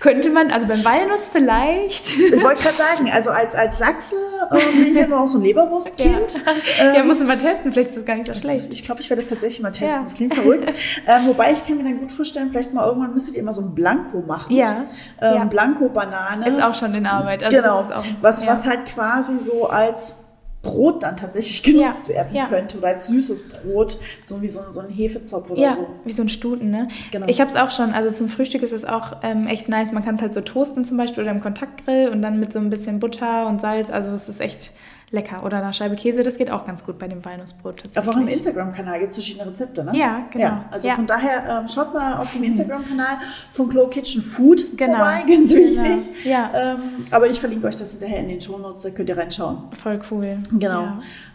Könnte 0.00 0.30
man, 0.30 0.50
also 0.50 0.66
beim 0.66 0.84
Walnuss 0.84 1.26
vielleicht... 1.26 2.16
Ich 2.16 2.42
wollte 2.42 2.62
gerade 2.62 2.76
sagen, 2.76 3.10
also 3.12 3.30
als, 3.30 3.54
als 3.54 3.78
Sachse 3.78 4.16
ähm, 4.50 4.84
bin 4.84 4.96
ich 4.96 5.12
auch 5.12 5.28
so 5.28 5.38
ein 5.38 5.44
Leberwurstkind. 5.44 6.40
ja, 6.78 6.94
ja 6.94 7.04
muss 7.04 7.18
man 7.18 7.28
mal 7.28 7.38
testen, 7.38 7.72
vielleicht 7.72 7.90
ist 7.90 7.98
das 7.98 8.04
gar 8.04 8.16
nicht 8.16 8.26
so 8.26 8.34
schlecht. 8.34 8.72
Ich 8.72 8.82
glaube, 8.84 9.00
ich 9.00 9.10
werde 9.10 9.22
das 9.22 9.30
tatsächlich 9.30 9.60
mal 9.60 9.70
testen. 9.70 9.88
Ja. 9.88 10.02
Das 10.02 10.14
klingt 10.14 10.34
verrückt. 10.34 10.72
ähm, 11.06 11.26
wobei 11.26 11.52
ich 11.52 11.66
kann 11.66 11.76
mir 11.76 11.84
dann 11.84 12.00
gut 12.00 12.12
vorstellen, 12.12 12.50
vielleicht 12.50 12.72
mal 12.72 12.86
irgendwann 12.86 13.12
müsstet 13.12 13.34
ihr 13.34 13.42
mal 13.42 13.54
so 13.54 13.62
ein 13.62 13.74
Blanco 13.74 14.20
machen. 14.22 14.54
Ja, 14.54 14.84
Ähm, 15.20 15.34
ja. 15.34 15.44
Blanco-Banane. 15.44 16.46
Ist 16.46 16.62
auch 16.62 16.74
schon 16.74 16.94
in 16.94 17.06
Arbeit. 17.06 17.42
Also 17.44 17.56
genau. 17.56 17.76
das 17.76 17.86
ist 17.86 17.92
auch, 17.94 18.04
was, 18.20 18.46
was 18.46 18.66
halt 18.66 18.86
quasi 18.86 19.38
so 19.38 19.68
als 19.68 20.21
Brot 20.62 21.02
dann 21.02 21.16
tatsächlich 21.16 21.62
genutzt 21.64 22.06
Ja, 22.08 22.14
werden 22.14 22.34
ja. 22.36 22.46
könnte. 22.46 22.78
Oder 22.78 22.88
als 22.88 23.06
süßes 23.08 23.48
Brot, 23.48 23.98
so 24.22 24.40
wie 24.42 24.48
so, 24.48 24.60
ein- 24.60 24.72
so 24.72 24.80
ein 24.80 24.88
Hefezopf 24.90 25.50
oder 25.50 25.60
Ja, 25.60 25.72
so. 25.72 25.86
wie 26.04 26.12
so 26.12 26.22
ein 26.22 26.28
Stuten, 26.28 26.70
ne? 26.70 26.88
Genau. 27.10 27.26
Ich 27.28 27.40
habe 27.40 27.50
es 27.50 27.56
auch 27.56 27.70
schon, 27.70 27.92
also 27.92 28.10
zum 28.12 28.28
Frühstück 28.28 28.62
ist 28.62 28.72
es 28.72 28.84
auch 28.84 29.16
ähm, 29.22 29.46
echt 29.48 29.68
nice. 29.68 29.92
Man 29.92 30.04
kann 30.04 30.14
es 30.14 30.22
halt 30.22 30.32
so 30.32 30.40
toasten 30.40 30.84
zum 30.84 30.96
Beispiel 30.96 31.22
oder 31.24 31.32
im 31.32 31.40
Kontaktgrill 31.40 32.08
und 32.08 32.22
dann 32.22 32.38
mit 32.38 32.52
so 32.52 32.58
ein 32.60 32.70
bisschen 32.70 33.00
Butter 33.00 33.46
und 33.48 33.60
Salz. 33.60 33.90
Also 33.90 34.10
es 34.12 34.28
ist 34.28 34.40
echt 34.40 34.70
lecker. 35.12 35.44
Oder 35.44 35.58
eine 35.62 35.72
Scheibe 35.72 35.94
Käse, 35.94 36.22
das 36.22 36.36
geht 36.36 36.50
auch 36.50 36.66
ganz 36.66 36.84
gut 36.84 36.98
bei 36.98 37.06
dem 37.06 37.24
Walnussbrot 37.24 37.82
Auf 37.96 38.08
eurem. 38.08 38.26
Instagram-Kanal 38.28 38.98
gibt 39.00 39.10
es 39.10 39.16
verschiedene 39.16 39.46
Rezepte, 39.50 39.84
ne? 39.84 39.92
Ja, 39.96 40.22
genau. 40.30 40.44
Ja, 40.44 40.64
also 40.70 40.88
Ja. 40.88 40.94
von 40.96 41.06
daher 41.06 41.60
ähm, 41.60 41.68
schaut 41.68 41.92
mal 41.94 42.14
auf 42.16 42.32
dem 42.32 42.42
Instagram-Kanal 42.42 43.18
von 43.52 43.68
Glow 43.68 43.86
Kitchen 43.88 44.22
Food 44.22 44.76
Genau. 44.76 44.96
vorbei, 44.96 45.22
ganz 45.28 45.52
Genau. 45.52 45.82
wichtig. 45.84 46.24
Ja. 46.24 46.50
Ähm, 46.54 46.78
aber 47.10 47.26
ich 47.28 47.38
verlinke 47.38 47.66
euch 47.66 47.76
das 47.76 47.90
hinterher 47.92 48.20
in 48.20 48.28
den 48.28 48.40
Shownotes, 48.40 48.82
da 48.82 48.90
könnt 48.90 49.08
ihr 49.08 49.16
reinschauen. 49.18 49.58
Voll 49.80 50.00
cool. 50.10 50.38
Genau. 50.58 50.82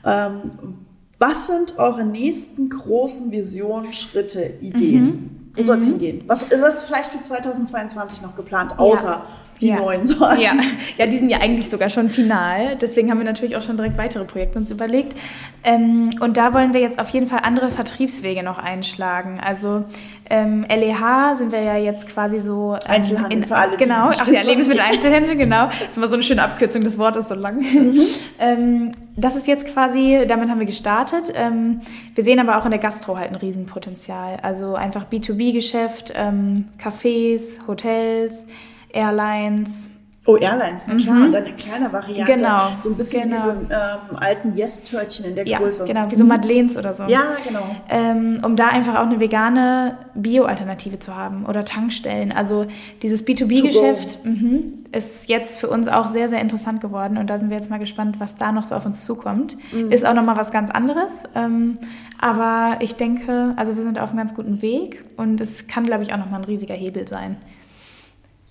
Ja. 0.03 0.27
Ähm, 0.27 0.51
was 1.19 1.47
sind 1.47 1.77
eure 1.77 2.03
nächsten 2.05 2.69
großen 2.69 3.31
Visionen, 3.31 3.93
Schritte, 3.93 4.53
Ideen? 4.61 5.05
Mhm. 5.05 5.29
Wo 5.55 5.63
soll 5.63 5.77
es 5.77 5.85
hingehen? 5.85 6.23
Was, 6.27 6.51
was 6.51 6.75
ist 6.75 6.83
vielleicht 6.83 7.11
für 7.11 7.19
2022 7.19 8.21
noch 8.21 8.35
geplant, 8.35 8.77
außer 8.77 9.23
die 9.61 9.67
ja. 9.67 9.77
neuen 9.77 10.05
Sorten. 10.05 10.39
Ja. 10.39 10.53
ja, 10.97 11.07
die 11.07 11.17
sind 11.17 11.29
ja 11.29 11.39
eigentlich 11.39 11.69
sogar 11.69 11.89
schon 11.89 12.09
final. 12.09 12.75
Deswegen 12.75 13.09
haben 13.09 13.17
wir 13.17 13.25
natürlich 13.25 13.55
auch 13.55 13.61
schon 13.61 13.77
direkt 13.77 13.97
weitere 13.97 14.25
Projekte 14.25 14.57
uns 14.57 14.71
überlegt. 14.71 15.15
Ähm, 15.63 16.11
und 16.19 16.37
da 16.37 16.53
wollen 16.53 16.73
wir 16.73 16.81
jetzt 16.81 16.99
auf 16.99 17.09
jeden 17.09 17.27
Fall 17.27 17.39
andere 17.43 17.71
Vertriebswege 17.71 18.43
noch 18.43 18.57
einschlagen. 18.57 19.39
Also 19.43 19.85
ähm, 20.29 20.65
LEH 20.69 21.35
sind 21.35 21.51
wir 21.51 21.61
ja 21.61 21.77
jetzt 21.77 22.07
quasi 22.07 22.39
so. 22.39 22.77
Ähm, 22.85 22.91
Einzelhandel 22.91 23.43
für 23.47 23.55
alle. 23.55 23.77
Genau, 23.77 24.09
ach 24.09 24.27
ja, 24.27 24.33
was 24.33 24.43
Lebensmittel 24.43 24.83
es 24.83 24.89
ist. 24.89 24.93
Einzelhändler, 24.95 25.35
genau. 25.35 25.67
Das 25.67 25.89
ist 25.89 25.97
immer 25.97 26.07
so 26.07 26.15
eine 26.15 26.23
schöne 26.23 26.43
Abkürzung, 26.43 26.83
das 26.83 26.97
Wort 26.97 27.15
ist 27.17 27.29
so 27.29 27.35
lang. 27.35 27.59
Mhm. 27.59 27.99
ähm, 28.39 28.91
das 29.15 29.35
ist 29.35 29.47
jetzt 29.47 29.67
quasi, 29.73 30.25
damit 30.27 30.49
haben 30.49 30.59
wir 30.59 30.67
gestartet. 30.67 31.33
Ähm, 31.35 31.81
wir 32.13 32.23
sehen 32.23 32.39
aber 32.39 32.57
auch 32.57 32.65
in 32.65 32.71
der 32.71 32.79
Gastro 32.79 33.17
halt 33.17 33.29
ein 33.29 33.35
Riesenpotenzial. 33.35 34.37
Also 34.41 34.75
einfach 34.75 35.05
B2B-Geschäft, 35.05 36.13
ähm, 36.15 36.65
Cafés, 36.81 37.67
Hotels, 37.67 38.47
Airlines. 38.89 39.91
Oh, 40.29 40.35
Airlines, 40.35 40.83
na 40.89 40.95
klar. 40.95 41.15
Und 41.23 41.31
dann 41.31 41.45
eine 41.45 41.53
kleine 41.55 41.93
Variante. 41.93 42.33
Mhm. 42.33 42.37
Genau, 42.37 42.67
So 42.77 42.89
ein 42.89 42.97
bisschen 42.97 43.29
genau. 43.29 43.37
wie 43.45 43.59
diese 43.59 43.73
ähm, 43.73 44.17
alten 44.19 44.57
Yes-Törtchen 44.57 45.25
in 45.25 45.35
der 45.35 45.47
Ja, 45.47 45.57
Größe. 45.59 45.85
genau, 45.85 46.01
wie 46.11 46.15
so 46.15 46.25
Madeleines 46.25 46.75
oder 46.75 46.93
so. 46.93 47.03
Ja, 47.03 47.21
genau. 47.47 47.63
ähm, 47.87 48.41
um 48.43 48.57
da 48.57 48.67
einfach 48.67 48.95
auch 48.95 49.05
eine 49.05 49.21
vegane 49.21 49.97
Bio-Alternative 50.15 50.99
zu 50.99 51.15
haben 51.15 51.45
oder 51.45 51.63
Tankstellen. 51.63 52.33
Also 52.33 52.65
dieses 53.03 53.25
B2B-Geschäft 53.25 54.25
mhm, 54.25 54.73
ist 54.91 55.29
jetzt 55.29 55.59
für 55.59 55.69
uns 55.69 55.87
auch 55.87 56.07
sehr, 56.07 56.27
sehr 56.27 56.41
interessant 56.41 56.81
geworden 56.81 57.17
und 57.17 57.29
da 57.29 57.39
sind 57.39 57.49
wir 57.49 57.55
jetzt 57.55 57.69
mal 57.69 57.79
gespannt, 57.79 58.19
was 58.19 58.35
da 58.35 58.51
noch 58.51 58.65
so 58.65 58.75
auf 58.75 58.85
uns 58.85 59.05
zukommt. 59.05 59.55
Mhm. 59.71 59.93
Ist 59.93 60.05
auch 60.05 60.13
nochmal 60.13 60.35
was 60.35 60.51
ganz 60.51 60.69
anderes, 60.71 61.23
ähm, 61.35 61.75
aber 62.19 62.79
ich 62.81 62.95
denke, 62.97 63.53
also 63.55 63.77
wir 63.77 63.81
sind 63.83 63.97
auf 63.97 64.09
einem 64.09 64.17
ganz 64.17 64.35
guten 64.35 64.61
Weg 64.61 65.05
und 65.15 65.39
es 65.39 65.67
kann, 65.67 65.85
glaube 65.85 66.03
ich, 66.03 66.11
auch 66.11 66.17
nochmal 66.17 66.41
ein 66.41 66.45
riesiger 66.45 66.75
Hebel 66.75 67.07
sein. 67.07 67.37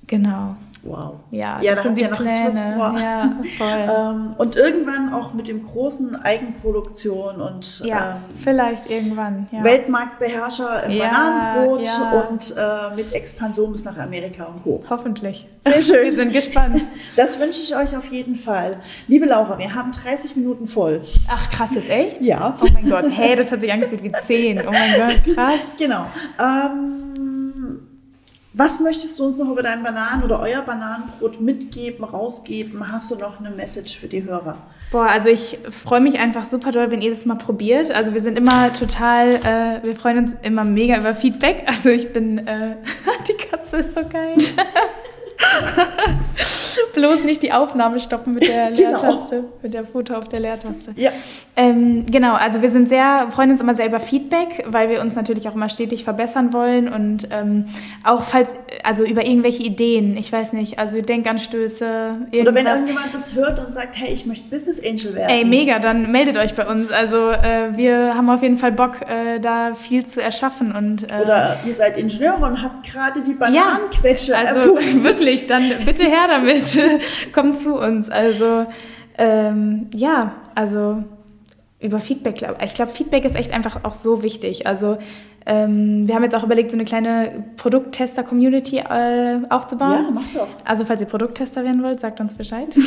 Genau. 0.06 0.56
Wow. 0.86 1.14
Ja, 1.30 1.60
ja 1.60 1.74
das 1.74 1.82
da 1.82 1.82
sind 1.82 1.98
die 1.98 2.10
was 2.10 2.16
Pläne. 2.16 2.74
vor. 2.76 2.98
Ja, 2.98 3.36
voll. 3.58 3.66
Ähm, 3.86 4.34
und 4.38 4.56
irgendwann 4.56 5.12
auch 5.12 5.32
mit 5.32 5.48
dem 5.48 5.64
großen 5.66 6.16
Eigenproduktion 6.16 7.40
und 7.40 7.80
ja, 7.84 8.12
ähm, 8.12 8.36
vielleicht 8.36 8.90
irgendwann. 8.90 9.48
Ja. 9.50 9.64
Weltmarktbeherrscher 9.64 10.84
im 10.84 10.92
Ja, 10.92 11.06
Bananenbrot 11.06 11.86
ja. 11.86 12.26
und 12.28 12.54
äh, 12.56 12.96
mit 12.96 13.12
Expansion 13.12 13.72
bis 13.72 13.84
nach 13.84 13.96
Amerika 13.98 14.44
und 14.44 14.62
Co. 14.62 14.82
Hoffentlich. 14.88 15.46
Sehr 15.64 15.82
schön. 15.82 16.04
Wir 16.04 16.12
sind 16.14 16.32
gespannt. 16.32 16.86
Das 17.16 17.38
wünsche 17.40 17.60
ich 17.62 17.74
euch 17.76 17.96
auf 17.96 18.10
jeden 18.12 18.36
Fall. 18.36 18.78
Liebe 19.08 19.26
Laura, 19.26 19.58
wir 19.58 19.74
haben 19.74 19.92
30 19.92 20.36
Minuten 20.36 20.68
voll. 20.68 21.00
Ach, 21.28 21.50
krass, 21.50 21.74
jetzt 21.74 21.90
echt? 21.90 22.22
Ja. 22.22 22.56
Oh 22.60 22.66
mein 22.74 22.88
Gott, 22.88 23.06
hey, 23.10 23.34
das 23.36 23.52
hat 23.52 23.60
sich 23.60 23.72
angefühlt 23.72 24.02
wie 24.02 24.12
10. 24.12 24.62
Oh 24.66 24.70
mein 24.70 25.08
Gott, 25.08 25.34
krass. 25.34 25.76
Genau. 25.78 26.06
Ähm, 26.38 27.05
was 28.56 28.80
möchtest 28.80 29.18
du 29.18 29.26
uns 29.26 29.36
noch 29.36 29.50
über 29.50 29.62
dein 29.62 29.82
Bananen- 29.82 30.22
oder 30.22 30.40
euer 30.40 30.62
Bananenbrot 30.62 31.42
mitgeben, 31.42 32.04
rausgeben? 32.04 32.90
Hast 32.90 33.10
du 33.10 33.16
noch 33.16 33.38
eine 33.38 33.50
Message 33.50 33.98
für 33.98 34.06
die 34.06 34.24
Hörer? 34.24 34.56
Boah, 34.90 35.10
also 35.10 35.28
ich 35.28 35.58
freue 35.68 36.00
mich 36.00 36.20
einfach 36.20 36.46
super 36.46 36.72
doll, 36.72 36.90
wenn 36.90 37.02
ihr 37.02 37.10
das 37.10 37.26
mal 37.26 37.34
probiert. 37.34 37.90
Also 37.90 38.14
wir 38.14 38.20
sind 38.22 38.38
immer 38.38 38.72
total, 38.72 39.34
äh, 39.34 39.86
wir 39.86 39.94
freuen 39.94 40.18
uns 40.18 40.34
immer 40.40 40.64
mega 40.64 40.96
über 40.96 41.14
Feedback. 41.14 41.64
Also 41.66 41.90
ich 41.90 42.14
bin, 42.14 42.38
äh, 42.38 42.76
die 43.28 43.34
Katze 43.34 43.76
ist 43.76 43.92
so 43.92 44.00
geil. 44.08 44.38
Bloß 46.94 47.24
nicht 47.24 47.42
die 47.42 47.52
Aufnahme 47.52 48.00
stoppen 48.00 48.32
mit 48.32 48.46
der 48.48 48.70
Genau. 48.76 48.90
Leertaste, 48.90 49.44
mit 49.62 49.74
der 49.74 49.84
Foto 49.84 50.14
auf 50.14 50.28
der 50.28 50.40
Leertaste. 50.40 50.92
Ja. 50.96 51.10
Ähm, 51.56 52.04
genau, 52.10 52.34
also 52.34 52.62
wir 52.62 52.70
sind 52.70 52.88
sehr, 52.88 53.28
freuen 53.30 53.50
uns 53.50 53.60
immer 53.60 53.74
sehr 53.74 53.86
über 53.86 54.00
Feedback, 54.00 54.64
weil 54.66 54.88
wir 54.88 55.00
uns 55.00 55.16
natürlich 55.16 55.48
auch 55.48 55.54
immer 55.54 55.68
stetig 55.68 56.04
verbessern 56.04 56.52
wollen 56.52 56.92
und 56.92 57.28
ähm, 57.30 57.66
auch 58.04 58.22
falls, 58.22 58.54
also 58.82 59.04
über 59.04 59.24
irgendwelche 59.24 59.62
Ideen, 59.62 60.16
ich 60.16 60.32
weiß 60.32 60.52
nicht, 60.52 60.78
also 60.78 61.00
Denkanstöße, 61.00 61.84
irgendwas. 61.84 62.40
Oder 62.40 62.54
wenn 62.54 62.66
irgendjemand 62.66 63.14
das 63.14 63.34
hört 63.34 63.64
und 63.64 63.72
sagt, 63.72 63.96
hey, 63.96 64.12
ich 64.12 64.26
möchte 64.26 64.48
Business 64.48 64.80
Angel 64.84 65.14
werden. 65.14 65.30
Ey, 65.30 65.44
mega, 65.44 65.78
dann 65.78 66.10
meldet 66.10 66.36
euch 66.36 66.54
bei 66.54 66.66
uns. 66.66 66.90
Also 66.90 67.30
äh, 67.30 67.76
wir 67.76 68.14
haben 68.14 68.28
auf 68.30 68.42
jeden 68.42 68.58
Fall 68.58 68.72
Bock, 68.72 69.00
äh, 69.02 69.38
da 69.40 69.74
viel 69.74 70.04
zu 70.06 70.22
erschaffen 70.22 70.72
und 70.72 71.04
äh, 71.04 71.22
Oder 71.22 71.56
ihr 71.66 71.74
seid 71.74 71.96
Ingenieure 71.96 72.44
und 72.44 72.62
habt 72.62 72.86
gerade 72.86 73.20
die 73.22 73.34
Bananenquetsche 73.34 74.36
also 74.36 74.76
erfunden. 74.76 75.04
wirklich, 75.04 75.46
dann 75.46 75.62
bitte 75.84 76.04
her 76.04 76.26
damit, 76.28 76.65
kommt 77.32 77.58
zu 77.58 77.78
uns. 77.78 78.08
Also 78.10 78.66
ähm, 79.18 79.88
ja, 79.94 80.36
also 80.54 81.02
über 81.80 81.98
Feedback, 81.98 82.42
ich 82.64 82.74
glaube, 82.74 82.92
Feedback 82.92 83.24
ist 83.24 83.36
echt 83.36 83.52
einfach 83.52 83.84
auch 83.84 83.94
so 83.94 84.22
wichtig. 84.22 84.66
Also 84.66 84.98
ähm, 85.48 86.08
wir 86.08 86.14
haben 86.16 86.24
jetzt 86.24 86.34
auch 86.34 86.42
überlegt, 86.42 86.72
so 86.72 86.76
eine 86.76 86.84
kleine 86.84 87.44
Produkttester-Community 87.56 88.78
äh, 88.78 89.38
aufzubauen. 89.48 90.04
Ja, 90.04 90.10
macht 90.10 90.34
doch. 90.34 90.48
Also 90.64 90.84
falls 90.84 91.00
ihr 91.00 91.06
Produkttester 91.06 91.62
werden 91.62 91.84
wollt, 91.84 92.00
sagt 92.00 92.20
uns 92.20 92.34
Bescheid. 92.34 92.76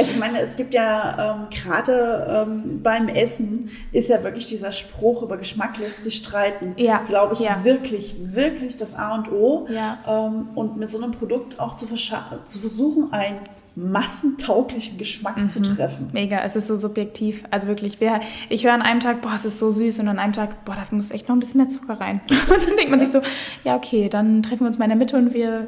Ich 0.00 0.18
meine, 0.18 0.40
es 0.40 0.56
gibt 0.56 0.74
ja 0.74 1.36
ähm, 1.36 1.48
gerade 1.50 2.46
ähm, 2.46 2.80
beim 2.82 3.08
Essen 3.08 3.70
ist 3.92 4.08
ja 4.08 4.22
wirklich 4.22 4.46
dieser 4.46 4.72
Spruch 4.72 5.22
über 5.22 5.36
Geschmack 5.36 5.78
lässt 5.78 6.04
sich 6.04 6.16
streiten. 6.16 6.74
Ja, 6.76 7.02
Glaube 7.08 7.34
ich 7.34 7.40
ja. 7.40 7.64
wirklich, 7.64 8.16
wirklich 8.20 8.76
das 8.76 8.94
A 8.94 9.14
und 9.14 9.32
O. 9.32 9.66
Ja. 9.68 9.98
Ähm, 10.06 10.48
und 10.54 10.76
mit 10.76 10.90
so 10.90 11.02
einem 11.02 11.12
Produkt 11.12 11.58
auch 11.58 11.74
zu, 11.74 11.86
zu 11.86 12.58
versuchen, 12.58 13.12
einen 13.12 13.40
massentauglichen 13.76 14.98
Geschmack 14.98 15.36
Mhm. 15.36 15.48
zu 15.50 15.62
treffen. 15.62 16.08
Mega, 16.12 16.40
es 16.42 16.56
ist 16.56 16.66
so 16.66 16.76
subjektiv. 16.76 17.44
Also 17.50 17.68
wirklich, 17.68 18.00
wer, 18.00 18.20
ich 18.48 18.64
höre 18.64 18.72
an 18.72 18.82
einem 18.82 19.00
Tag, 19.00 19.20
boah, 19.20 19.32
es 19.34 19.44
ist 19.44 19.58
so 19.58 19.70
süß 19.70 20.00
und 20.00 20.08
an 20.08 20.18
einem 20.18 20.32
Tag, 20.32 20.64
boah, 20.64 20.74
da 20.76 20.94
muss 20.94 21.10
echt 21.10 21.28
noch 21.28 21.36
ein 21.36 21.40
bisschen 21.40 21.58
mehr 21.58 21.68
Zucker 21.68 22.00
rein. 22.00 22.20
Und 22.30 22.68
dann 22.68 22.76
denkt 22.76 22.90
man 22.90 23.00
sich 23.00 23.10
so, 23.10 23.20
ja, 23.64 23.76
okay, 23.76 24.08
dann 24.08 24.42
treffen 24.42 24.60
wir 24.60 24.66
uns 24.66 24.78
mal 24.78 24.84
in 24.84 24.90
der 24.90 24.98
Mitte 24.98 25.16
und 25.16 25.34
wir 25.34 25.66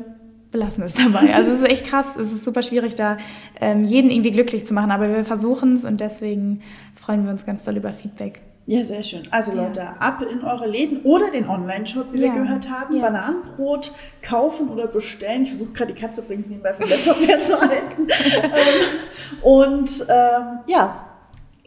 belassen 0.50 0.84
es 0.84 0.94
dabei. 0.94 1.34
Also 1.34 1.50
es 1.50 1.58
ist 1.62 1.68
echt 1.68 1.86
krass, 1.86 2.16
es 2.16 2.32
ist 2.32 2.44
super 2.44 2.62
schwierig, 2.62 2.94
da 2.94 3.16
ähm, 3.60 3.84
jeden 3.84 4.10
irgendwie 4.10 4.32
glücklich 4.32 4.66
zu 4.66 4.74
machen, 4.74 4.90
aber 4.90 5.08
wir 5.08 5.24
versuchen 5.24 5.72
es 5.74 5.84
und 5.84 6.00
deswegen 6.00 6.60
freuen 7.00 7.24
wir 7.24 7.30
uns 7.30 7.46
ganz 7.46 7.64
doll 7.64 7.76
über 7.76 7.92
Feedback. 7.92 8.40
Ja, 8.66 8.84
sehr 8.84 9.02
schön. 9.02 9.26
Also 9.32 9.52
Ja. 9.52 9.62
Leute, 9.64 9.88
ab 9.98 10.22
in 10.30 10.44
eure 10.44 10.68
Läden 10.68 11.02
oder 11.02 11.30
den 11.30 11.48
Online-Shop, 11.48 12.06
wie 12.12 12.22
Ja. 12.22 12.32
wir 12.32 12.42
gehört 12.42 12.70
haben. 12.70 12.94
Ja. 12.96 13.02
Bananenbrot 13.02 13.92
kaufen 14.22 14.68
oder 14.68 14.86
bestellen. 14.86 15.42
Ich 15.42 15.50
versuche 15.50 15.72
gerade 15.72 15.92
die 15.92 16.00
Katze 16.00 16.20
übrigens 16.20 16.46
nebenbei 16.46 16.72
vom 16.72 16.88
Laptop 16.88 17.16
herzuhalten. 17.26 18.06
Ähm, 18.44 19.42
Und 19.42 20.06
ähm, 20.08 20.58
ja, 20.66 21.06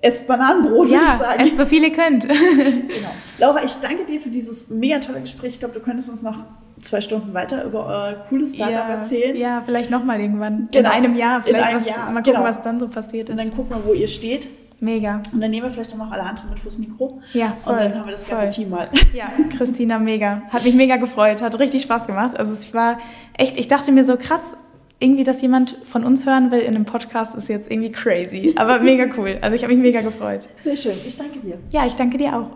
esst 0.02 0.28
Bananenbrot, 0.28 0.90
würde 0.90 0.94
ich 0.96 1.02
Ja, 1.02 1.18
sagen. 1.18 1.40
esst 1.42 1.58
so 1.58 1.66
viel 1.66 1.84
ihr 1.84 1.92
könnt. 1.92 2.28
Genau. 2.30 3.10
Laura, 3.40 3.64
ich 3.66 3.74
danke 3.82 4.06
dir 4.06 4.22
für 4.22 4.30
dieses 4.30 4.70
mega 4.70 5.00
tolle 5.00 5.20
Gespräch. 5.22 5.50
Ich 5.56 5.60
glaube, 5.60 5.74
du 5.74 5.82
könntest 5.82 6.10
uns 6.10 6.22
noch 6.22 6.38
zwei 6.82 7.02
Stunden 7.02 7.34
weiter 7.34 7.66
über 7.66 7.86
euer 7.86 8.14
cooles 8.30 8.56
Startup 8.56 8.76
ja, 8.88 8.96
erzählen. 8.96 9.36
Ja, 9.36 9.62
vielleicht 9.66 9.90
nochmal 9.92 10.22
irgendwann. 10.22 10.70
Genau. 10.72 10.80
In 10.90 10.96
einem 10.96 11.16
Jahr. 11.16 11.38
In 11.40 11.44
Vielleicht 11.44 11.68
einem 11.68 11.78
was, 11.80 11.88
Jahr, 11.90 11.98
mal 12.12 12.22
gucken, 12.22 12.34
genau. 12.34 12.44
was 12.46 12.62
dann 12.62 12.80
so 12.80 12.88
passiert 12.88 13.30
Und 13.30 13.38
ist. 13.40 13.46
dann 13.46 13.56
gucken 13.56 13.76
wir, 13.76 13.86
wo 13.86 13.94
ihr 13.94 14.08
steht. 14.08 14.48
Mega. 14.86 15.20
Und 15.34 15.42
dann 15.42 15.50
nehmen 15.50 15.66
wir 15.66 15.74
vielleicht 15.74 15.94
auch 15.94 15.98
noch 15.98 16.12
alle 16.12 16.22
anderen 16.22 16.52
mit 16.52 16.60
fürs 16.60 16.78
Mikro. 16.78 17.20
Ja, 17.34 17.58
voll. 17.64 17.74
Und 17.74 17.80
dann 17.80 17.96
haben 17.96 18.06
wir 18.06 18.12
das 18.12 18.28
ganze 18.28 18.44
voll. 18.44 18.50
Team 18.52 18.70
mal. 18.70 18.88
Ja, 19.16 19.32
Christina, 19.58 19.98
mega. 19.98 20.44
Hat 20.50 20.64
mich 20.64 20.76
mega 20.76 20.98
gefreut, 20.98 21.42
hat 21.42 21.58
richtig 21.58 21.82
Spaß 21.82 22.06
gemacht. 22.06 22.38
Also 22.38 22.54
es 22.54 22.72
war 22.72 23.00
echt, 23.34 23.58
ich 23.58 23.68
dachte 23.68 23.92
mir 23.92 24.04
so 24.06 24.16
krass, 24.16 24.56
irgendwie, 25.00 25.24
dass 25.24 25.42
jemand 25.42 25.76
von 25.86 26.06
uns 26.06 26.28
hören 26.28 26.52
will 26.52 26.60
in 26.60 26.76
einem 26.76 26.86
Podcast, 26.86 27.34
ist 27.34 27.50
jetzt 27.50 27.72
irgendwie 27.72 27.90
crazy. 27.90 28.54
Aber 28.58 28.78
mega 28.80 29.08
cool. 29.18 29.40
Also 29.42 29.56
ich 29.56 29.64
habe 29.64 29.74
mich 29.74 29.82
mega 29.82 30.02
gefreut. 30.02 30.48
Sehr 30.60 30.78
schön. 30.78 30.94
Ich 31.08 31.18
danke 31.18 31.40
dir. 31.40 31.58
Ja, 31.72 31.88
ich 31.88 31.96
danke 31.96 32.18
dir 32.18 32.38
auch. 32.38 32.52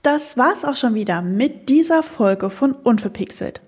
Das 0.00 0.38
war's 0.38 0.64
auch 0.64 0.76
schon 0.76 0.94
wieder 0.94 1.20
mit 1.20 1.68
dieser 1.68 2.02
Folge 2.02 2.48
von 2.48 2.72
Unverpixelt. 2.72 3.60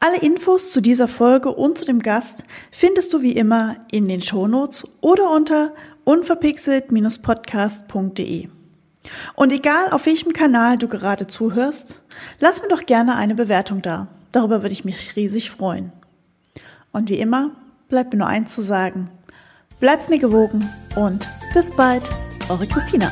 Alle 0.00 0.18
Infos 0.18 0.72
zu 0.72 0.80
dieser 0.80 1.08
Folge 1.08 1.50
und 1.50 1.76
zu 1.76 1.84
dem 1.84 2.00
Gast 2.00 2.44
findest 2.70 3.12
du 3.12 3.20
wie 3.20 3.32
immer 3.32 3.76
in 3.90 4.08
den 4.08 4.22
Shownotes 4.22 4.86
oder 5.00 5.30
unter 5.30 5.72
unverpixelt-podcast.de. 6.04 8.48
Und 9.34 9.52
egal 9.52 9.90
auf 9.90 10.06
welchem 10.06 10.32
Kanal 10.32 10.78
du 10.78 10.88
gerade 10.88 11.26
zuhörst, 11.26 12.00
lass 12.38 12.62
mir 12.62 12.68
doch 12.68 12.86
gerne 12.86 13.16
eine 13.16 13.34
Bewertung 13.34 13.82
da. 13.82 14.06
Darüber 14.32 14.62
würde 14.62 14.72
ich 14.72 14.84
mich 14.84 15.16
riesig 15.16 15.50
freuen. 15.50 15.92
Und 16.92 17.08
wie 17.08 17.18
immer 17.18 17.50
bleibt 17.88 18.12
mir 18.12 18.18
nur 18.18 18.28
eins 18.28 18.54
zu 18.54 18.62
sagen. 18.62 19.10
Bleibt 19.80 20.10
mir 20.10 20.18
gewogen 20.18 20.68
und 20.96 21.28
bis 21.54 21.72
bald, 21.72 22.02
eure 22.48 22.66
Christina. 22.66 23.10